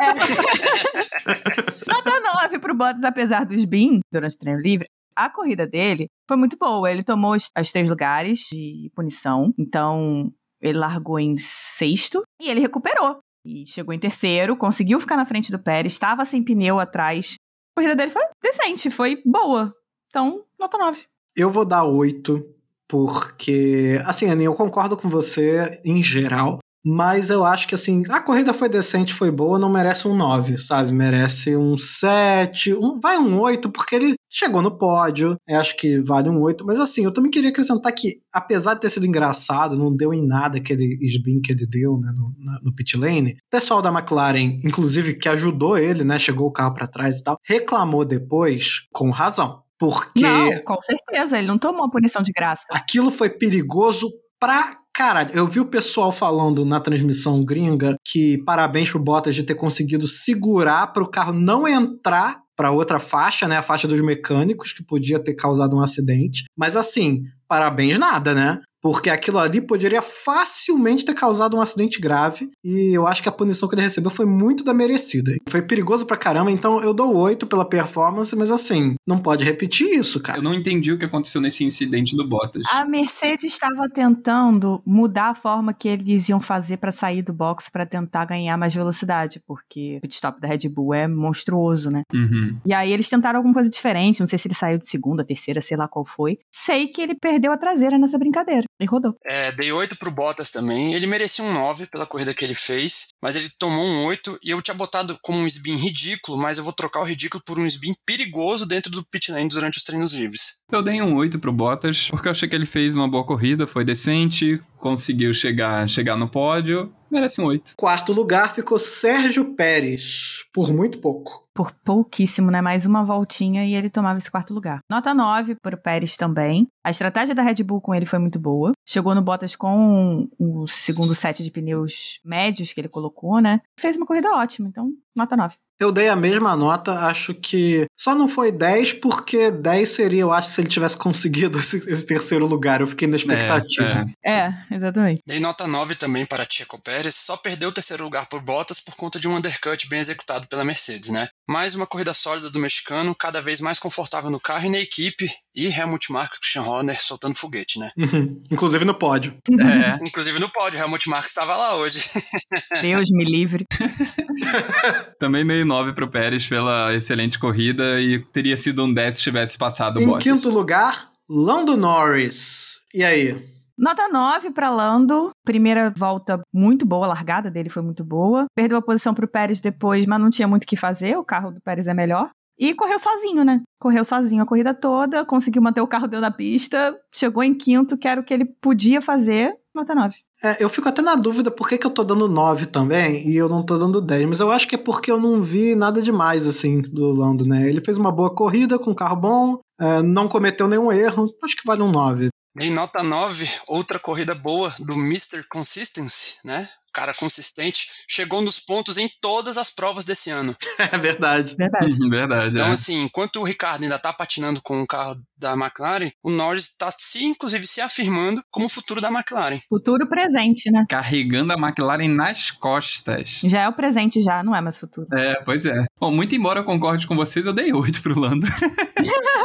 É. 0.00 0.14
Nota 1.92 2.20
9 2.42 2.60
pro 2.60 2.76
Bottas, 2.76 3.02
apesar 3.02 3.44
do 3.44 3.54
spin 3.54 3.98
durante 4.12 4.36
o 4.36 4.38
treino 4.38 4.60
livre. 4.60 4.86
A 5.16 5.28
corrida 5.28 5.66
dele 5.66 6.06
foi 6.28 6.36
muito 6.36 6.56
boa. 6.56 6.88
Ele 6.88 7.02
tomou 7.02 7.34
os, 7.34 7.48
os 7.58 7.72
três 7.72 7.88
lugares 7.88 8.38
de 8.52 8.88
punição. 8.94 9.52
Então, 9.58 10.32
ele 10.60 10.78
largou 10.78 11.18
em 11.18 11.36
sexto 11.36 12.22
e 12.40 12.48
ele 12.48 12.60
recuperou. 12.60 13.18
E 13.44 13.66
chegou 13.66 13.92
em 13.92 13.98
terceiro, 13.98 14.56
conseguiu 14.56 15.00
ficar 15.00 15.16
na 15.16 15.24
frente 15.24 15.50
do 15.50 15.58
Pérez, 15.58 15.94
estava 15.94 16.24
sem 16.24 16.44
pneu 16.44 16.78
atrás. 16.78 17.34
A 17.72 17.80
corrida 17.80 17.96
dele 17.96 18.12
foi 18.12 18.22
decente, 18.40 18.90
foi 18.90 19.20
boa. 19.24 19.74
Então, 20.08 20.44
nota 20.58 20.78
9. 20.78 21.04
Eu 21.36 21.50
vou 21.50 21.64
dar 21.64 21.84
8, 21.84 22.42
porque, 22.88 24.00
assim, 24.04 24.28
Aninha, 24.30 24.48
eu 24.48 24.54
concordo 24.54 24.96
com 24.96 25.08
você 25.08 25.80
em 25.84 26.02
geral, 26.02 26.58
mas 26.88 27.30
eu 27.30 27.44
acho 27.44 27.66
que, 27.66 27.74
assim, 27.74 28.04
a 28.08 28.20
corrida 28.20 28.54
foi 28.54 28.68
decente, 28.68 29.12
foi 29.12 29.30
boa, 29.30 29.58
não 29.58 29.68
merece 29.68 30.06
um 30.06 30.16
9, 30.16 30.56
sabe? 30.56 30.92
Merece 30.92 31.56
um 31.56 31.76
7, 31.76 32.72
um, 32.74 33.00
vai 33.00 33.18
um 33.18 33.40
8, 33.40 33.68
porque 33.70 33.96
ele 33.96 34.14
chegou 34.30 34.62
no 34.62 34.78
pódio, 34.78 35.36
acho 35.50 35.76
que 35.76 35.98
vale 36.02 36.28
um 36.30 36.40
8, 36.40 36.64
mas 36.64 36.78
assim, 36.78 37.04
eu 37.04 37.12
também 37.12 37.30
queria 37.30 37.50
acrescentar 37.50 37.92
que, 37.92 38.20
apesar 38.32 38.74
de 38.74 38.80
ter 38.82 38.90
sido 38.90 39.04
engraçado, 39.06 39.76
não 39.76 39.94
deu 39.94 40.14
em 40.14 40.24
nada 40.24 40.58
aquele 40.58 40.96
spin 41.02 41.40
que 41.40 41.52
ele 41.52 41.66
deu 41.66 41.98
né, 41.98 42.12
no, 42.14 42.32
na- 42.38 42.60
no 42.62 42.72
pit 42.74 42.96
lane, 42.96 43.32
o 43.32 43.50
pessoal 43.50 43.82
da 43.82 43.90
McLaren, 43.90 44.60
inclusive, 44.64 45.14
que 45.14 45.28
ajudou 45.28 45.76
ele, 45.76 46.04
né, 46.04 46.18
chegou 46.18 46.46
o 46.46 46.52
carro 46.52 46.72
pra 46.74 46.86
trás 46.86 47.18
e 47.18 47.24
tal, 47.24 47.36
reclamou 47.44 48.04
depois, 48.04 48.86
com 48.92 49.10
razão, 49.10 49.62
porque 49.78 50.20
Não, 50.20 50.62
com 50.64 50.80
certeza, 50.80 51.38
ele 51.38 51.46
não 51.46 51.58
tomou 51.58 51.84
a 51.84 51.90
punição 51.90 52.22
de 52.22 52.32
graça. 52.32 52.64
aquilo 52.70 53.10
foi 53.10 53.30
perigoso 53.30 54.10
pra 54.38 54.78
caralho. 54.92 55.30
Eu 55.34 55.46
vi 55.46 55.60
o 55.60 55.66
pessoal 55.66 56.10
falando 56.10 56.64
na 56.64 56.80
transmissão 56.80 57.44
gringa 57.44 57.96
que 58.04 58.38
parabéns 58.44 58.90
pro 58.90 58.98
Bottas 58.98 59.34
de 59.34 59.42
ter 59.42 59.54
conseguido 59.54 60.06
segurar 60.06 60.86
para 60.92 61.02
o 61.02 61.10
carro 61.10 61.32
não 61.32 61.68
entrar 61.68 62.40
para 62.56 62.70
outra 62.70 62.98
faixa, 62.98 63.46
né, 63.46 63.58
a 63.58 63.62
faixa 63.62 63.86
dos 63.86 64.00
mecânicos 64.00 64.72
que 64.72 64.82
podia 64.82 65.22
ter 65.22 65.34
causado 65.34 65.76
um 65.76 65.82
acidente. 65.82 66.44
Mas 66.56 66.74
assim, 66.74 67.22
parabéns 67.46 67.98
nada, 67.98 68.34
né? 68.34 68.60
Porque 68.82 69.10
aquilo 69.10 69.38
ali 69.38 69.60
poderia 69.60 70.02
facilmente 70.02 71.04
ter 71.04 71.14
causado 71.14 71.56
um 71.56 71.60
acidente 71.60 72.00
grave. 72.00 72.50
E 72.64 72.96
eu 72.96 73.06
acho 73.06 73.22
que 73.22 73.28
a 73.28 73.32
punição 73.32 73.68
que 73.68 73.74
ele 73.74 73.82
recebeu 73.82 74.10
foi 74.10 74.26
muito 74.26 74.62
da 74.62 74.74
merecida. 74.74 75.34
Foi 75.48 75.62
perigoso 75.62 76.06
pra 76.06 76.16
caramba, 76.16 76.50
então 76.50 76.80
eu 76.80 76.94
dou 76.94 77.16
8 77.16 77.46
pela 77.46 77.68
performance, 77.68 78.34
mas 78.36 78.50
assim, 78.50 78.94
não 79.06 79.18
pode 79.18 79.44
repetir 79.44 79.98
isso, 79.98 80.20
cara. 80.22 80.38
Eu 80.38 80.42
não 80.42 80.54
entendi 80.54 80.92
o 80.92 80.98
que 80.98 81.04
aconteceu 81.04 81.40
nesse 81.40 81.64
incidente 81.64 82.16
do 82.16 82.28
Bottas. 82.28 82.62
A 82.70 82.84
Mercedes 82.84 83.52
estava 83.52 83.88
tentando 83.88 84.82
mudar 84.86 85.30
a 85.30 85.34
forma 85.34 85.72
que 85.72 85.88
eles 85.88 86.28
iam 86.28 86.40
fazer 86.40 86.76
para 86.76 86.92
sair 86.92 87.22
do 87.22 87.32
box 87.32 87.70
para 87.70 87.86
tentar 87.86 88.24
ganhar 88.24 88.56
mais 88.56 88.74
velocidade, 88.74 89.40
porque 89.46 89.96
o 89.98 90.00
pit 90.00 90.14
stop 90.14 90.40
da 90.40 90.48
Red 90.48 90.68
Bull 90.68 90.94
é 90.94 91.08
monstruoso, 91.08 91.90
né? 91.90 92.02
Uhum. 92.12 92.58
E 92.64 92.72
aí 92.72 92.92
eles 92.92 93.08
tentaram 93.08 93.38
alguma 93.38 93.54
coisa 93.54 93.70
diferente, 93.70 94.20
não 94.20 94.26
sei 94.26 94.38
se 94.38 94.48
ele 94.48 94.54
saiu 94.54 94.78
de 94.78 94.86
segunda, 94.86 95.24
terceira, 95.24 95.60
sei 95.60 95.76
lá 95.76 95.88
qual 95.88 96.04
foi. 96.04 96.38
Sei 96.52 96.88
que 96.88 97.00
ele 97.02 97.14
perdeu 97.14 97.52
a 97.52 97.56
traseira 97.56 97.98
nessa 97.98 98.18
brincadeira. 98.18 98.64
Ele 98.78 98.88
rodou. 98.88 99.16
É, 99.24 99.52
dei 99.52 99.72
8 99.72 99.96
pro 99.96 100.10
Bottas 100.10 100.50
também. 100.50 100.94
Ele 100.94 101.06
merecia 101.06 101.44
um 101.44 101.52
9 101.52 101.86
pela 101.86 102.06
corrida 102.06 102.34
que 102.34 102.44
ele 102.44 102.54
fez, 102.54 103.08
mas 103.22 103.34
ele 103.34 103.48
tomou 103.58 103.84
um 103.84 104.04
8 104.04 104.38
e 104.42 104.50
eu 104.50 104.60
tinha 104.60 104.74
botado 104.74 105.18
como 105.22 105.38
um 105.38 105.46
spin 105.46 105.76
ridículo, 105.76 106.36
mas 106.38 106.58
eu 106.58 106.64
vou 106.64 106.72
trocar 106.72 107.00
o 107.00 107.04
ridículo 107.04 107.42
por 107.44 107.58
um 107.58 107.66
spin 107.66 107.94
perigoso 108.04 108.66
dentro 108.66 108.90
do 108.92 109.04
pit 109.04 109.32
lane 109.32 109.48
durante 109.48 109.78
os 109.78 109.82
treinos 109.82 110.12
livres. 110.12 110.56
Eu 110.70 110.82
dei 110.82 111.00
um 111.00 111.14
8 111.16 111.38
pro 111.38 111.52
Bottas, 111.52 112.08
porque 112.10 112.28
eu 112.28 112.32
achei 112.32 112.48
que 112.48 112.54
ele 112.54 112.66
fez 112.66 112.94
uma 112.94 113.08
boa 113.08 113.24
corrida, 113.24 113.66
foi 113.66 113.84
decente, 113.84 114.60
conseguiu 114.78 115.32
chegar, 115.32 115.88
chegar 115.88 116.16
no 116.16 116.28
pódio, 116.28 116.92
merece 117.10 117.40
um 117.40 117.44
8. 117.46 117.74
Quarto 117.76 118.12
lugar 118.12 118.54
ficou 118.54 118.78
Sérgio 118.78 119.54
Pérez, 119.54 120.44
por 120.52 120.72
muito 120.72 120.98
pouco. 120.98 121.46
Por 121.54 121.72
pouquíssimo, 121.72 122.50
né? 122.50 122.60
Mais 122.60 122.84
uma 122.84 123.02
voltinha 123.02 123.64
e 123.64 123.74
ele 123.74 123.88
tomava 123.88 124.18
esse 124.18 124.30
quarto 124.30 124.52
lugar. 124.52 124.80
Nota 124.90 125.14
9 125.14 125.56
para 125.62 125.74
o 125.74 125.80
Pérez 125.80 126.14
também. 126.14 126.66
A 126.84 126.90
estratégia 126.90 127.34
da 127.34 127.42
Red 127.42 127.62
Bull 127.64 127.80
com 127.80 127.94
ele 127.94 128.04
foi 128.04 128.18
muito 128.18 128.38
boa. 128.38 128.72
Chegou 128.86 129.14
no 129.14 129.22
Bottas 129.22 129.56
com 129.56 130.28
o 130.38 130.66
segundo 130.66 131.14
set 131.14 131.42
de 131.42 131.50
pneus 131.50 132.20
médios 132.24 132.72
que 132.72 132.80
ele 132.80 132.88
colocou, 132.88 133.40
né? 133.40 133.60
Fez 133.78 133.96
uma 133.96 134.06
corrida 134.06 134.34
ótima, 134.34 134.68
então 134.68 134.92
nota 135.16 135.36
9. 135.36 135.56
Eu 135.78 135.92
dei 135.92 136.08
a 136.08 136.16
mesma 136.16 136.56
nota, 136.56 136.92
acho 137.06 137.34
que 137.34 137.86
só 137.98 138.14
não 138.14 138.28
foi 138.28 138.50
10, 138.50 138.94
porque 138.94 139.50
10 139.50 139.88
seria, 139.88 140.22
eu 140.22 140.32
acho, 140.32 140.50
se 140.50 140.60
ele 140.60 140.68
tivesse 140.68 140.96
conseguido 140.98 141.58
esse, 141.58 141.76
esse 141.90 142.06
terceiro 142.06 142.46
lugar. 142.46 142.80
Eu 142.80 142.86
fiquei 142.86 143.06
na 143.06 143.16
expectativa. 143.16 144.06
É, 144.22 144.38
É, 144.70 144.74
exatamente. 144.74 145.22
Dei 145.26 145.40
nota 145.40 145.66
9 145.66 145.94
também 145.94 146.24
para 146.24 146.46
Checo 146.48 146.80
Pérez, 146.80 147.14
só 147.14 147.36
perdeu 147.36 147.68
o 147.68 147.72
terceiro 147.72 148.04
lugar 148.04 148.26
por 148.26 148.40
Bottas 148.40 148.80
por 148.80 148.94
conta 148.94 149.18
de 149.18 149.28
um 149.28 149.36
undercut 149.36 149.88
bem 149.88 150.00
executado 150.00 150.46
pela 150.46 150.64
Mercedes, 150.64 151.10
né? 151.10 151.28
Mais 151.48 151.74
uma 151.76 151.86
corrida 151.86 152.12
sólida 152.12 152.50
do 152.50 152.58
mexicano, 152.58 153.14
cada 153.14 153.40
vez 153.40 153.60
mais 153.60 153.78
confortável 153.78 154.30
no 154.30 154.40
carro 154.40 154.66
e 154.66 154.70
na 154.70 154.78
equipe, 154.80 155.28
e 155.54 155.66
Helmut 155.66 156.10
Marko 156.10 156.36
e 156.36 156.40
Christian 156.40 156.62
Horner 156.62 157.00
soltando 157.00 157.36
foguete, 157.36 157.78
né? 157.78 157.90
Uhum. 157.96 158.42
Inclusive 158.50 158.84
no 158.84 158.94
pódio. 158.94 159.36
é. 159.50 159.98
Inclusive 160.04 160.40
no 160.40 160.50
pódio, 160.50 160.78
Helmut 160.78 161.08
Marko 161.08 161.28
estava 161.28 161.56
lá 161.56 161.76
hoje. 161.76 162.00
Deus 162.82 163.08
me 163.12 163.24
livre. 163.24 163.64
Também 165.20 165.46
dei 165.46 165.64
9 165.64 165.92
pro 165.92 166.10
Pérez 166.10 166.46
pela 166.48 166.92
excelente 166.94 167.38
corrida 167.38 168.00
e 168.00 168.18
teria 168.32 168.56
sido 168.56 168.84
um 168.84 168.92
10 168.92 169.16
se 169.16 169.22
tivesse 169.22 169.56
passado 169.56 169.98
o 169.98 170.02
em 170.02 170.06
Bottas. 170.06 170.24
quinto 170.24 170.48
lugar, 170.50 171.08
Lando 171.28 171.76
Norris. 171.76 172.80
E 172.92 173.04
aí? 173.04 173.55
Nota 173.78 174.08
9 174.08 174.52
para 174.52 174.70
Lando. 174.70 175.30
Primeira 175.44 175.92
volta 175.94 176.40
muito 176.52 176.86
boa, 176.86 177.04
a 177.04 177.10
largada 177.10 177.50
dele 177.50 177.68
foi 177.68 177.82
muito 177.82 178.02
boa. 178.02 178.46
Perdeu 178.54 178.78
a 178.78 178.82
posição 178.82 179.12
pro 179.12 179.28
Pérez 179.28 179.60
depois, 179.60 180.06
mas 180.06 180.20
não 180.20 180.30
tinha 180.30 180.48
muito 180.48 180.64
o 180.64 180.66
que 180.66 180.76
fazer. 180.76 181.18
O 181.18 181.24
carro 181.24 181.50
do 181.50 181.60
Pérez 181.60 181.86
é 181.86 181.92
melhor. 181.92 182.30
E 182.58 182.72
correu 182.72 182.98
sozinho, 182.98 183.44
né? 183.44 183.60
Correu 183.78 184.02
sozinho 184.02 184.42
a 184.42 184.46
corrida 184.46 184.72
toda, 184.72 185.26
conseguiu 185.26 185.60
manter 185.60 185.82
o 185.82 185.86
carro 185.86 186.06
dentro 186.06 186.22
da 186.22 186.30
pista, 186.30 186.98
chegou 187.14 187.42
em 187.42 187.52
quinto, 187.52 187.98
que 187.98 188.08
era 188.08 188.18
o 188.18 188.24
que 188.24 188.32
ele 188.32 188.46
podia 188.46 189.02
fazer. 189.02 189.54
Nota 189.74 189.94
9. 189.94 190.14
É, 190.42 190.56
eu 190.64 190.70
fico 190.70 190.88
até 190.88 191.02
na 191.02 191.14
dúvida 191.14 191.50
por 191.50 191.68
que, 191.68 191.76
que 191.76 191.86
eu 191.86 191.90
tô 191.90 192.02
dando 192.02 192.26
9 192.26 192.64
também 192.64 193.28
e 193.28 193.36
eu 193.36 193.46
não 193.46 193.62
tô 193.62 193.76
dando 193.76 194.00
10, 194.00 194.26
mas 194.26 194.40
eu 194.40 194.50
acho 194.50 194.66
que 194.66 194.74
é 194.74 194.78
porque 194.78 195.10
eu 195.10 195.20
não 195.20 195.42
vi 195.42 195.74
nada 195.74 196.00
demais, 196.00 196.46
assim, 196.46 196.80
do 196.80 197.10
Lando, 197.10 197.46
né? 197.46 197.68
Ele 197.68 197.82
fez 197.82 197.98
uma 197.98 198.10
boa 198.10 198.34
corrida 198.34 198.78
com 198.78 198.92
um 198.92 198.94
carro 198.94 199.16
bom, 199.16 199.58
é, 199.78 200.00
não 200.00 200.26
cometeu 200.26 200.66
nenhum 200.66 200.90
erro, 200.90 201.28
acho 201.44 201.56
que 201.56 201.66
vale 201.66 201.82
um 201.82 201.90
9. 201.90 202.30
Dei 202.56 202.70
nota 202.70 203.02
9, 203.02 203.46
outra 203.68 203.98
corrida 203.98 204.34
boa 204.34 204.72
do 204.78 204.94
Mr. 204.94 205.44
Consistency, 205.46 206.36
né? 206.42 206.66
Cara 206.90 207.12
consistente, 207.12 207.90
chegou 208.08 208.40
nos 208.40 208.58
pontos 208.58 208.96
em 208.96 209.10
todas 209.20 209.58
as 209.58 209.68
provas 209.68 210.06
desse 210.06 210.30
ano. 210.30 210.56
É 210.78 210.96
verdade. 210.96 211.54
Verdade. 211.56 211.96
Verdade. 212.08 212.54
Então, 212.54 212.68
é. 212.68 212.72
assim, 212.72 213.02
enquanto 213.02 213.40
o 213.40 213.44
Ricardo 213.44 213.82
ainda 213.82 213.98
tá 213.98 214.12
patinando 214.12 214.62
com 214.62 214.80
o 214.80 214.86
carro 214.86 215.20
da 215.36 215.52
McLaren, 215.52 216.10
o 216.22 216.30
Norris 216.30 216.74
tá 216.76 216.90
se, 216.90 217.24
inclusive, 217.24 217.66
se 217.66 217.80
afirmando 217.80 218.42
como 218.50 218.66
o 218.66 218.68
futuro 218.70 219.00
da 219.00 219.10
McLaren. 219.10 219.58
Futuro 219.68 220.08
presente, 220.08 220.70
né? 220.70 220.86
Carregando 220.88 221.52
a 221.52 221.56
McLaren 221.56 222.08
nas 222.08 222.50
costas. 222.50 223.40
Já 223.44 223.62
é 223.62 223.68
o 223.68 223.72
presente 223.72 224.22
já, 224.22 224.42
não 224.42 224.54
é 224.54 224.60
mais 224.60 224.78
futuro. 224.78 225.08
É, 225.12 225.42
pois 225.44 225.64
é. 225.66 225.84
Bom, 226.00 226.10
muito 226.10 226.34
embora 226.34 226.60
eu 226.60 226.64
concorde 226.64 227.06
com 227.06 227.16
vocês, 227.16 227.44
eu 227.44 227.52
dei 227.52 227.72
8 227.72 228.00
pro 228.00 228.18
Lando. 228.18 228.46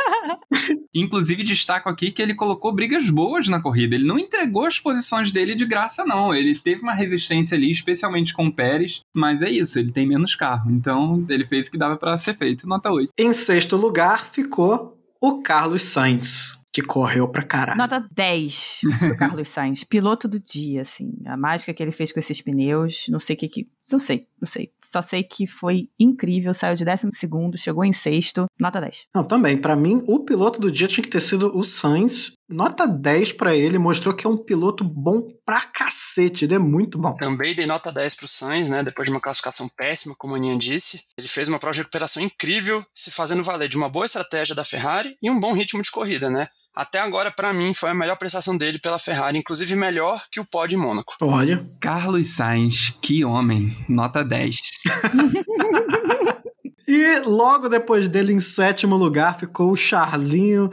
Inclusive, 0.94 1.44
destaco 1.44 1.90
aqui 1.90 2.12
que 2.12 2.22
ele 2.22 2.36
colocou 2.36 2.74
brigas 2.74 3.10
boas 3.10 3.48
na 3.48 3.62
corrida. 3.62 3.96
Ele 3.96 4.06
não 4.06 4.20
entregou 4.20 4.66
as 4.66 4.80
posições 4.80 5.32
dele 5.32 5.56
de 5.56 5.66
graça, 5.66 6.04
não. 6.04 6.34
Ele 6.34 6.58
teve 6.58 6.82
uma 6.82 6.94
resistência 6.94 7.56
ali, 7.56 7.72
especialmente 7.72 8.34
com 8.34 8.48
o 8.48 8.54
Pérez, 8.54 9.02
mas 9.16 9.42
é 9.42 9.50
isso, 9.50 9.80
ele 9.80 9.92
tem 9.92 10.08
menos 10.08 10.36
carro. 10.36 10.72
Então, 10.72 11.26
ele 11.30 11.46
fez 11.46 11.68
o 11.68 11.72
que 11.72 11.78
dava 11.78 11.96
pra 11.96 12.18
ser 12.18 12.34
feito. 12.34 12.68
Nota 12.68 12.92
8. 12.92 13.12
Em 13.18 13.34
sexto 13.34 13.76
lugar 13.76 14.28
ficou 14.32 14.98
o 15.22 15.42
Carlos 15.42 15.84
Sainz, 15.84 16.61
que 16.72 16.82
correu 16.82 17.28
pra 17.28 17.44
caralho. 17.44 17.78
Nota 17.78 18.06
10 18.12 18.82
pro 19.00 19.18
Carlos 19.18 19.48
Sainz. 19.50 19.84
Piloto 19.84 20.28
do 20.28 20.40
dia, 20.40 20.82
assim. 20.82 21.12
A 21.26 21.36
mágica 21.36 21.74
que 21.74 21.84
ele 21.84 21.92
fez 21.92 22.12
com 22.12 22.20
esses 22.20 22.42
pneus. 22.42 23.06
Não 23.10 23.20
sei 23.20 23.36
o 23.36 23.40
que 23.40 23.48
que. 23.48 23.68
Não 23.92 24.00
sei, 24.00 24.28
não 24.40 24.48
sei. 24.48 24.72
Só 24.82 25.02
sei 25.02 25.24
que 25.24 25.46
foi 25.46 25.90
incrível. 26.00 26.54
Saiu 26.54 26.76
de 26.76 26.86
décimo 26.86 27.12
segundo, 27.14 27.58
chegou 27.58 27.84
em 27.84 27.92
sexto. 27.92 28.46
Nota 28.60 28.80
10. 28.80 29.08
Não, 29.14 29.24
também. 29.24 29.58
Pra 29.58 29.76
mim, 29.76 30.04
o 30.08 30.20
piloto 30.20 30.60
do 30.60 30.72
dia 30.72 30.88
tinha 30.88 31.04
que 31.04 31.10
ter 31.10 31.22
sido 31.22 31.56
o 31.58 31.64
Sainz. 31.64 32.34
Nota 32.50 32.86
10 32.86 33.34
pra 33.34 33.56
ele, 33.56 33.78
mostrou 33.78 34.14
que 34.14 34.28
é 34.28 34.30
um 34.30 34.38
piloto 34.38 34.84
bom 34.84 35.28
pra 35.46 35.62
cacete. 35.62 36.46
Ele 36.46 36.56
é 36.56 36.60
muito 36.60 36.98
bom. 36.98 37.14
Também 37.14 37.56
dei 37.56 37.66
nota 37.66 37.92
10 37.92 38.16
pro 38.16 38.28
Sainz, 38.28 38.70
né? 38.70 38.84
Depois 38.84 39.06
de 39.06 39.12
uma 39.12 39.22
classificação 39.22 39.70
péssima, 39.70 40.16
como 40.18 40.34
a 40.34 40.38
Aninha 40.38 40.58
disse. 40.58 41.02
Ele 41.18 41.28
fez 41.28 41.48
uma 41.48 41.60
prova 41.60 41.74
de 41.74 41.80
recuperação 41.80 42.22
incrível, 42.22 42.84
se 42.94 43.10
fazendo 43.10 43.44
valer 43.44 43.70
de 43.70 43.78
uma 43.78 43.90
boa 43.90 44.06
estratégia 44.06 44.54
da 44.54 44.64
Ferrari 44.64 45.16
e 45.22 45.30
um 45.30 45.40
bom 45.40 45.54
ritmo 45.54 45.82
de 45.82 45.92
corrida, 45.92 46.30
né? 46.30 46.48
Até 46.74 47.00
agora, 47.00 47.30
pra 47.32 47.54
mim, 47.54 47.74
foi 47.74 47.90
a 47.90 47.94
melhor 47.94 48.16
prestação 48.18 48.56
dele 48.56 48.80
pela 48.80 48.98
Ferrari, 48.98 49.38
inclusive 49.38 49.76
melhor 49.76 50.22
que 50.32 50.40
o 50.40 50.46
pódio 50.46 50.78
em 50.78 50.82
Mônaco. 50.82 51.14
Olha. 51.22 51.70
Carlos 51.82 52.30
Sainz, 52.30 52.96
que 53.02 53.26
homem. 53.26 53.76
Nota 53.90 54.24
10. 54.24 54.58
E 56.88 57.20
logo 57.20 57.70
depois 57.70 58.10
dele, 58.10 58.34
em 58.34 58.40
sétimo 58.40 58.98
lugar, 58.98 59.38
ficou 59.40 59.72
o 59.72 59.78
Charlinho 59.78 60.70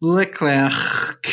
Leclerc. 0.00 0.74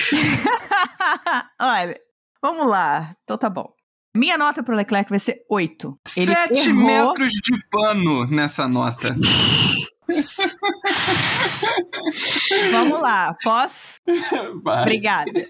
Olha, 1.61 1.97
vamos 2.41 2.67
lá. 2.67 3.15
Então 3.23 3.37
tá 3.37 3.49
bom. 3.49 3.69
Minha 4.15 4.37
nota 4.37 4.63
pro 4.63 4.75
Leclerc 4.75 5.09
vai 5.09 5.19
ser 5.19 5.45
8. 5.49 5.97
Ele 6.17 6.33
7 6.35 6.53
errou- 6.69 6.83
metros 6.85 7.31
de 7.33 7.57
pano 7.69 8.25
nessa 8.27 8.67
nota. 8.67 9.15
Vamos 12.71 13.01
lá. 13.01 13.35
Posso? 13.43 13.97
Vai, 14.63 14.81
Obrigada. 14.81 15.31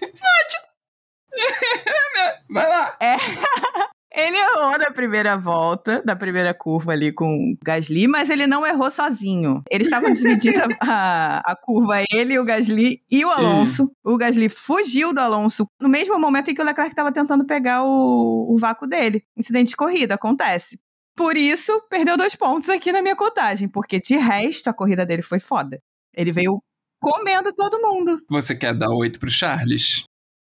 vai 2.50 2.68
lá. 2.68 2.96
Ele 4.14 4.36
errou 4.36 4.78
na 4.78 4.90
primeira 4.90 5.36
volta, 5.36 6.02
da 6.02 6.16
primeira 6.16 6.54
curva 6.54 6.92
ali 6.92 7.12
com 7.12 7.26
o 7.26 7.56
Gasly, 7.62 8.08
mas 8.08 8.30
ele 8.30 8.48
não 8.48 8.66
errou 8.66 8.90
sozinho. 8.90 9.62
Eles 9.70 9.86
estavam 9.86 10.10
dividindo 10.12 10.60
a, 10.80 11.40
a 11.44 11.54
curva, 11.54 12.02
ele, 12.10 12.36
o 12.38 12.44
Gasly 12.44 13.02
e 13.08 13.24
o 13.24 13.30
Alonso. 13.30 13.88
O 14.02 14.16
Gasly 14.16 14.48
fugiu 14.48 15.12
do 15.12 15.20
Alonso 15.20 15.68
no 15.80 15.88
mesmo 15.88 16.18
momento 16.18 16.50
em 16.50 16.54
que 16.54 16.60
o 16.60 16.64
Leclerc 16.64 16.90
estava 16.90 17.12
tentando 17.12 17.46
pegar 17.46 17.84
o, 17.84 18.52
o 18.52 18.56
vácuo 18.58 18.88
dele. 18.88 19.22
Incidente 19.36 19.68
de 19.68 19.76
corrida, 19.76 20.14
acontece. 20.14 20.80
Por 21.18 21.36
isso, 21.36 21.82
perdeu 21.90 22.16
dois 22.16 22.36
pontos 22.36 22.68
aqui 22.68 22.92
na 22.92 23.02
minha 23.02 23.16
contagem, 23.16 23.68
porque 23.68 23.98
de 23.98 24.16
resto 24.16 24.70
a 24.70 24.72
corrida 24.72 25.04
dele 25.04 25.20
foi 25.20 25.40
foda. 25.40 25.80
Ele 26.14 26.30
veio 26.30 26.62
comendo 27.02 27.52
todo 27.52 27.82
mundo. 27.82 28.22
Você 28.30 28.54
quer 28.54 28.72
dar 28.72 28.88
8 28.90 29.18
pro 29.18 29.28
Charles? 29.28 30.04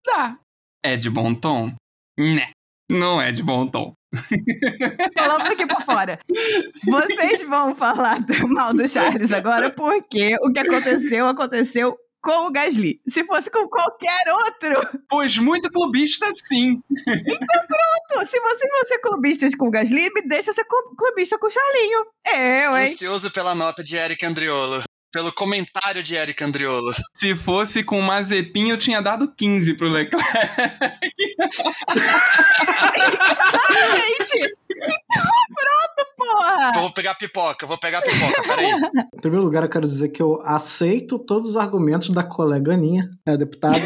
Dá. 0.05 0.37
É 0.85 0.95
de 0.95 1.09
bom 1.09 1.33
tom? 1.33 1.73
Né. 2.15 2.51
Não 2.91 3.19
é 3.19 3.31
de 3.31 3.41
bom 3.41 3.65
tom. 3.65 3.93
Falando 5.17 5.47
aqui 5.47 5.65
por 5.65 5.81
fora. 5.81 6.19
Vocês 6.85 7.41
vão 7.41 7.73
falar 7.73 8.21
do 8.21 8.47
mal 8.47 8.71
do 8.71 8.87
Charles 8.87 9.31
agora, 9.31 9.71
porque 9.71 10.35
o 10.43 10.51
que 10.53 10.59
aconteceu, 10.59 11.25
aconteceu 11.27 11.97
com 12.21 12.47
o 12.47 12.51
Gasly. 12.51 13.01
Se 13.07 13.23
fosse 13.25 13.49
com 13.49 13.67
qualquer 13.67 14.23
outro, 14.29 15.01
Pois 15.09 15.37
muito 15.37 15.69
clubista, 15.71 16.27
sim. 16.35 16.81
se 18.25 18.39
você 18.39 18.69
fosse 18.69 18.99
clubista 19.01 19.47
com 19.57 19.67
o 19.67 19.71
Gasly, 19.71 20.09
me 20.13 20.21
deixa 20.27 20.53
ser 20.53 20.63
clu- 20.65 20.95
clubista 20.95 21.37
com 21.39 21.47
o 21.47 21.49
Charlinho. 21.49 22.05
Eu, 22.27 22.77
hein? 22.77 22.83
Ansioso 22.85 23.31
pela 23.31 23.55
nota 23.55 23.83
de 23.83 23.95
Eric 23.97 24.25
Andriolo. 24.25 24.81
Pelo 25.11 25.31
comentário 25.33 26.01
de 26.01 26.15
Eric 26.15 26.41
Andriolo. 26.41 26.93
Se 27.13 27.35
fosse 27.35 27.83
com 27.83 27.99
Mazepin, 28.01 28.69
eu 28.69 28.77
tinha 28.77 29.01
dado 29.01 29.29
15 29.35 29.73
pro 29.73 29.89
Leclerc. 29.89 30.25
Gente! 33.11 34.53
Então, 34.73 35.31
pronto, 35.53 36.09
porra! 36.17 36.71
Vou 36.75 36.91
pegar 36.93 37.15
pipoca, 37.15 37.65
vou 37.67 37.77
pegar 37.77 38.01
pipoca, 38.01 38.43
peraí. 38.43 38.71
Em 39.13 39.19
primeiro 39.21 39.43
lugar, 39.43 39.63
eu 39.63 39.69
quero 39.69 39.87
dizer 39.87 40.09
que 40.09 40.21
eu 40.21 40.41
aceito 40.45 41.19
todos 41.19 41.51
os 41.51 41.57
argumentos 41.57 42.09
da 42.09 42.23
colega 42.23 42.73
Aninha, 42.73 43.09
a 43.27 43.35
deputada. 43.35 43.79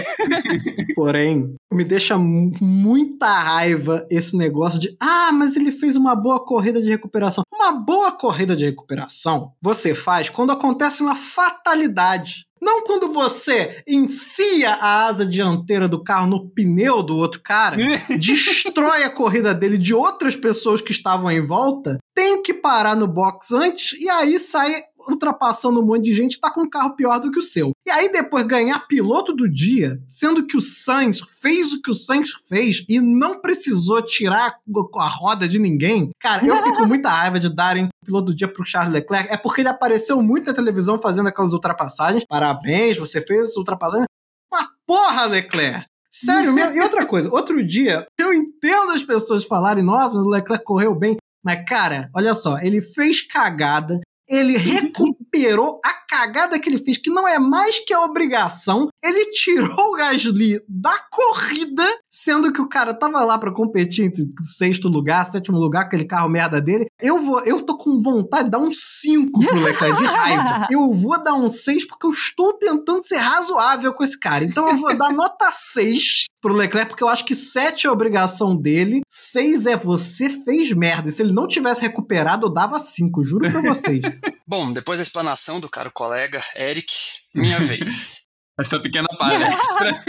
Porém, 0.96 1.56
me 1.74 1.84
deixa 1.84 2.18
mu- 2.18 2.52
muita 2.62 3.28
raiva 3.28 4.06
esse 4.10 4.38
negócio 4.38 4.80
de 4.80 4.96
ah, 5.00 5.32
mas 5.34 5.56
ele 5.56 5.72
fez 5.72 5.96
uma 5.96 6.16
boa 6.16 6.40
corrida 6.46 6.82
de 6.82 6.88
recuperação. 6.88 7.44
Uma 7.52 7.72
boa 7.72 8.12
corrida 8.12 8.56
de 8.56 8.64
recuperação 8.66 9.54
você 9.62 9.96
faz 9.96 10.30
quando 10.30 10.52
acontece 10.52 11.02
uma 11.02 11.15
fatalidade. 11.16 12.46
Não 12.62 12.84
quando 12.84 13.14
você 13.14 13.84
enfia 13.88 14.72
a 14.72 15.06
asa 15.06 15.26
dianteira 15.26 15.88
do 15.88 16.04
carro 16.04 16.26
no 16.26 16.50
pneu 16.50 17.04
do 17.04 17.16
outro 17.16 17.42
cara, 17.42 17.78
destrói 18.20 19.04
a 19.04 19.10
corrida 19.10 19.54
dele 19.54 19.78
de 19.78 19.94
outras 19.94 20.36
pessoas 20.36 20.82
que 20.82 20.92
estavam 20.92 21.30
em 21.30 21.42
volta, 21.42 22.00
tem 22.16 22.42
que 22.42 22.54
parar 22.54 22.96
no 22.96 23.08
box 23.08 23.52
antes 23.52 24.00
e 24.00 24.10
aí 24.10 24.40
sai 24.40 24.74
ultrapassando 25.08 25.80
um 25.80 25.86
monte 25.86 26.06
de 26.06 26.14
gente 26.14 26.40
tá 26.40 26.52
com 26.52 26.62
um 26.62 26.70
carro 26.70 26.96
pior 26.96 27.20
do 27.20 27.32
que 27.32 27.40
o 27.40 27.42
seu. 27.42 27.72
E 27.86 27.90
aí 27.90 28.12
depois 28.12 28.46
ganhar 28.46 28.88
piloto 28.88 29.34
do 29.34 29.50
dia, 29.50 30.00
sendo 30.10 30.46
que 30.46 30.58
o 30.58 30.62
Sainz 30.62 31.20
fez 31.42 31.74
o 31.74 31.82
que 31.82 31.92
o 31.92 31.96
Sainz 31.96 32.32
fez 32.48 32.86
e 32.90 33.00
não 33.00 33.42
precisou 33.42 34.02
tirar 34.02 34.56
a 34.96 35.08
roda 35.08 35.48
de 35.48 35.60
ninguém. 35.60 36.10
Cara, 36.20 36.46
eu 36.46 36.56
fico 36.64 36.78
com 36.78 36.86
muita 36.86 37.10
raiva 37.10 37.40
de 37.40 37.54
darem 37.54 37.90
piloto 38.04 38.28
do 38.28 38.36
dia 38.36 38.48
pro 38.48 38.66
Charles 38.66 38.94
Leclerc. 38.94 39.32
É 39.32 39.38
porque 39.38 39.62
ele 39.62 39.70
apareceu 39.70 40.22
muito 40.22 40.48
na 40.48 40.54
televisão 40.54 41.00
fazendo 41.00 41.28
aquelas 41.28 41.54
ultrapassagens. 41.54 42.26
Parabéns, 42.28 42.98
você 42.98 43.22
fez 43.22 43.56
ultrapassagem. 43.56 44.06
Uma 44.52 44.70
porra, 44.86 45.26
Leclerc! 45.26 45.86
Sério 46.12 46.54
mesmo? 46.54 46.78
E 46.78 46.80
outra 46.80 47.06
coisa, 47.06 47.30
outro 47.30 47.62
dia, 47.62 48.08
eu 48.18 48.34
entendo 48.34 48.92
as 48.92 49.04
pessoas 49.04 49.44
falarem, 49.44 49.84
nossa, 49.84 50.18
o 50.18 50.30
Leclerc 50.30 50.64
correu 50.64 50.96
bem. 50.96 51.18
Mas, 51.44 51.64
cara, 51.68 52.10
olha 52.16 52.34
só, 52.34 52.58
ele 52.60 52.82
fez 52.82 53.22
cagada, 53.22 54.00
ele 54.28 54.58
recuperou 54.58 55.80
a 55.84 55.94
cagada 56.08 56.60
que 56.60 56.70
ele 56.70 56.80
fez, 56.80 56.98
que 56.98 57.10
não 57.10 57.28
é 57.28 57.38
mais 57.38 57.80
que 57.80 57.94
a 57.94 58.02
obrigação. 58.02 58.88
Ele 59.04 59.32
tirou 59.32 59.94
o 59.94 59.96
Gasly 59.96 60.60
da 60.68 60.98
corrida, 61.12 61.86
sendo 62.12 62.52
que 62.52 62.62
o 62.62 62.70
cara 62.70 62.94
tava 62.94 63.24
lá 63.24 63.38
pra 63.38 63.54
competir 63.54 64.06
entre 64.06 64.26
sexto 64.44 64.88
lugar, 64.88 65.26
sétimo 65.26 65.58
lugar, 65.58 65.84
aquele 65.84 66.06
carro 66.06 66.30
merda 66.30 66.62
dele. 66.62 66.88
Eu 67.02 67.22
vou, 67.22 67.42
eu 67.42 67.62
tô 67.62 67.78
com 67.78 68.02
vontade 68.02 68.46
de 68.46 68.52
dar 68.52 68.60
um 68.60 68.72
5 68.74 69.46
pro 69.46 69.60
Leclerc 69.60 69.98
de 69.98 70.06
raiva. 70.06 70.68
Eu 70.72 70.92
vou 70.94 71.22
dar 71.22 71.34
um 71.34 71.50
6 71.50 71.88
porque 71.88 72.08
eu 72.08 72.12
estou 72.12 72.54
tentando 72.54 73.06
ser 73.06 73.18
razoável 73.18 73.94
com 73.94 74.04
esse 74.04 74.18
cara. 74.18 74.46
Então 74.46 74.70
eu 74.70 74.78
vou 74.78 74.96
dar 74.98 75.12
nota 75.12 75.52
6 75.52 76.26
pro 76.42 76.54
Leclerc, 76.54 76.90
porque 76.90 77.04
eu 77.04 77.10
acho 77.10 77.26
que 77.26 77.36
7 77.36 77.86
é 77.86 77.90
a 77.90 77.94
obrigação 77.94 78.56
dele, 78.56 79.02
6 79.12 79.66
é 79.66 79.76
você 79.76 80.30
fez 80.44 80.72
merda. 80.72 81.10
E 81.10 81.12
se 81.12 81.22
ele 81.22 81.34
não 81.34 81.48
tivesse 81.48 81.82
recuperado, 81.82 82.48
eu 82.48 82.54
dava 82.54 82.80
5, 82.80 83.24
juro 83.24 83.52
pra 83.52 83.62
vocês. 83.62 84.02
Bom, 84.48 84.72
depois 84.72 85.00
da 85.00 85.04
explanação 85.04 85.60
do 85.60 85.70
caro 85.70 85.92
colega, 85.92 86.42
Eric, 86.56 86.94
minha 87.34 87.60
vez. 87.60 88.24
Essa 88.60 88.80
pequena 88.80 89.08
palestra. 89.18 90.04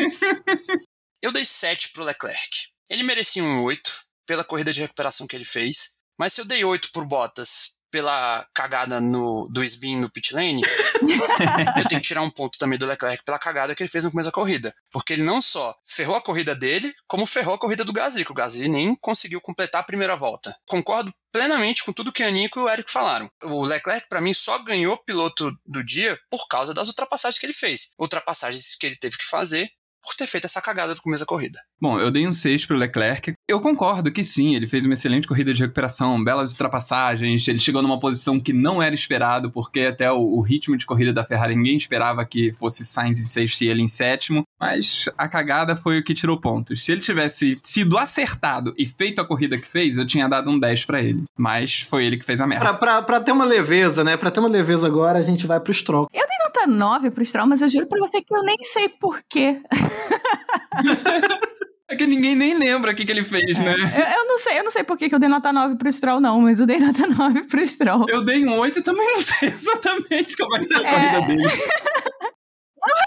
Eu 1.21 1.33
dei 1.33 1.45
7 1.45 1.91
pro 1.93 2.05
Leclerc. 2.05 2.69
Ele 2.89 3.03
merecia 3.03 3.43
um 3.43 3.63
8 3.65 4.07
pela 4.27 4.45
corrida 4.45 4.73
de 4.73 4.81
recuperação 4.81 5.27
que 5.27 5.35
ele 5.35 5.45
fez, 5.45 5.96
mas 6.19 6.33
se 6.33 6.41
eu 6.41 6.45
dei 6.45 6.65
8 6.65 6.91
por 6.93 7.05
Bottas 7.05 7.77
pela 7.91 8.47
cagada 8.53 9.01
no, 9.01 9.49
do 9.49 9.63
spin 9.65 9.97
no 9.97 10.11
pit 10.11 10.35
lane, 10.35 10.63
eu 11.79 11.89
tenho 11.89 12.01
que 12.01 12.09
tirar 12.09 12.23
um 12.23 12.31
ponto 12.31 12.59
também 12.59 12.79
do 12.79 12.87
Leclerc 12.87 13.25
pela 13.25 13.39
cagada 13.39 13.75
que 13.75 13.83
ele 13.83 13.91
fez 13.91 14.05
no 14.05 14.11
começo 14.11 14.29
da 14.29 14.33
corrida. 14.33 14.75
Porque 14.93 15.13
ele 15.13 15.23
não 15.23 15.41
só 15.41 15.75
ferrou 15.85 16.17
a 16.17 16.21
corrida 16.21 16.55
dele, 16.55 16.93
como 17.07 17.25
ferrou 17.25 17.55
a 17.55 17.59
corrida 17.59 17.85
do 17.85 17.93
Gasly, 17.93 18.25
que 18.25 18.33
o 18.33 18.35
Gasly 18.35 18.69
nem 18.69 18.95
conseguiu 18.97 19.41
completar 19.41 19.81
a 19.81 19.85
primeira 19.85 20.17
volta. 20.17 20.55
Concordo 20.67 21.13
plenamente 21.33 21.85
com 21.85 21.93
tudo 21.93 22.13
que 22.13 22.23
a 22.23 22.31
Nico 22.31 22.61
e 22.61 22.63
o 22.63 22.69
Eric 22.69 22.91
falaram. 22.91 23.31
O 23.45 23.65
Leclerc, 23.65 24.09
para 24.09 24.21
mim, 24.21 24.35
só 24.35 24.59
ganhou 24.59 24.99
piloto 24.99 25.51
do 25.65 25.85
dia 25.85 26.19
por 26.31 26.47
causa 26.49 26.75
das 26.75 26.89
ultrapassagens 26.89 27.39
que 27.39 27.47
ele 27.47 27.53
fez. 27.53 27.95
Ultrapassagens 27.99 28.75
que 28.75 28.87
ele 28.87 28.97
teve 28.97 29.17
que 29.17 29.27
fazer 29.27 29.71
por 30.07 30.15
ter 30.15 30.29
feito 30.29 30.45
essa 30.45 30.63
cagada 30.63 30.95
no 30.95 31.03
começo 31.03 31.25
da 31.25 31.27
corrida. 31.27 31.59
Bom, 31.81 31.99
eu 31.99 32.13
dei 32.13 32.27
um 32.27 32.33
6 32.33 32.65
pro 32.65 32.77
Leclerc. 32.77 33.33
Eu 33.49 33.61
concordo 33.61 34.13
que 34.13 34.23
sim, 34.23 34.55
ele 34.55 34.67
fez 34.67 34.85
uma 34.85 34.95
excelente 34.95 35.27
corrida 35.27 35.53
de 35.53 35.61
recuperação, 35.61 36.23
belas 36.23 36.53
ultrapassagens, 36.53 37.49
ele 37.49 37.59
chegou 37.59 37.83
numa 37.83 37.99
posição 37.99 38.39
que 38.39 38.53
não 38.53 38.81
era 38.81 38.95
esperado, 38.95 39.51
porque 39.51 39.81
até 39.81 40.11
o, 40.11 40.21
o 40.21 40.41
ritmo 40.41 40.77
de 40.77 40.87
corrida 40.87 41.13
da 41.13 41.25
Ferrari 41.25 41.57
ninguém 41.57 41.77
esperava 41.77 42.25
que 42.25 42.53
fosse 42.55 42.85
Sainz 42.85 43.19
em 43.19 43.25
sexto 43.25 43.63
e 43.63 43.69
ele 43.69 43.83
em 43.83 43.89
sétimo, 43.89 44.45
mas 44.61 45.07
a 45.19 45.29
cagada 45.29 45.75
foi 45.75 45.99
o 45.99 46.05
que 46.05 46.15
tirou 46.15 46.41
pontos. 46.41 46.85
Se 46.85 46.93
ele 46.93 47.01
tivesse 47.01 47.59
sido 47.61 47.99
acertado 47.99 48.73
e 48.79 48.87
feito 48.87 49.21
a 49.21 49.25
corrida 49.25 49.59
que 49.59 49.67
fez, 49.67 49.99
eu 49.99 50.07
tinha 50.07 50.29
dado 50.29 50.51
um 50.51 50.59
10 50.59 50.85
para 50.85 51.03
ele, 51.03 51.25
mas 51.37 51.81
foi 51.81 52.05
ele 52.05 52.17
que 52.17 52.25
fez 52.25 52.41
a 52.41 52.47
merda. 52.47 52.65
Pra, 52.65 52.75
pra, 52.75 53.03
pra 53.03 53.21
ter 53.21 53.33
uma 53.33 53.45
leveza, 53.45 54.05
né? 54.05 54.17
Pra 54.17 54.31
ter 54.31 54.41
uma 54.41 54.49
leveza 54.49 54.87
agora, 54.87 55.19
a 55.19 55.23
gente 55.23 55.47
vai 55.47 55.59
pro 55.59 55.75
Stroll. 55.75 56.07
Eu 56.13 56.26
nota 56.57 56.67
9 56.67 57.11
pro 57.11 57.25
Stroll, 57.25 57.47
mas 57.47 57.61
eu 57.63 57.69
juro 57.69 57.87
pra 57.87 58.01
você 58.01 58.21
que 58.23 58.35
eu 58.35 58.43
nem 58.43 58.57
sei 58.59 58.89
porquê. 58.89 59.61
É 61.89 61.95
que 61.95 62.05
ninguém 62.05 62.35
nem 62.35 62.53
lembra 62.59 62.91
o 62.91 62.95
que, 62.97 63.05
que 63.05 63.13
ele 63.13 63.23
fez, 63.23 63.57
né? 63.61 63.73
Eu, 63.73 64.19
eu 64.23 64.27
não 64.27 64.39
sei, 64.39 64.59
eu 64.59 64.65
não 64.65 64.73
sei 64.73 64.83
por 64.83 64.99
que 64.99 65.09
que 65.09 65.15
eu 65.15 65.21
dei 65.21 65.29
nota 65.29 65.53
9 65.53 65.77
pro 65.77 65.93
Stroll, 65.93 66.21
não, 66.21 66.41
mas 66.41 66.59
eu 66.59 66.67
dei 66.67 66.79
nota 66.83 67.07
9 67.07 67.45
pro 67.45 67.65
Stroll. 67.65 68.07
Eu 68.09 68.25
dei 68.25 68.45
um 68.45 68.59
8 68.59 68.81
e 68.81 68.83
também 68.83 69.07
não 69.07 69.23
sei 69.23 69.51
exatamente 69.55 70.37
como 70.37 70.57
é 70.57 70.59
que 70.59 70.67
foi 70.75 70.85
a 70.85 70.89
É. 70.89 71.13
corrida 71.13 71.27
dele. 71.29 71.63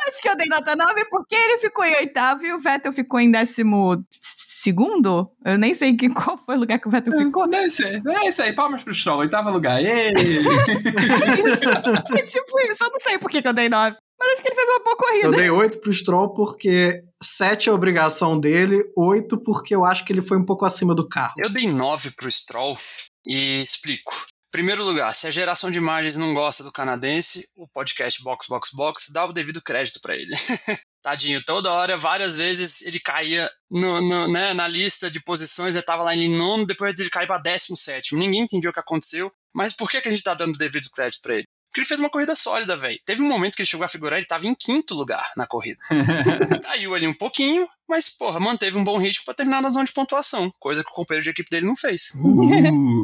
Acho 0.07 0.21
que 0.21 0.29
eu 0.29 0.35
dei 0.35 0.47
nota 0.47 0.75
9 0.75 1.05
porque 1.09 1.35
ele 1.35 1.57
ficou 1.59 1.85
em 1.85 1.95
oitavo 1.95 2.45
e 2.45 2.53
o 2.53 2.59
Vettel 2.59 2.91
ficou 2.91 3.19
em 3.19 3.31
décimo 3.31 4.03
segundo. 4.11 5.31
Eu 5.45 5.57
nem 5.57 5.73
sei 5.73 5.95
que, 5.95 6.09
qual 6.13 6.37
foi 6.37 6.55
o 6.55 6.59
lugar 6.59 6.79
que 6.79 6.87
o 6.87 6.91
Vettel 6.91 7.17
ficou. 7.17 7.47
Deve 7.47 7.69
ser. 7.71 8.01
É 8.07 8.29
isso 8.29 8.41
aí, 8.41 8.53
palmas 8.53 8.83
pro 8.83 8.93
Stroll, 8.93 9.19
oitavo 9.19 9.49
lugar. 9.49 9.81
Ê! 9.83 10.11
isso. 10.11 11.69
É 11.69 12.21
tipo 12.23 12.59
isso, 12.61 12.83
eu 12.83 12.89
não 12.91 12.99
sei 12.99 13.17
por 13.17 13.29
que 13.29 13.41
que 13.41 13.47
eu 13.47 13.53
dei 13.53 13.69
9. 13.69 13.95
Mas 14.19 14.33
acho 14.33 14.41
que 14.41 14.49
ele 14.49 14.55
fez 14.55 14.67
uma 14.67 14.79
boa 14.79 14.91
Eu 14.91 14.97
corrida. 14.97 15.37
dei 15.37 15.49
8 15.49 15.79
pro 15.79 15.93
Stroll 15.93 16.33
porque 16.33 17.01
7 17.23 17.69
é 17.69 17.71
a 17.71 17.75
obrigação 17.75 18.37
dele, 18.37 18.83
8 18.95 19.37
porque 19.37 19.73
eu 19.73 19.85
acho 19.85 20.03
que 20.03 20.11
ele 20.11 20.21
foi 20.21 20.37
um 20.37 20.45
pouco 20.45 20.65
acima 20.65 20.93
do 20.93 21.07
carro. 21.07 21.35
Eu 21.37 21.49
dei 21.49 21.67
9 21.67 22.11
pro 22.17 22.29
Stroll 22.29 22.77
e 23.25 23.61
explico. 23.61 24.11
Primeiro 24.51 24.83
lugar, 24.83 25.13
se 25.13 25.27
a 25.27 25.31
geração 25.31 25.69
de 25.69 25.77
imagens 25.77 26.17
não 26.17 26.33
gosta 26.33 26.63
do 26.63 26.71
canadense, 26.71 27.47
o 27.55 27.67
podcast 27.67 28.21
Box 28.23 28.47
Box 28.47 28.69
Box 28.73 29.11
dá 29.13 29.25
o 29.25 29.33
devido 29.33 29.61
crédito 29.61 29.99
pra 30.01 30.15
ele. 30.15 30.31
Tadinho, 31.03 31.41
toda 31.45 31.71
hora, 31.71 31.95
várias 31.95 32.35
vezes 32.35 32.81
ele 32.81 32.99
caía 32.99 33.49
no, 33.69 34.01
no, 34.01 34.27
né, 34.27 34.53
na 34.53 34.67
lista 34.67 35.09
de 35.09 35.21
posições, 35.21 35.75
ele 35.75 35.85
tava 35.85 36.03
lá 36.03 36.15
em 36.15 36.35
nono, 36.35 36.65
depois 36.65 36.97
ele 36.99 37.09
caiu 37.09 37.27
pra 37.27 37.37
décimo 37.37 37.77
sétimo. 37.77 38.19
Ninguém 38.19 38.41
entendia 38.41 38.69
o 38.69 38.73
que 38.73 38.79
aconteceu, 38.79 39.31
mas 39.53 39.71
por 39.71 39.89
que, 39.89 40.01
que 40.01 40.07
a 40.07 40.11
gente 40.11 40.23
tá 40.23 40.33
dando 40.33 40.57
devido 40.57 40.89
crédito 40.89 41.21
pra 41.21 41.35
ele? 41.35 41.45
Porque 41.69 41.81
ele 41.81 41.87
fez 41.87 41.99
uma 41.99 42.09
corrida 42.09 42.35
sólida, 42.35 42.75
velho. 42.75 42.99
Teve 43.05 43.21
um 43.21 43.27
momento 43.27 43.55
que 43.55 43.61
ele 43.61 43.69
chegou 43.69 43.85
a 43.85 43.89
figurar, 43.89 44.17
ele 44.17 44.25
tava 44.25 44.47
em 44.47 44.55
quinto 44.55 44.95
lugar 44.95 45.31
na 45.37 45.45
corrida. 45.45 45.79
Caiu 46.63 46.95
ali 46.95 47.05
um 47.05 47.13
pouquinho, 47.13 47.67
mas, 47.87 48.09
porra, 48.09 48.39
manteve 48.39 48.75
um 48.75 48.83
bom 48.83 48.97
ritmo 48.97 49.23
pra 49.23 49.35
terminar 49.35 49.61
na 49.61 49.69
zona 49.69 49.85
de 49.85 49.93
pontuação, 49.93 50.51
coisa 50.59 50.83
que 50.83 50.89
o 50.89 50.93
companheiro 50.93 51.23
de 51.23 51.29
equipe 51.29 51.49
dele 51.49 51.67
não 51.67 51.75
fez. 51.75 52.11
Uh. 52.15 52.41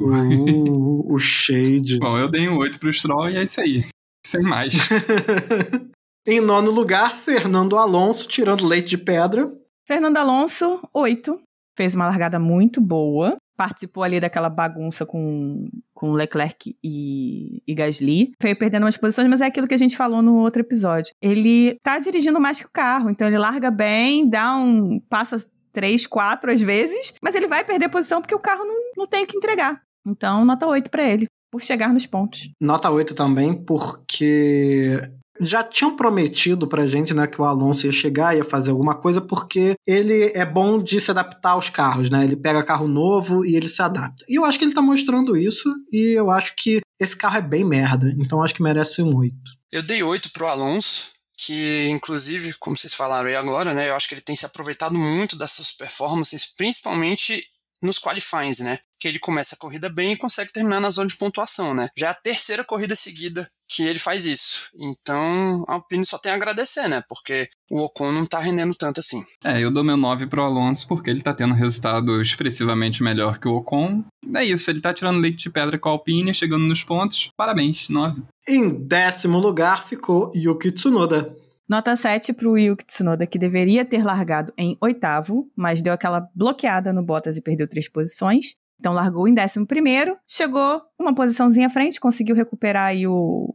Uh, 0.10 0.82
o 1.08 1.20
shade. 1.20 2.00
Bom, 2.00 2.18
eu 2.18 2.30
dei 2.30 2.50
um 2.50 2.58
8 2.58 2.80
pro 2.80 2.92
Stroll 2.92 3.30
e 3.30 3.38
é 3.38 3.44
isso 3.44 3.62
aí. 3.62 3.86
Sem 4.26 4.42
mais. 4.42 4.74
em 6.28 6.42
nono 6.42 6.72
lugar, 6.72 7.16
Fernando 7.16 7.78
Alonso, 7.78 8.28
tirando 8.28 8.66
leite 8.66 8.90
de 8.90 8.98
pedra. 8.98 9.52
Fernando 9.88 10.18
Alonso, 10.18 10.82
8. 10.94 11.40
Fez 11.78 11.94
uma 11.94 12.08
largada 12.08 12.40
muito 12.40 12.82
boa. 12.82 13.38
Participou 13.58 14.04
ali 14.04 14.20
daquela 14.20 14.50
bagunça 14.50 15.06
com, 15.06 15.66
com 15.94 16.12
Leclerc 16.12 16.76
e, 16.84 17.62
e 17.66 17.74
Gasly. 17.74 18.32
Veio 18.42 18.56
perdendo 18.58 18.84
umas 18.84 18.98
posições, 18.98 19.30
mas 19.30 19.42
é 19.42 19.46
aquilo 19.46 19.68
que 19.68 19.76
a 19.76 19.80
gente 19.80 19.96
falou 19.96 20.22
no 20.22 20.36
outro 20.36 20.62
episódio. 20.62 21.14
Ele 21.22 21.78
tá 21.84 22.00
dirigindo 22.00 22.40
mais 22.40 22.60
que 22.60 22.66
o 22.66 22.72
carro, 22.72 23.10
então 23.10 23.28
ele 23.28 23.38
larga 23.38 23.70
bem, 23.72 24.28
dá 24.28 24.58
um. 24.58 25.00
passa 25.00 25.46
três, 25.72 26.08
quatro 26.08 26.52
às 26.52 26.62
vezes, 26.62 27.14
mas 27.22 27.36
ele 27.36 27.48
vai 27.48 27.64
perder 27.64 27.90
posição 27.90 28.22
porque 28.22 28.36
o 28.36 28.40
carro 28.40 28.64
não, 28.64 28.76
não 28.98 29.08
tem 29.08 29.24
o 29.24 29.28
que 29.28 29.38
entregar. 29.38 29.82
Então, 30.06 30.46
nota 30.46 30.68
8 30.68 30.90
pra 30.90 31.04
ele, 31.04 31.28
por 31.52 31.62
chegar 31.62 31.94
nos 31.94 32.06
pontos. 32.06 32.50
Nota 32.62 32.90
8 32.90 33.16
também, 33.16 33.54
porque 33.54 35.02
já 35.40 35.64
tinham 35.64 35.96
prometido 35.96 36.68
pra 36.68 36.88
gente, 36.88 37.14
né, 37.14 37.28
que 37.28 37.42
o 37.42 37.46
Alonso 37.46 37.86
ia 37.86 37.92
chegar, 37.92 38.36
ia 38.36 38.46
fazer 38.46 38.72
alguma 38.72 38.96
coisa, 38.96 39.20
porque 39.20 39.76
ele 39.86 40.32
é 40.34 40.46
bom 40.46 40.82
de 40.82 41.00
se 41.02 41.12
adaptar 41.12 41.52
aos 41.52 41.70
carros, 41.70 42.10
né? 42.10 42.24
Ele 42.24 42.38
pega 42.38 42.64
carro 42.64 42.88
novo 42.88 43.46
e 43.46 43.56
ele 43.56 43.68
se 43.68 43.82
adapta. 43.82 44.24
E 44.30 44.36
eu 44.36 44.46
acho 44.46 44.58
que 44.58 44.66
ele 44.66 44.74
tá 44.74 44.82
mostrando 44.82 45.36
isso, 45.36 45.70
e 45.92 46.18
eu 46.18 46.30
acho 46.30 46.56
que 46.56 46.80
esse 47.00 47.18
carro 47.18 47.38
é 47.38 47.42
bem 47.42 47.66
merda, 47.66 48.14
então 48.18 48.40
eu 48.40 48.46
acho 48.46 48.56
que 48.56 48.64
merece 48.64 49.02
um 49.02 49.16
8. 49.16 49.36
Eu 49.72 49.84
dei 49.84 50.02
8 50.02 50.32
pro 50.32 50.48
Alonso, 50.48 51.10
que 51.38 51.90
inclusive, 51.90 52.54
como 52.54 52.78
vocês 52.78 52.94
falaram 52.94 53.28
aí 53.28 53.36
agora, 53.36 53.74
né, 53.74 53.90
eu 53.90 53.96
acho 53.96 54.08
que 54.08 54.14
ele 54.14 54.22
tem 54.22 54.38
se 54.38 54.46
aproveitado 54.46 54.96
muito 54.96 55.38
dessas 55.38 55.70
performances, 55.70 56.46
principalmente 56.58 57.44
nos 57.82 58.00
qualifyings, 58.00 58.60
né? 58.60 58.80
Que 59.00 59.08
ele 59.08 59.20
começa 59.20 59.56
a 59.56 59.58
corrida 59.58 59.90
bem 59.90 60.14
e 60.14 60.18
consegue 60.18 60.52
terminar 60.52 60.80
na 60.80 60.90
zona 60.90 61.08
de 61.08 61.18
pontuação, 61.18 61.74
né? 61.74 61.90
Já 61.98 62.08
é 62.08 62.10
a 62.12 62.14
terceira 62.14 62.64
corrida 62.64 62.96
seguida 62.96 63.50
que 63.68 63.84
ele 63.84 64.00
faz 64.00 64.26
isso. 64.26 64.70
Então, 64.76 65.66
a 65.68 65.74
Alpine 65.74 66.06
só 66.06 66.18
tem 66.18 66.32
a 66.32 66.36
agradecer, 66.36 66.88
né? 66.88 67.04
Porque 67.10 67.50
o 67.70 67.84
Ocon 67.84 68.12
não 68.12 68.26
tá 68.26 68.40
rendendo 68.40 68.76
tanto 68.76 69.00
assim. 69.00 69.24
É, 69.44 69.60
eu 69.60 69.72
dou 69.72 69.84
meu 69.84 69.98
9 69.98 70.28
pro 70.28 70.44
Alonso 70.44 70.88
porque 70.88 71.10
ele 71.10 71.22
tá 71.22 71.34
tendo 71.34 71.54
um 71.54 71.58
resultado 71.58 72.22
expressivamente 72.22 73.04
melhor 73.04 73.40
que 73.40 73.48
o 73.48 73.56
Ocon. 73.56 74.04
É 74.36 74.44
isso, 74.44 74.70
ele 74.70 74.82
tá 74.82 74.94
tirando 74.94 75.20
leite 75.20 75.44
de 75.44 75.50
pedra 75.50 75.78
com 75.78 75.90
a 75.90 75.92
Alpine, 75.94 76.34
chegando 76.34 76.66
nos 76.66 76.84
pontos. 76.84 77.30
Parabéns, 77.36 77.90
9. 77.90 78.24
Em 78.48 78.70
décimo 78.70 79.40
lugar 79.40 79.88
ficou 79.88 80.32
Yuki 80.36 80.72
Tsunoda. 80.72 81.36
Nota 81.68 81.96
7 81.96 82.32
para 82.34 82.48
o 82.48 82.58
Yuki 82.58 82.86
Tsunoda, 82.86 83.26
que 83.26 83.40
deveria 83.40 83.84
ter 83.84 84.04
largado 84.04 84.54
em 84.56 84.78
oitavo, 84.80 85.50
mas 85.56 85.82
deu 85.82 85.94
aquela 85.94 86.30
bloqueada 86.36 86.94
no 86.94 87.04
Bottas 87.04 87.38
e 87.38 87.42
perdeu 87.42 87.68
três 87.68 87.90
posições. 87.90 88.56
Então 88.80 88.94
largou 88.94 89.28
em 89.28 89.34
décimo 89.34 89.66
primeiro, 89.66 90.16
chegou 90.28 90.82
uma 91.00 91.16
posiçãozinha 91.16 91.68
à 91.68 91.70
frente, 91.70 92.00
conseguiu 92.00 92.36
recuperar 92.36 92.88
aí 92.88 93.08
o, 93.08 93.52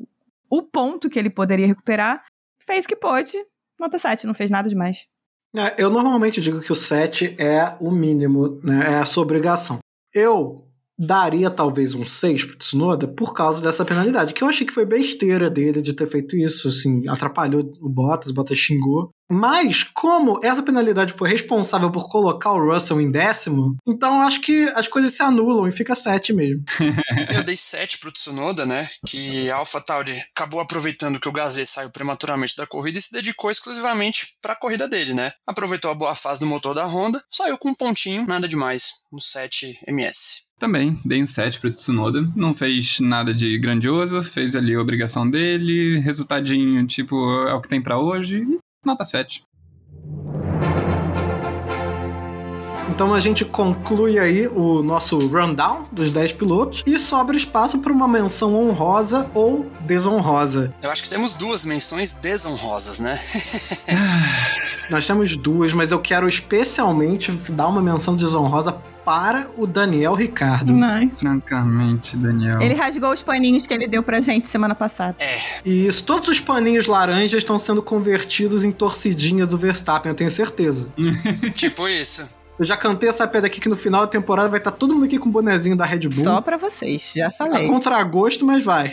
o 0.48 0.62
ponto 0.62 1.08
que 1.08 1.18
ele 1.18 1.30
poderia 1.30 1.66
recuperar. 1.66 2.24
Fez 2.58 2.84
o 2.84 2.88
que 2.88 2.96
pôde. 2.96 3.36
Nota 3.78 3.98
7, 3.98 4.26
não 4.26 4.34
fez 4.34 4.50
nada 4.50 4.68
demais. 4.68 5.06
É, 5.54 5.82
eu 5.82 5.88
normalmente 5.90 6.40
digo 6.40 6.60
que 6.60 6.72
o 6.72 6.76
7 6.76 7.36
é 7.38 7.76
o 7.80 7.90
mínimo, 7.90 8.60
né? 8.62 8.94
É 8.94 8.98
a 8.98 9.06
sua 9.06 9.22
obrigação. 9.22 9.78
Eu 10.12 10.69
daria 11.00 11.50
talvez 11.50 11.94
um 11.94 12.04
6 12.04 12.44
pro 12.44 12.58
Tsunoda 12.58 13.08
por 13.08 13.32
causa 13.32 13.62
dessa 13.62 13.86
penalidade, 13.86 14.34
que 14.34 14.44
eu 14.44 14.48
achei 14.48 14.66
que 14.66 14.74
foi 14.74 14.84
besteira 14.84 15.48
dele 15.48 15.80
de 15.80 15.94
ter 15.94 16.06
feito 16.06 16.36
isso, 16.36 16.68
assim, 16.68 17.08
atrapalhou 17.08 17.72
o 17.80 17.88
Bottas, 17.88 18.30
o 18.30 18.34
Bottas 18.34 18.58
xingou. 18.58 19.10
Mas, 19.32 19.84
como 19.84 20.40
essa 20.42 20.60
penalidade 20.60 21.12
foi 21.12 21.30
responsável 21.30 21.90
por 21.90 22.08
colocar 22.08 22.50
o 22.50 22.72
Russell 22.72 23.00
em 23.00 23.10
décimo, 23.10 23.76
então 23.86 24.16
eu 24.16 24.22
acho 24.22 24.40
que 24.40 24.64
as 24.74 24.88
coisas 24.88 25.14
se 25.14 25.22
anulam 25.22 25.68
e 25.68 25.72
fica 25.72 25.94
7 25.94 26.32
mesmo. 26.32 26.64
Eu 27.32 27.44
dei 27.44 27.56
7 27.56 27.98
pro 27.98 28.10
Tsunoda, 28.10 28.66
né? 28.66 28.88
Que 29.06 29.48
a 29.48 29.56
AlphaTauri 29.56 30.12
acabou 30.34 30.58
aproveitando 30.58 31.20
que 31.20 31.28
o 31.28 31.32
Gasly 31.32 31.64
saiu 31.64 31.90
prematuramente 31.90 32.56
da 32.56 32.66
corrida 32.66 32.98
e 32.98 33.02
se 33.02 33.12
dedicou 33.12 33.52
exclusivamente 33.52 34.34
pra 34.42 34.56
corrida 34.56 34.88
dele, 34.88 35.14
né? 35.14 35.32
Aproveitou 35.46 35.92
a 35.92 35.94
boa 35.94 36.14
fase 36.16 36.40
do 36.40 36.46
motor 36.46 36.74
da 36.74 36.84
Honda, 36.84 37.22
saiu 37.30 37.56
com 37.56 37.68
um 37.68 37.74
pontinho, 37.74 38.26
nada 38.26 38.48
demais, 38.48 38.90
um 39.12 39.20
7 39.20 39.78
MS. 39.86 40.49
Também 40.60 41.00
dei 41.02 41.22
um 41.22 41.26
7 41.26 41.58
pro 41.58 41.72
Tsunoda. 41.72 42.28
Não 42.36 42.54
fez 42.54 43.00
nada 43.00 43.32
de 43.32 43.58
grandioso, 43.58 44.22
fez 44.22 44.54
ali 44.54 44.74
a 44.74 44.80
obrigação 44.80 45.28
dele, 45.28 45.98
resultadinho, 46.00 46.86
tipo, 46.86 47.16
é 47.48 47.54
o 47.54 47.62
que 47.62 47.68
tem 47.68 47.80
pra 47.80 47.98
hoje. 47.98 48.42
e 48.42 48.58
Nota 48.84 49.02
7. 49.06 49.42
Então 52.90 53.14
a 53.14 53.20
gente 53.20 53.42
conclui 53.46 54.18
aí 54.18 54.46
o 54.48 54.82
nosso 54.82 55.18
rundown 55.28 55.86
dos 55.90 56.10
10 56.10 56.34
pilotos 56.34 56.82
e 56.86 56.98
sobra 56.98 57.34
espaço 57.34 57.78
para 57.78 57.92
uma 57.92 58.06
menção 58.06 58.54
honrosa 58.54 59.30
ou 59.32 59.70
desonrosa. 59.80 60.74
Eu 60.82 60.90
acho 60.90 61.02
que 61.02 61.08
temos 61.08 61.32
duas 61.32 61.64
menções 61.64 62.12
desonrosas, 62.12 62.98
né? 62.98 63.14
Nós 64.90 65.06
temos 65.06 65.36
duas, 65.36 65.72
mas 65.72 65.92
eu 65.92 66.00
quero 66.00 66.26
especialmente 66.28 67.30
dar 67.48 67.68
uma 67.68 67.80
menção 67.80 68.16
desonrosa 68.16 68.72
para 69.04 69.48
o 69.56 69.66
Daniel 69.66 70.14
Ricardo. 70.14 70.72
Nice. 70.72 71.16
Francamente, 71.16 72.16
Daniel. 72.16 72.60
Ele 72.60 72.74
rasgou 72.74 73.12
os 73.12 73.22
paninhos 73.22 73.66
que 73.66 73.72
ele 73.72 73.86
deu 73.86 74.02
pra 74.02 74.20
gente 74.20 74.48
semana 74.48 74.74
passada. 74.74 75.16
É, 75.20 75.36
E 75.64 75.86
isso, 75.86 76.04
todos 76.04 76.28
os 76.28 76.40
paninhos 76.40 76.86
laranjas 76.86 77.38
estão 77.42 77.58
sendo 77.58 77.82
convertidos 77.82 78.64
em 78.64 78.70
torcidinha 78.72 79.46
do 79.46 79.56
Verstappen, 79.56 80.10
eu 80.10 80.16
tenho 80.16 80.30
certeza. 80.30 80.88
tipo 81.54 81.88
isso. 81.88 82.39
Eu 82.60 82.66
já 82.66 82.76
cantei 82.76 83.08
essa 83.08 83.26
pedra 83.26 83.46
aqui 83.46 83.58
que 83.58 83.70
no 83.70 83.76
final 83.76 84.02
da 84.02 84.06
temporada 84.06 84.46
vai 84.50 84.58
estar 84.58 84.70
todo 84.70 84.92
mundo 84.92 85.06
aqui 85.06 85.18
com 85.18 85.30
o 85.30 85.32
bonezinho 85.32 85.74
da 85.74 85.86
Red 85.86 86.00
Bull. 86.00 86.22
Só 86.22 86.42
pra 86.42 86.58
vocês, 86.58 87.14
já 87.16 87.28
A 87.28 87.32
falei. 87.32 87.66
contragosto, 87.66 88.44
mas 88.44 88.62
vai. 88.62 88.92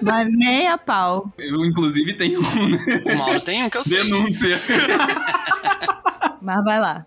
Mas 0.00 0.28
nem 0.32 0.68
a 0.68 0.78
pau. 0.78 1.32
Eu, 1.36 1.64
inclusive, 1.64 2.14
tenho 2.14 2.38
um, 2.40 2.68
né? 2.68 3.02
O 3.12 3.18
Mauro 3.18 3.40
tem 3.40 3.64
um 3.64 3.68
que 3.68 3.76
eu 3.76 3.82
sei. 3.82 4.04
denúncia. 4.04 4.56
Mas 6.42 6.64
vai 6.64 6.80
lá. 6.80 7.04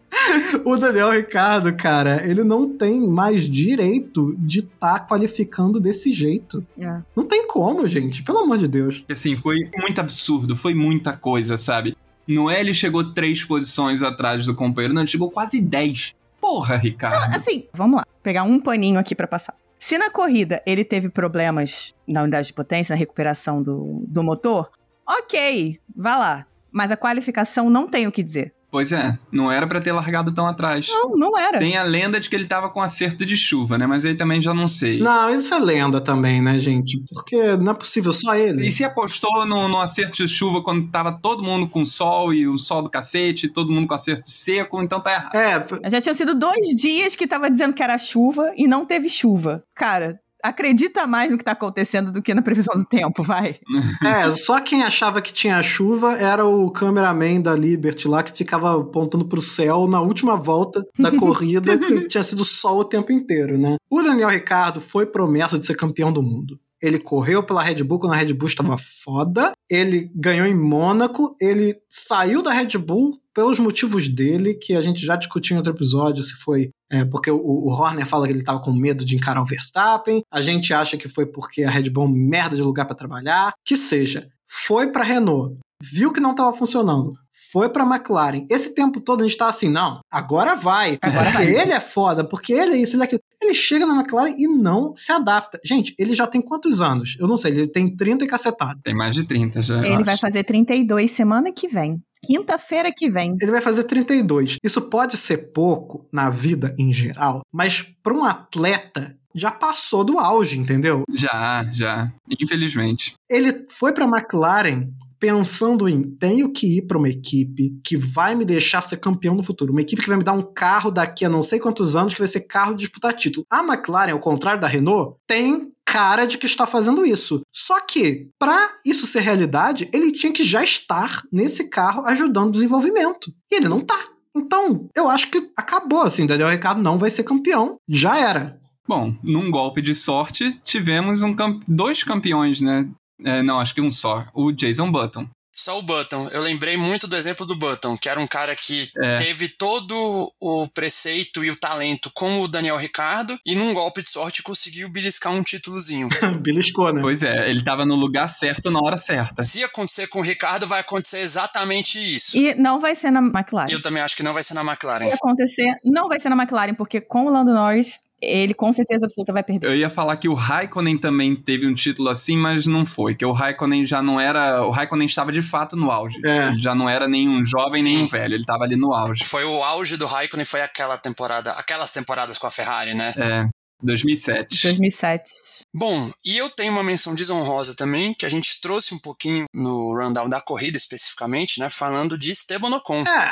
O 0.63 0.77
Daniel 0.77 1.09
Ricardo, 1.11 1.73
cara, 1.75 2.21
ele 2.23 2.43
não 2.43 2.69
tem 2.69 3.09
mais 3.09 3.49
direito 3.49 4.35
de 4.37 4.59
estar 4.59 5.07
qualificando 5.07 5.79
desse 5.79 6.11
jeito. 6.13 6.63
É. 6.77 6.99
Não 7.15 7.25
tem 7.25 7.47
como, 7.47 7.87
gente, 7.87 8.21
pelo 8.21 8.39
amor 8.39 8.59
de 8.59 8.67
Deus. 8.67 9.03
assim, 9.09 9.35
foi 9.35 9.57
muito 9.81 9.99
absurdo, 9.99 10.55
foi 10.55 10.75
muita 10.75 11.13
coisa, 11.17 11.57
sabe? 11.57 11.97
Não 12.27 12.49
é 12.49 12.59
ele 12.59 12.73
chegou 12.73 13.13
três 13.13 13.43
posições 13.43 14.01
atrás 14.01 14.45
do 14.45 14.55
companheiro, 14.55 14.93
não, 14.93 15.01
ele 15.01 15.11
chegou 15.11 15.29
quase 15.29 15.59
dez. 15.59 16.15
Porra, 16.39 16.75
Ricardo. 16.75 17.35
Assim, 17.35 17.67
vamos 17.73 17.97
lá, 17.97 18.05
pegar 18.21 18.43
um 18.43 18.59
paninho 18.59 18.99
aqui 18.99 19.15
pra 19.15 19.27
passar. 19.27 19.55
Se 19.79 19.97
na 19.97 20.09
corrida 20.09 20.61
ele 20.65 20.85
teve 20.85 21.09
problemas 21.09 21.93
na 22.07 22.21
unidade 22.21 22.47
de 22.47 22.53
potência, 22.53 22.93
na 22.93 22.99
recuperação 22.99 23.61
do, 23.61 24.03
do 24.07 24.23
motor, 24.23 24.71
ok, 25.07 25.79
vá 25.95 26.17
lá. 26.17 26.47
Mas 26.71 26.91
a 26.91 26.97
qualificação 26.97 27.69
não 27.69 27.87
tem 27.87 28.07
o 28.07 28.11
que 28.11 28.23
dizer. 28.23 28.53
Pois 28.73 28.91
é, 28.91 29.19
não 29.31 29.51
era 29.51 29.67
pra 29.67 29.79
ter 29.79 29.91
largado 29.91 30.31
tão 30.31 30.47
atrás. 30.47 30.87
Não, 30.89 31.11
não 31.15 31.37
era. 31.37 31.59
Tem 31.59 31.77
a 31.77 31.83
lenda 31.83 32.19
de 32.19 32.27
que 32.27 32.35
ele 32.35 32.47
tava 32.47 32.71
com 32.71 32.81
acerto 32.81 33.23
de 33.23 33.37
chuva, 33.37 33.77
né? 33.77 33.85
Mas 33.85 34.03
aí 34.03 34.15
também 34.15 34.41
já 34.41 34.51
não 34.51 34.67
sei. 34.67 34.99
Não, 34.99 35.29
isso 35.29 35.53
é 35.53 35.59
lenda 35.59 36.01
também, 36.01 36.41
né, 36.41 36.57
gente? 36.59 36.99
Porque 37.13 37.55
não 37.57 37.73
é 37.73 37.75
possível 37.75 38.11
só 38.11 38.33
ele. 38.33 38.67
E 38.67 38.71
se 38.71 38.83
apostou 38.83 39.45
no, 39.45 39.67
no 39.67 39.79
acerto 39.79 40.17
de 40.17 40.27
chuva 40.27 40.63
quando 40.63 40.89
tava 40.89 41.11
todo 41.11 41.43
mundo 41.43 41.67
com 41.67 41.85
sol 41.85 42.33
e 42.33 42.47
o 42.47 42.57
sol 42.57 42.81
do 42.81 42.89
cacete, 42.89 43.47
todo 43.47 43.71
mundo 43.71 43.85
com 43.85 43.93
acerto 43.93 44.27
seco, 44.27 44.81
então 44.81 44.99
tá 44.99 45.13
errado. 45.13 45.79
É, 45.83 45.89
Já 45.91 46.01
tinha 46.01 46.15
sido 46.15 46.33
dois 46.33 46.69
dias 46.69 47.15
que 47.15 47.27
tava 47.27 47.51
dizendo 47.51 47.75
que 47.75 47.83
era 47.83 47.95
chuva 47.99 48.51
e 48.57 48.65
não 48.67 48.87
teve 48.87 49.07
chuva. 49.07 49.63
Cara, 49.75 50.19
acredita 50.43 51.07
mais 51.07 51.31
no 51.31 51.37
que 51.37 51.43
tá 51.43 51.53
acontecendo 51.53 52.11
do 52.11 52.21
que 52.21 52.33
na 52.33 52.41
previsão 52.41 52.75
do 52.75 52.85
tempo, 52.85 53.23
vai. 53.23 53.55
é, 54.03 54.29
só 54.31 54.59
quem 54.59 54.83
achava 54.83 55.21
que 55.21 55.33
tinha 55.33 55.61
chuva 55.63 56.17
era 56.17 56.45
o 56.45 56.69
cameraman 56.69 57.41
da 57.41 57.55
Liberty 57.55 58.07
lá 58.07 58.21
que 58.21 58.37
ficava 58.37 58.81
apontando 58.81 59.25
pro 59.25 59.41
céu 59.41 59.87
na 59.87 60.01
última 60.01 60.35
volta 60.35 60.83
da 60.99 61.11
corrida, 61.17 61.77
que 61.77 62.07
tinha 62.07 62.23
sido 62.23 62.43
sol 62.43 62.79
o 62.79 62.85
tempo 62.85 63.11
inteiro, 63.11 63.57
né? 63.57 63.77
O 63.89 64.01
Daniel 64.01 64.29
Ricardo 64.29 64.81
foi 64.81 65.05
promessa 65.05 65.57
de 65.57 65.65
ser 65.65 65.75
campeão 65.75 66.11
do 66.11 66.21
mundo. 66.21 66.59
Ele 66.83 66.99
correu 66.99 67.41
pela 67.41 67.63
Red 67.63 67.81
Bull 67.81 67.97
quando 67.97 68.11
a 68.11 68.17
Red 68.17 68.33
Bull 68.33 68.47
estava 68.47 68.75
foda. 68.77 69.53
Ele 69.71 70.11
ganhou 70.13 70.45
em 70.45 70.53
Mônaco. 70.53 71.33
Ele 71.39 71.77
saiu 71.89 72.43
da 72.43 72.51
Red 72.51 72.77
Bull 72.77 73.17
pelos 73.33 73.57
motivos 73.57 74.09
dele, 74.09 74.53
que 74.53 74.75
a 74.75 74.81
gente 74.81 75.03
já 75.05 75.15
discutiu 75.15 75.55
em 75.55 75.57
outro 75.57 75.73
episódio, 75.73 76.21
se 76.21 76.35
foi 76.35 76.69
é, 76.91 77.03
porque 77.05 77.31
o, 77.31 77.39
o 77.39 77.69
Horner 77.71 78.05
fala 78.05 78.27
que 78.27 78.33
ele 78.33 78.41
estava 78.41 78.59
com 78.59 78.71
medo 78.71 79.03
de 79.03 79.15
encarar 79.15 79.41
o 79.41 79.45
Verstappen. 79.45 80.21
A 80.31 80.41
gente 80.41 80.73
acha 80.73 80.97
que 80.97 81.09
foi 81.09 81.25
porque 81.25 81.63
a 81.63 81.69
Red 81.71 81.89
Bull 81.89 82.05
é 82.05 82.11
merda 82.11 82.55
de 82.55 82.61
lugar 82.61 82.85
para 82.85 82.95
trabalhar. 82.95 83.53
Que 83.65 83.75
seja. 83.75 84.27
Foi 84.45 84.91
para 84.91 85.03
Renault. 85.03 85.57
Viu 85.81 86.13
que 86.13 86.19
não 86.19 86.31
estava 86.31 86.55
funcionando. 86.55 87.13
Foi 87.53 87.69
pra 87.69 87.85
McLaren. 87.85 88.47
Esse 88.49 88.73
tempo 88.73 88.99
todo 88.99 89.21
a 89.21 89.27
gente 89.27 89.37
tá 89.37 89.47
assim, 89.47 89.69
não, 89.69 90.01
agora 90.09 90.55
vai. 90.55 90.97
Agora 90.99 91.31
porque 91.31 91.51
vai. 91.53 91.61
ele 91.61 91.71
é 91.71 91.79
foda, 91.79 92.23
porque 92.23 92.51
ele 92.51 92.73
é 92.73 92.77
isso, 92.77 92.95
ele 92.95 93.03
é 93.03 93.05
aquilo. 93.05 93.21
Ele 93.39 93.53
chega 93.53 93.85
na 93.85 93.93
McLaren 93.93 94.33
e 94.35 94.47
não 94.47 94.95
se 94.95 95.11
adapta. 95.11 95.59
Gente, 95.63 95.93
ele 95.99 96.15
já 96.15 96.25
tem 96.25 96.41
quantos 96.41 96.81
anos? 96.81 97.15
Eu 97.19 97.27
não 97.27 97.37
sei, 97.37 97.51
ele 97.51 97.67
tem 97.67 97.95
30 97.95 98.25
e 98.25 98.27
cacetado. 98.27 98.79
Tem 98.81 98.95
mais 98.95 99.13
de 99.13 99.23
30 99.23 99.61
já. 99.61 99.77
Ele 99.85 99.93
acho. 99.93 100.03
vai 100.03 100.17
fazer 100.17 100.43
32 100.43 101.11
semana 101.11 101.51
que 101.51 101.67
vem. 101.67 102.01
Quinta-feira 102.25 102.91
que 102.91 103.07
vem. 103.07 103.37
Ele 103.39 103.51
vai 103.51 103.61
fazer 103.61 103.83
32. 103.83 104.57
Isso 104.63 104.81
pode 104.81 105.15
ser 105.15 105.51
pouco 105.53 106.07
na 106.11 106.31
vida 106.31 106.73
em 106.79 106.91
geral, 106.91 107.41
mas 107.51 107.83
para 108.01 108.15
um 108.15 108.23
atleta 108.25 109.15
já 109.35 109.51
passou 109.51 110.03
do 110.03 110.17
auge, 110.17 110.59
entendeu? 110.59 111.03
Já, 111.11 111.63
já. 111.71 112.11
Infelizmente. 112.39 113.13
Ele 113.29 113.67
foi 113.69 113.91
para 113.91 114.05
McLaren 114.05 114.89
pensando 115.23 115.87
em 115.87 116.03
tenho 116.03 116.51
que 116.51 116.79
ir 116.79 116.81
para 116.81 116.97
uma 116.97 117.07
equipe 117.07 117.79
que 117.81 117.95
vai 117.95 118.35
me 118.35 118.43
deixar 118.43 118.81
ser 118.81 118.97
campeão 118.97 119.33
no 119.33 119.41
futuro, 119.41 119.71
uma 119.71 119.79
equipe 119.79 120.01
que 120.01 120.09
vai 120.09 120.17
me 120.17 120.23
dar 120.23 120.33
um 120.33 120.41
carro 120.41 120.91
daqui 120.91 121.23
a 121.23 121.29
não 121.29 121.41
sei 121.41 121.61
quantos 121.61 121.95
anos 121.95 122.13
que 122.13 122.19
vai 122.19 122.27
ser 122.27 122.41
carro 122.41 122.73
de 122.73 122.79
disputar 122.79 123.13
título. 123.13 123.45
A 123.49 123.63
McLaren, 123.63 124.11
ao 124.11 124.19
contrário 124.19 124.59
da 124.59 124.67
Renault, 124.67 125.15
tem 125.25 125.71
cara 125.85 126.25
de 126.25 126.37
que 126.37 126.45
está 126.45 126.67
fazendo 126.67 127.05
isso. 127.05 127.41
Só 127.53 127.79
que, 127.79 128.27
para 128.37 128.69
isso 128.85 129.07
ser 129.07 129.21
realidade, 129.21 129.89
ele 129.93 130.11
tinha 130.11 130.33
que 130.33 130.43
já 130.43 130.61
estar 130.61 131.23
nesse 131.31 131.69
carro 131.69 132.05
ajudando 132.05 132.49
o 132.49 132.51
desenvolvimento. 132.51 133.33
E 133.49 133.55
ele 133.55 133.69
não 133.69 133.79
tá. 133.79 133.97
Então, 134.35 134.89
eu 134.93 135.09
acho 135.09 135.31
que 135.31 135.51
acabou 135.55 136.01
assim, 136.01 136.27
Daniel 136.27 136.49
Ricardo 136.49 136.83
não 136.83 136.99
vai 136.99 137.09
ser 137.09 137.23
campeão. 137.23 137.77
Já 137.87 138.17
era. 138.17 138.59
Bom, 138.85 139.15
num 139.23 139.49
golpe 139.49 139.81
de 139.81 139.95
sorte, 139.95 140.59
tivemos 140.65 141.21
um 141.21 141.33
dois 141.65 142.03
campeões, 142.03 142.61
né? 142.61 142.89
É, 143.23 143.41
não, 143.41 143.59
acho 143.59 143.73
que 143.73 143.81
um 143.81 143.91
só. 143.91 144.25
O 144.33 144.51
Jason 144.51 144.91
Button. 144.91 145.27
Só 145.55 145.77
o 145.77 145.83
Button. 145.83 146.29
Eu 146.31 146.41
lembrei 146.41 146.75
muito 146.75 147.07
do 147.07 147.15
exemplo 147.15 147.45
do 147.45 147.55
Button, 147.55 147.95
que 147.95 148.09
era 148.09 148.19
um 148.19 148.25
cara 148.25 148.55
que 148.55 148.89
É. 148.97 149.17
teve 149.17 149.47
todo 149.47 150.33
o 150.41 150.67
preceito 150.73 151.45
e 151.45 151.51
o 151.51 151.55
talento 151.55 152.09
como 152.15 152.41
o 152.41 152.47
Daniel 152.47 152.75
Ricardo 152.75 153.37
e 153.45 153.53
num 153.53 153.71
golpe 153.71 154.01
de 154.01 154.09
sorte 154.09 154.41
conseguiu 154.41 154.89
beliscar 154.89 155.31
um 155.31 155.43
títulozinho. 155.43 156.09
Beliscou, 156.41 156.91
né? 156.91 156.99
Pois 156.99 157.21
é, 157.21 157.51
ele 157.51 157.63
tava 157.63 157.85
no 157.85 157.93
lugar 157.93 158.29
certo 158.29 158.71
na 158.71 158.79
hora 158.81 158.97
certa. 158.97 159.43
Se 159.43 159.63
acontecer 159.63 160.07
com 160.07 160.17
o 160.19 160.23
Ricardo, 160.23 160.65
vai 160.65 160.79
acontecer 160.79 161.19
exatamente 161.19 161.99
isso. 161.99 162.35
E 162.35 162.55
não 162.55 162.79
vai 162.79 162.95
ser 162.95 163.11
na 163.11 163.19
McLaren. 163.19 163.69
Eu 163.69 163.79
também 163.81 164.01
acho 164.01 164.15
que 164.15 164.23
não 164.23 164.33
vai 164.33 164.41
ser 164.43 164.55
na 164.55 164.61
McLaren. 164.63 165.07
Se 165.09 165.13
acontecer, 165.13 165.71
não 165.85 166.09
vai 166.09 166.19
ser 166.19 166.29
na 166.29 166.35
McLaren, 166.35 166.73
porque 166.73 166.99
com 166.99 167.27
o 167.27 167.29
Lando 167.29 167.53
Norris, 167.53 168.01
ele 168.23 168.53
com 168.53 168.71
certeza 168.71 169.05
absoluta 169.05 169.33
vai 169.33 169.43
perder. 169.43 169.67
Eu 169.67 169.75
ia 169.75 169.89
falar 169.89 170.17
que 170.17 170.27
o 170.27 170.33
Raikkonen 170.33 170.97
também 170.97 171.35
teve 171.35 171.67
um 171.67 171.73
título 171.73 172.09
assim, 172.09 172.37
mas 172.37 172.65
não 172.65 172.85
foi. 172.85 173.15
Que 173.15 173.25
o 173.25 173.31
Raikkonen 173.31 173.85
já 173.85 174.01
não 174.01 174.19
era. 174.19 174.65
O 174.65 174.71
Raikkonen 174.71 175.05
estava 175.05 175.31
de 175.31 175.41
fato 175.41 175.75
no 175.75 175.91
auge. 175.91 176.19
É. 176.25 176.47
Ele 176.47 176.61
já 176.61 176.73
não 176.75 176.89
era 176.89 177.07
nenhum 177.07 177.45
jovem, 177.45 177.81
Sim. 177.81 177.95
nem 177.95 178.03
um 178.03 178.07
velho. 178.07 178.33
Ele 178.33 178.41
estava 178.41 178.63
ali 178.63 178.75
no 178.75 178.93
auge. 178.93 179.23
Foi 179.23 179.43
o 179.43 179.63
auge 179.63 179.97
do 179.97 180.05
Raikkonen, 180.05 180.45
foi 180.45 180.61
aquela 180.61 180.97
temporada, 180.97 181.51
aquelas 181.51 181.91
temporadas 181.91 182.37
com 182.37 182.47
a 182.47 182.51
Ferrari, 182.51 182.93
né? 182.93 183.13
É, 183.17 183.47
2007. 183.83 184.63
2007. 184.63 185.31
Bom, 185.73 186.11
e 186.23 186.37
eu 186.37 186.49
tenho 186.49 186.71
uma 186.71 186.83
menção 186.83 187.13
desonrosa 187.13 187.75
também, 187.75 188.13
que 188.13 188.25
a 188.25 188.29
gente 188.29 188.61
trouxe 188.61 188.93
um 188.93 188.99
pouquinho 188.99 189.45
no 189.53 189.93
rundown 189.93 190.29
da 190.29 190.39
corrida 190.39 190.77
especificamente, 190.77 191.59
né? 191.59 191.69
Falando 191.69 192.17
de 192.17 192.31
Esteban 192.31 192.75
Ocon. 192.75 193.01
É, 193.01 193.31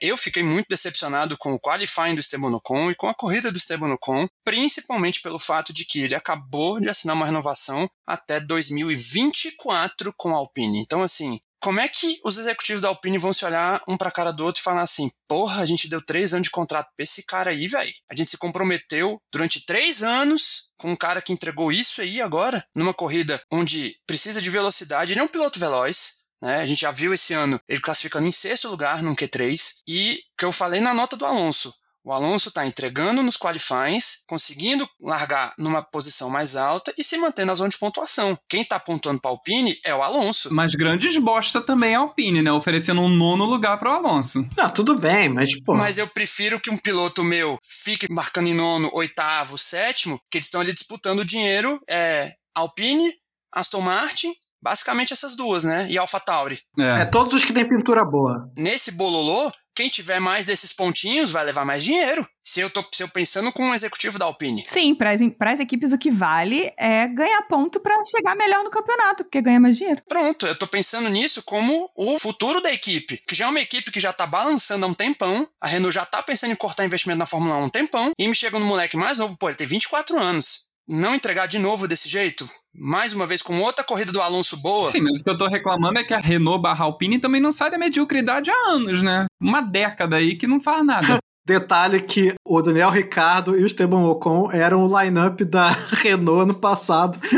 Eu 0.00 0.16
fiquei 0.16 0.42
muito 0.42 0.68
decepcionado 0.68 1.36
com 1.36 1.52
o 1.52 1.60
qualifying 1.60 2.14
do 2.14 2.20
Esteban 2.20 2.54
Ocon 2.56 2.90
e 2.90 2.94
com 2.94 3.06
a 3.06 3.14
corrida 3.14 3.52
do 3.52 3.58
Esteban 3.58 3.92
Ocon, 3.92 4.26
principalmente 4.42 5.20
pelo 5.20 5.38
fato 5.38 5.74
de 5.74 5.84
que 5.84 6.00
ele 6.00 6.14
acabou 6.14 6.80
de 6.80 6.88
assinar 6.88 7.14
uma 7.14 7.26
renovação 7.26 7.88
até 8.06 8.40
2024 8.40 10.14
com 10.16 10.34
a 10.34 10.38
Alpine. 10.38 10.80
Então, 10.80 11.02
assim, 11.02 11.38
como 11.62 11.78
é 11.78 11.88
que 11.88 12.18
os 12.24 12.38
executivos 12.38 12.80
da 12.80 12.88
Alpine 12.88 13.18
vão 13.18 13.34
se 13.34 13.44
olhar 13.44 13.82
um 13.86 13.96
pra 13.96 14.10
cara 14.10 14.32
do 14.32 14.44
outro 14.44 14.62
e 14.62 14.64
falar 14.64 14.80
assim: 14.80 15.10
porra, 15.28 15.60
a 15.60 15.66
gente 15.66 15.88
deu 15.88 16.00
três 16.00 16.32
anos 16.32 16.46
de 16.46 16.50
contrato 16.50 16.88
pra 16.96 17.04
esse 17.04 17.22
cara 17.24 17.50
aí, 17.50 17.68
velho? 17.68 17.92
A 18.10 18.16
gente 18.16 18.30
se 18.30 18.38
comprometeu 18.38 19.18
durante 19.30 19.64
três 19.66 20.02
anos 20.02 20.70
com 20.78 20.90
um 20.90 20.96
cara 20.96 21.20
que 21.20 21.32
entregou 21.32 21.70
isso 21.70 22.00
aí 22.00 22.22
agora, 22.22 22.64
numa 22.74 22.94
corrida 22.94 23.42
onde 23.52 23.94
precisa 24.06 24.40
de 24.40 24.48
velocidade. 24.48 25.12
Ele 25.12 25.20
é 25.20 25.22
um 25.22 25.28
piloto 25.28 25.60
veloz, 25.60 26.19
né? 26.40 26.60
A 26.60 26.66
gente 26.66 26.80
já 26.80 26.90
viu 26.90 27.12
esse 27.14 27.34
ano 27.34 27.60
ele 27.68 27.80
classificando 27.80 28.26
em 28.26 28.32
sexto 28.32 28.68
lugar 28.68 29.02
num 29.02 29.14
Q3 29.14 29.76
e 29.86 30.20
que 30.38 30.44
eu 30.44 30.52
falei 30.52 30.80
na 30.80 30.94
nota 30.94 31.16
do 31.16 31.26
Alonso. 31.26 31.74
O 32.02 32.12
Alonso 32.12 32.48
está 32.48 32.66
entregando 32.66 33.22
nos 33.22 33.36
qualifies, 33.36 34.24
conseguindo 34.26 34.88
largar 34.98 35.52
numa 35.58 35.82
posição 35.82 36.30
mais 36.30 36.56
alta 36.56 36.94
e 36.96 37.04
se 37.04 37.18
manter 37.18 37.44
na 37.44 37.54
zona 37.54 37.68
de 37.68 37.78
pontuação. 37.78 38.38
Quem 38.48 38.62
está 38.62 38.80
pontuando 38.80 39.20
para 39.20 39.30
Alpine 39.30 39.78
é 39.84 39.94
o 39.94 40.02
Alonso. 40.02 40.52
Mas 40.52 40.74
grandes 40.74 41.18
bosta 41.18 41.60
também 41.60 41.94
a 41.94 41.98
Alpine, 41.98 42.40
né? 42.40 42.50
Oferecendo 42.50 43.02
um 43.02 43.08
nono 43.08 43.44
lugar 43.44 43.78
pro 43.78 43.92
Alonso. 43.92 44.48
não, 44.56 44.70
tudo 44.70 44.98
bem, 44.98 45.28
mas, 45.28 45.50
pô. 45.62 45.76
Mas 45.76 45.98
eu 45.98 46.08
prefiro 46.08 46.58
que 46.58 46.70
um 46.70 46.78
piloto 46.78 47.22
meu 47.22 47.58
fique 47.62 48.06
marcando 48.10 48.48
em 48.48 48.54
nono, 48.54 48.88
oitavo, 48.94 49.58
sétimo, 49.58 50.18
que 50.30 50.38
eles 50.38 50.46
estão 50.46 50.62
ali 50.62 50.72
disputando 50.72 51.20
o 51.20 51.24
dinheiro. 51.24 51.78
É 51.86 52.32
Alpine, 52.54 53.12
Aston 53.52 53.82
Martin, 53.82 54.32
basicamente 54.62 55.12
essas 55.12 55.34
duas, 55.36 55.64
né? 55.64 55.86
E 55.90 55.98
AlphaTauri. 55.98 56.60
É 56.78 57.02
É. 57.02 57.04
todos 57.04 57.34
os 57.34 57.44
que 57.44 57.52
têm 57.52 57.68
pintura 57.68 58.04
boa. 58.04 58.50
Nesse 58.56 58.90
bololô, 58.90 59.50
quem 59.74 59.88
tiver 59.88 60.20
mais 60.20 60.44
desses 60.44 60.72
pontinhos 60.72 61.30
vai 61.30 61.44
levar 61.44 61.64
mais 61.64 61.82
dinheiro. 61.82 62.26
Se 62.44 62.60
eu 62.60 62.68
tô 62.68 62.84
se 62.92 63.02
eu 63.02 63.08
pensando 63.08 63.52
com 63.52 63.62
um 63.62 63.74
executivo 63.74 64.18
da 64.18 64.24
Alpine. 64.24 64.64
Sim, 64.66 64.94
para 64.94 65.12
as 65.12 65.60
equipes 65.60 65.92
o 65.92 65.98
que 65.98 66.10
vale 66.10 66.70
é 66.76 67.06
ganhar 67.06 67.40
ponto 67.42 67.78
pra 67.80 67.94
chegar 68.04 68.34
melhor 68.34 68.64
no 68.64 68.70
campeonato, 68.70 69.24
porque 69.24 69.40
ganha 69.40 69.60
mais 69.60 69.76
dinheiro. 69.78 70.02
Pronto, 70.08 70.46
eu 70.46 70.54
tô 70.58 70.66
pensando 70.66 71.08
nisso 71.08 71.42
como 71.44 71.88
o 71.94 72.18
futuro 72.18 72.60
da 72.60 72.72
equipe, 72.72 73.22
que 73.26 73.34
já 73.34 73.46
é 73.46 73.48
uma 73.48 73.60
equipe 73.60 73.90
que 73.92 74.00
já 74.00 74.12
tá 74.12 74.26
balançando 74.26 74.84
há 74.84 74.88
um 74.88 74.94
tempão, 74.94 75.46
a 75.60 75.68
Renault 75.68 75.94
já 75.94 76.04
tá 76.04 76.22
pensando 76.22 76.52
em 76.52 76.56
cortar 76.56 76.84
investimento 76.84 77.18
na 77.18 77.26
Fórmula 77.26 77.56
1 77.56 77.60
há 77.60 77.64
um 77.64 77.68
tempão, 77.70 78.10
e 78.18 78.26
me 78.28 78.34
chega 78.34 78.58
no 78.58 78.66
moleque 78.66 78.96
mais 78.96 79.18
novo, 79.18 79.36
pô, 79.38 79.48
ele 79.48 79.56
tem 79.56 79.66
24 79.66 80.18
anos. 80.18 80.68
Não 80.90 81.14
entregar 81.14 81.46
de 81.46 81.58
novo 81.58 81.86
desse 81.86 82.08
jeito, 82.08 82.48
mais 82.74 83.12
uma 83.12 83.24
vez 83.26 83.42
com 83.42 83.60
outra 83.60 83.84
corrida 83.84 84.10
do 84.12 84.20
Alonso 84.20 84.56
boa, 84.56 84.88
Sim, 84.88 85.02
mas 85.02 85.20
o 85.20 85.24
que 85.24 85.30
eu 85.30 85.38
tô 85.38 85.46
reclamando 85.46 85.98
é 85.98 86.04
que 86.04 86.12
a 86.12 86.18
Renault 86.18 86.60
barra 86.62 86.84
Alpine 86.84 87.18
também 87.18 87.40
não 87.40 87.52
sai 87.52 87.70
da 87.70 87.78
mediocridade 87.78 88.50
há 88.50 88.70
anos, 88.70 89.02
né? 89.02 89.26
Uma 89.40 89.60
década 89.60 90.16
aí 90.16 90.34
que 90.36 90.46
não 90.46 90.60
faz 90.60 90.84
nada. 90.84 91.18
Detalhe 91.46 92.00
que 92.00 92.34
o 92.46 92.60
Daniel 92.62 92.90
Ricardo 92.90 93.58
e 93.58 93.62
o 93.62 93.66
Esteban 93.66 94.04
Ocon 94.04 94.50
eram 94.52 94.84
o 94.84 95.00
line-up 95.00 95.44
da 95.44 95.70
Renault 96.02 96.46
no 96.46 96.54
passado. 96.54 97.18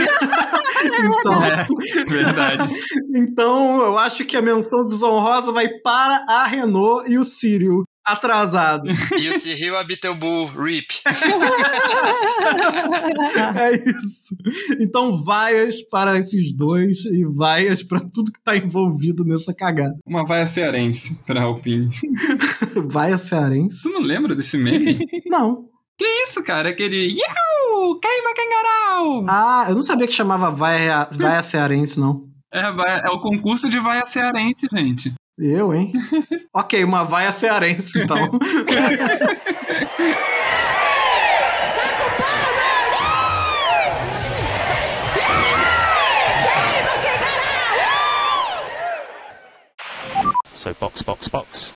então, 0.85 1.45
É, 1.45 2.05
verdade. 2.05 2.75
então, 3.15 3.81
eu 3.81 3.99
acho 3.99 4.25
que 4.25 4.37
a 4.37 4.43
menção 4.43 4.85
desonrosa 4.85 5.53
vai 5.53 5.69
para 5.69 6.25
a 6.29 6.45
Renault 6.45 7.11
e 7.11 7.17
o 7.19 7.25
Círio. 7.25 7.85
Atrasado. 8.05 8.85
E 9.19 9.29
o 9.29 9.35
Cyril 9.35 9.77
Abitelbu, 9.79 10.47
RIP. 10.47 10.89
É 13.57 13.91
isso. 13.91 14.37
Então, 14.81 15.23
vaias 15.23 15.83
para 15.83 16.19
esses 16.19 16.53
dois 16.57 17.05
e 17.05 17.25
vaias 17.25 17.83
para 17.83 18.01
tudo 18.01 18.33
que 18.33 18.43
tá 18.43 18.57
envolvido 18.57 19.25
nessa 19.25 19.55
cagada. 19.55 19.95
Uma 20.07 20.25
vaia 20.27 20.47
cearense 20.47 21.15
pra 21.27 21.43
Alpine. 21.43 21.91
Vaia 22.91 23.17
cearense? 23.19 23.83
Tu 23.83 23.91
não 23.91 24.01
lembra 24.01 24.35
desse 24.35 24.57
meme? 24.57 24.99
Não. 25.27 25.67
que 25.97 26.05
isso, 26.25 26.43
cara? 26.43 26.71
Aquele. 26.71 27.15
Iau! 27.15 27.99
Queima 28.01 28.35
cangaral! 28.35 29.25
Ah, 29.29 29.67
eu 29.69 29.75
não 29.75 29.83
sabia 29.83 30.07
que 30.07 30.13
chamava 30.13 30.51
vaia, 30.51 31.09
vaia 31.13 31.43
cearense, 31.43 31.99
não. 32.01 32.23
É, 32.53 32.61
é 32.61 33.11
o 33.11 33.21
concurso 33.21 33.71
de 33.71 33.81
vaia 33.81 34.05
cearense, 34.05 34.67
gente. 34.73 35.13
Eu, 35.39 35.75
hein? 35.75 35.93
ok, 36.55 36.85
uma 36.85 37.05
vaia 37.05 37.33
cearense, 37.33 38.03
então. 38.03 38.31
So 50.63 50.73
box, 50.79 51.03
box, 51.03 51.27
box. 51.27 51.73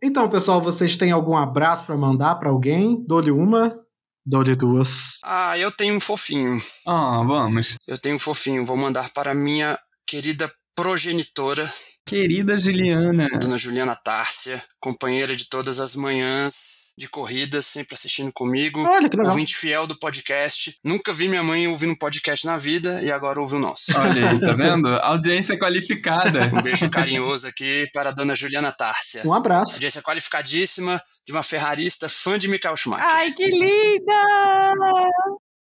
Então, 0.00 0.30
pessoal, 0.30 0.60
vocês 0.60 0.96
têm 0.96 1.10
algum 1.10 1.36
abraço 1.36 1.84
pra 1.84 1.96
mandar 1.96 2.36
pra 2.36 2.48
alguém? 2.48 3.04
Dou-lhe 3.08 3.32
uma, 3.32 3.76
dou-lhe 4.24 4.54
duas. 4.54 5.18
Ah, 5.24 5.58
eu 5.58 5.72
tenho 5.72 5.96
um 5.96 6.00
fofinho. 6.00 6.56
Ah, 6.86 7.24
vamos. 7.26 7.76
Eu 7.88 7.98
tenho 7.98 8.14
um 8.14 8.18
fofinho. 8.20 8.64
Vou 8.64 8.76
mandar 8.76 9.10
para 9.12 9.34
minha 9.34 9.76
querida 10.06 10.48
progenitora, 10.76 11.68
Querida 12.06 12.58
Juliana. 12.58 13.28
Dona 13.40 13.56
Juliana 13.56 13.94
Tárcia, 13.96 14.62
companheira 14.78 15.34
de 15.34 15.48
todas 15.48 15.80
as 15.80 15.94
manhãs 15.94 16.84
de 16.96 17.08
corrida, 17.08 17.60
sempre 17.60 17.94
assistindo 17.94 18.30
comigo. 18.32 18.80
Olha 18.84 19.08
que 19.08 19.16
legal. 19.16 19.32
Ouvinte 19.32 19.56
fiel 19.56 19.86
do 19.86 19.98
podcast. 19.98 20.78
Nunca 20.84 21.12
vi 21.12 21.26
minha 21.28 21.42
mãe 21.42 21.66
ouvindo 21.66 21.96
podcast 21.98 22.46
na 22.46 22.56
vida 22.56 23.02
e 23.02 23.10
agora 23.10 23.40
ouve 23.40 23.56
o 23.56 23.58
nosso. 23.58 23.98
Olha 23.98 24.30
aí, 24.30 24.40
tá 24.40 24.52
vendo? 24.54 24.88
Audiência 24.98 25.58
qualificada. 25.58 26.50
Um 26.54 26.62
beijo 26.62 26.88
carinhoso 26.90 27.48
aqui 27.48 27.88
para 27.92 28.10
a 28.10 28.12
Dona 28.12 28.34
Juliana 28.34 28.70
Tárcia. 28.70 29.22
Um 29.24 29.34
abraço. 29.34 29.74
Audiência 29.74 30.02
qualificadíssima 30.02 31.02
de 31.26 31.32
uma 31.32 31.42
ferrarista 31.42 32.08
fã 32.08 32.38
de 32.38 32.46
Michael 32.46 32.76
Schumacher. 32.76 33.06
Ai, 33.08 33.32
que 33.32 33.46
linda! 33.46 34.12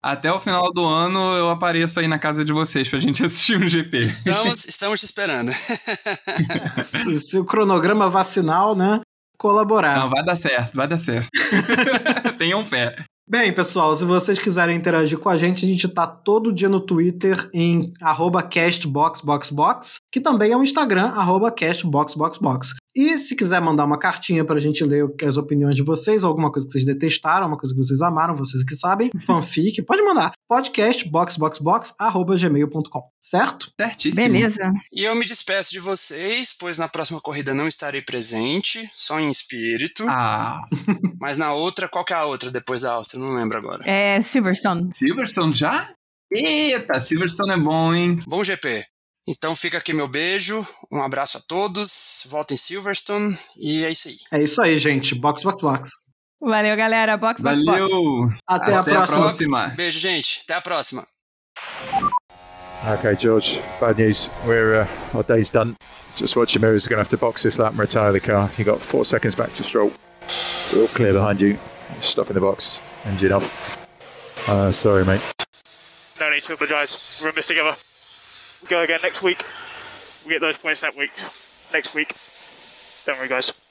Até 0.02 0.32
o 0.32 0.40
final 0.40 0.72
do 0.72 0.84
ano 0.86 1.36
eu 1.36 1.50
apareço 1.50 2.00
aí 2.00 2.08
na 2.08 2.18
casa 2.18 2.42
de 2.42 2.52
vocês 2.52 2.88
pra 2.88 3.00
gente 3.00 3.24
assistir 3.26 3.58
um 3.58 3.68
GP. 3.68 3.98
Estamos, 3.98 4.64
estamos 4.64 5.00
te 5.00 5.04
esperando. 5.04 5.50
Se, 6.84 7.20
se 7.20 7.38
o 7.38 7.44
cronograma 7.44 8.08
vacinal, 8.08 8.74
né, 8.74 9.00
colaborar. 9.36 9.98
Não, 9.98 10.10
vai 10.10 10.24
dar 10.24 10.36
certo, 10.36 10.74
vai 10.74 10.88
dar 10.88 10.98
certo. 10.98 11.28
Tenham 12.38 12.64
fé. 12.64 12.96
Bem, 13.28 13.52
pessoal, 13.52 13.94
se 13.94 14.04
vocês 14.04 14.38
quiserem 14.40 14.76
interagir 14.76 15.18
com 15.18 15.28
a 15.28 15.36
gente, 15.36 15.64
a 15.64 15.68
gente 15.68 15.86
tá 15.86 16.04
todo 16.04 16.52
dia 16.52 16.68
no 16.68 16.80
Twitter 16.80 17.48
em 17.54 17.92
arroba 18.02 18.42
castboxboxbox, 18.42 19.98
que 20.10 20.20
também 20.20 20.50
é 20.50 20.56
o 20.56 20.64
Instagram, 20.64 21.10
arroba 21.10 21.50
castboxboxbox. 21.52 22.74
E 22.94 23.18
se 23.18 23.34
quiser 23.36 23.60
mandar 23.60 23.84
uma 23.84 23.98
cartinha 23.98 24.44
pra 24.44 24.58
gente 24.58 24.82
ler 24.84 25.06
as 25.26 25.36
opiniões 25.36 25.76
de 25.76 25.82
vocês, 25.82 26.24
alguma 26.24 26.50
coisa 26.50 26.66
que 26.66 26.72
vocês 26.72 26.84
detestaram, 26.84 27.46
uma 27.46 27.56
coisa 27.56 27.72
que 27.74 27.80
vocês 27.80 28.02
amaram, 28.02 28.34
vocês 28.34 28.64
que 28.64 28.74
sabem, 28.74 29.10
fanfic, 29.26 29.80
pode 29.82 30.02
mandar. 30.02 30.32
podcastboxboxbox.gmail.com, 30.48 33.02
certo? 33.20 33.70
Certíssimo. 33.80 34.20
Beleza. 34.22 34.72
E 34.92 35.04
eu 35.04 35.14
me 35.14 35.24
despeço 35.24 35.70
de 35.70 35.78
vocês, 35.78 36.52
pois 36.58 36.78
na 36.78 36.88
próxima 36.88 37.20
corrida 37.20 37.54
não 37.54 37.68
estarei 37.68 38.02
presente, 38.02 38.90
só 38.94 39.20
em 39.20 39.30
espírito. 39.30 40.04
Ah, 40.08 40.60
Mas 41.20 41.36
na 41.36 41.52
outra, 41.52 41.88
qual 41.88 42.04
que 42.04 42.12
é 42.12 42.16
a 42.16 42.24
outra 42.24 42.50
depois 42.50 42.80
da 42.80 42.94
Áustria? 42.94 43.22
Não 43.22 43.34
lembro 43.34 43.56
agora. 43.58 43.88
É 43.88 44.20
Silverstone. 44.20 44.92
Silverstone 44.92 45.54
já? 45.54 45.90
Eita, 46.32 47.00
Silverstone 47.00 47.52
é 47.52 47.58
bom, 47.58 47.94
hein? 47.94 48.18
Bom 48.26 48.42
GP. 48.42 48.84
Então 49.32 49.54
fica 49.54 49.78
aqui 49.78 49.92
meu 49.92 50.08
beijo, 50.08 50.66
um 50.90 51.00
abraço 51.00 51.38
a 51.38 51.40
todos, 51.40 52.24
volta 52.26 52.52
em 52.52 52.56
Silverstone 52.56 53.38
e 53.56 53.84
é 53.84 53.90
isso 53.90 54.08
aí. 54.08 54.16
É 54.32 54.42
isso 54.42 54.60
aí, 54.60 54.76
gente. 54.76 55.14
Box, 55.14 55.44
box, 55.44 55.62
box. 55.62 55.90
Valeu, 56.40 56.76
galera. 56.76 57.16
Box, 57.16 57.40
box, 57.40 57.62
box. 57.64 57.78
Valeu! 57.78 58.28
Até, 58.44 58.74
a 58.74 58.80
Até 58.80 58.90
a 58.90 58.94
próxima. 58.96 59.20
próxima. 59.20 59.68
Beijo, 59.68 60.00
gente. 60.00 60.40
Até 60.42 60.54
a 60.54 60.60
próxima. 60.60 61.06
Okay, 62.98 63.14
George, 63.16 63.62
bad 63.80 64.02
news. 64.02 64.28
We're 64.44 64.80
uh, 64.82 65.16
our 65.16 65.22
day's 65.22 65.48
done. 65.48 65.76
Just 66.16 66.34
watch 66.34 66.54
your 66.56 66.62
mirrors. 66.62 66.86
We're 66.86 66.96
going 66.96 67.04
to 67.04 67.08
have 67.08 67.10
to 67.10 67.24
box 67.24 67.44
this 67.44 67.56
lap 67.56 67.70
and 67.70 67.78
retire 67.78 68.10
the 68.10 68.18
car. 68.20 68.50
You 68.58 68.64
got 68.64 68.80
four 68.80 69.04
seconds 69.04 69.36
back 69.36 69.52
to 69.52 69.62
stroll. 69.62 69.92
It's 70.64 70.74
all 70.74 70.88
clear 70.88 71.12
behind 71.12 71.40
you. 71.40 71.56
Stop 72.00 72.30
in 72.30 72.34
the 72.34 72.40
box. 72.40 72.80
Engine 73.04 73.30
off. 73.32 73.86
Uh, 74.48 74.72
sorry, 74.72 75.04
mate. 75.04 75.20
No 76.18 76.30
need 76.30 76.42
to 76.42 76.54
apologise. 76.54 77.20
We're 77.22 77.28
in 77.28 77.34
this 77.36 77.46
together. 77.46 77.76
We 78.62 78.68
go 78.68 78.80
again 78.80 79.00
next 79.02 79.22
week. 79.22 79.42
We 80.24 80.32
get 80.32 80.40
those 80.40 80.58
points 80.58 80.80
that 80.82 80.96
week. 80.96 81.12
Next 81.72 81.94
week. 81.94 82.14
Don't 83.06 83.18
worry, 83.18 83.28
guys. 83.28 83.69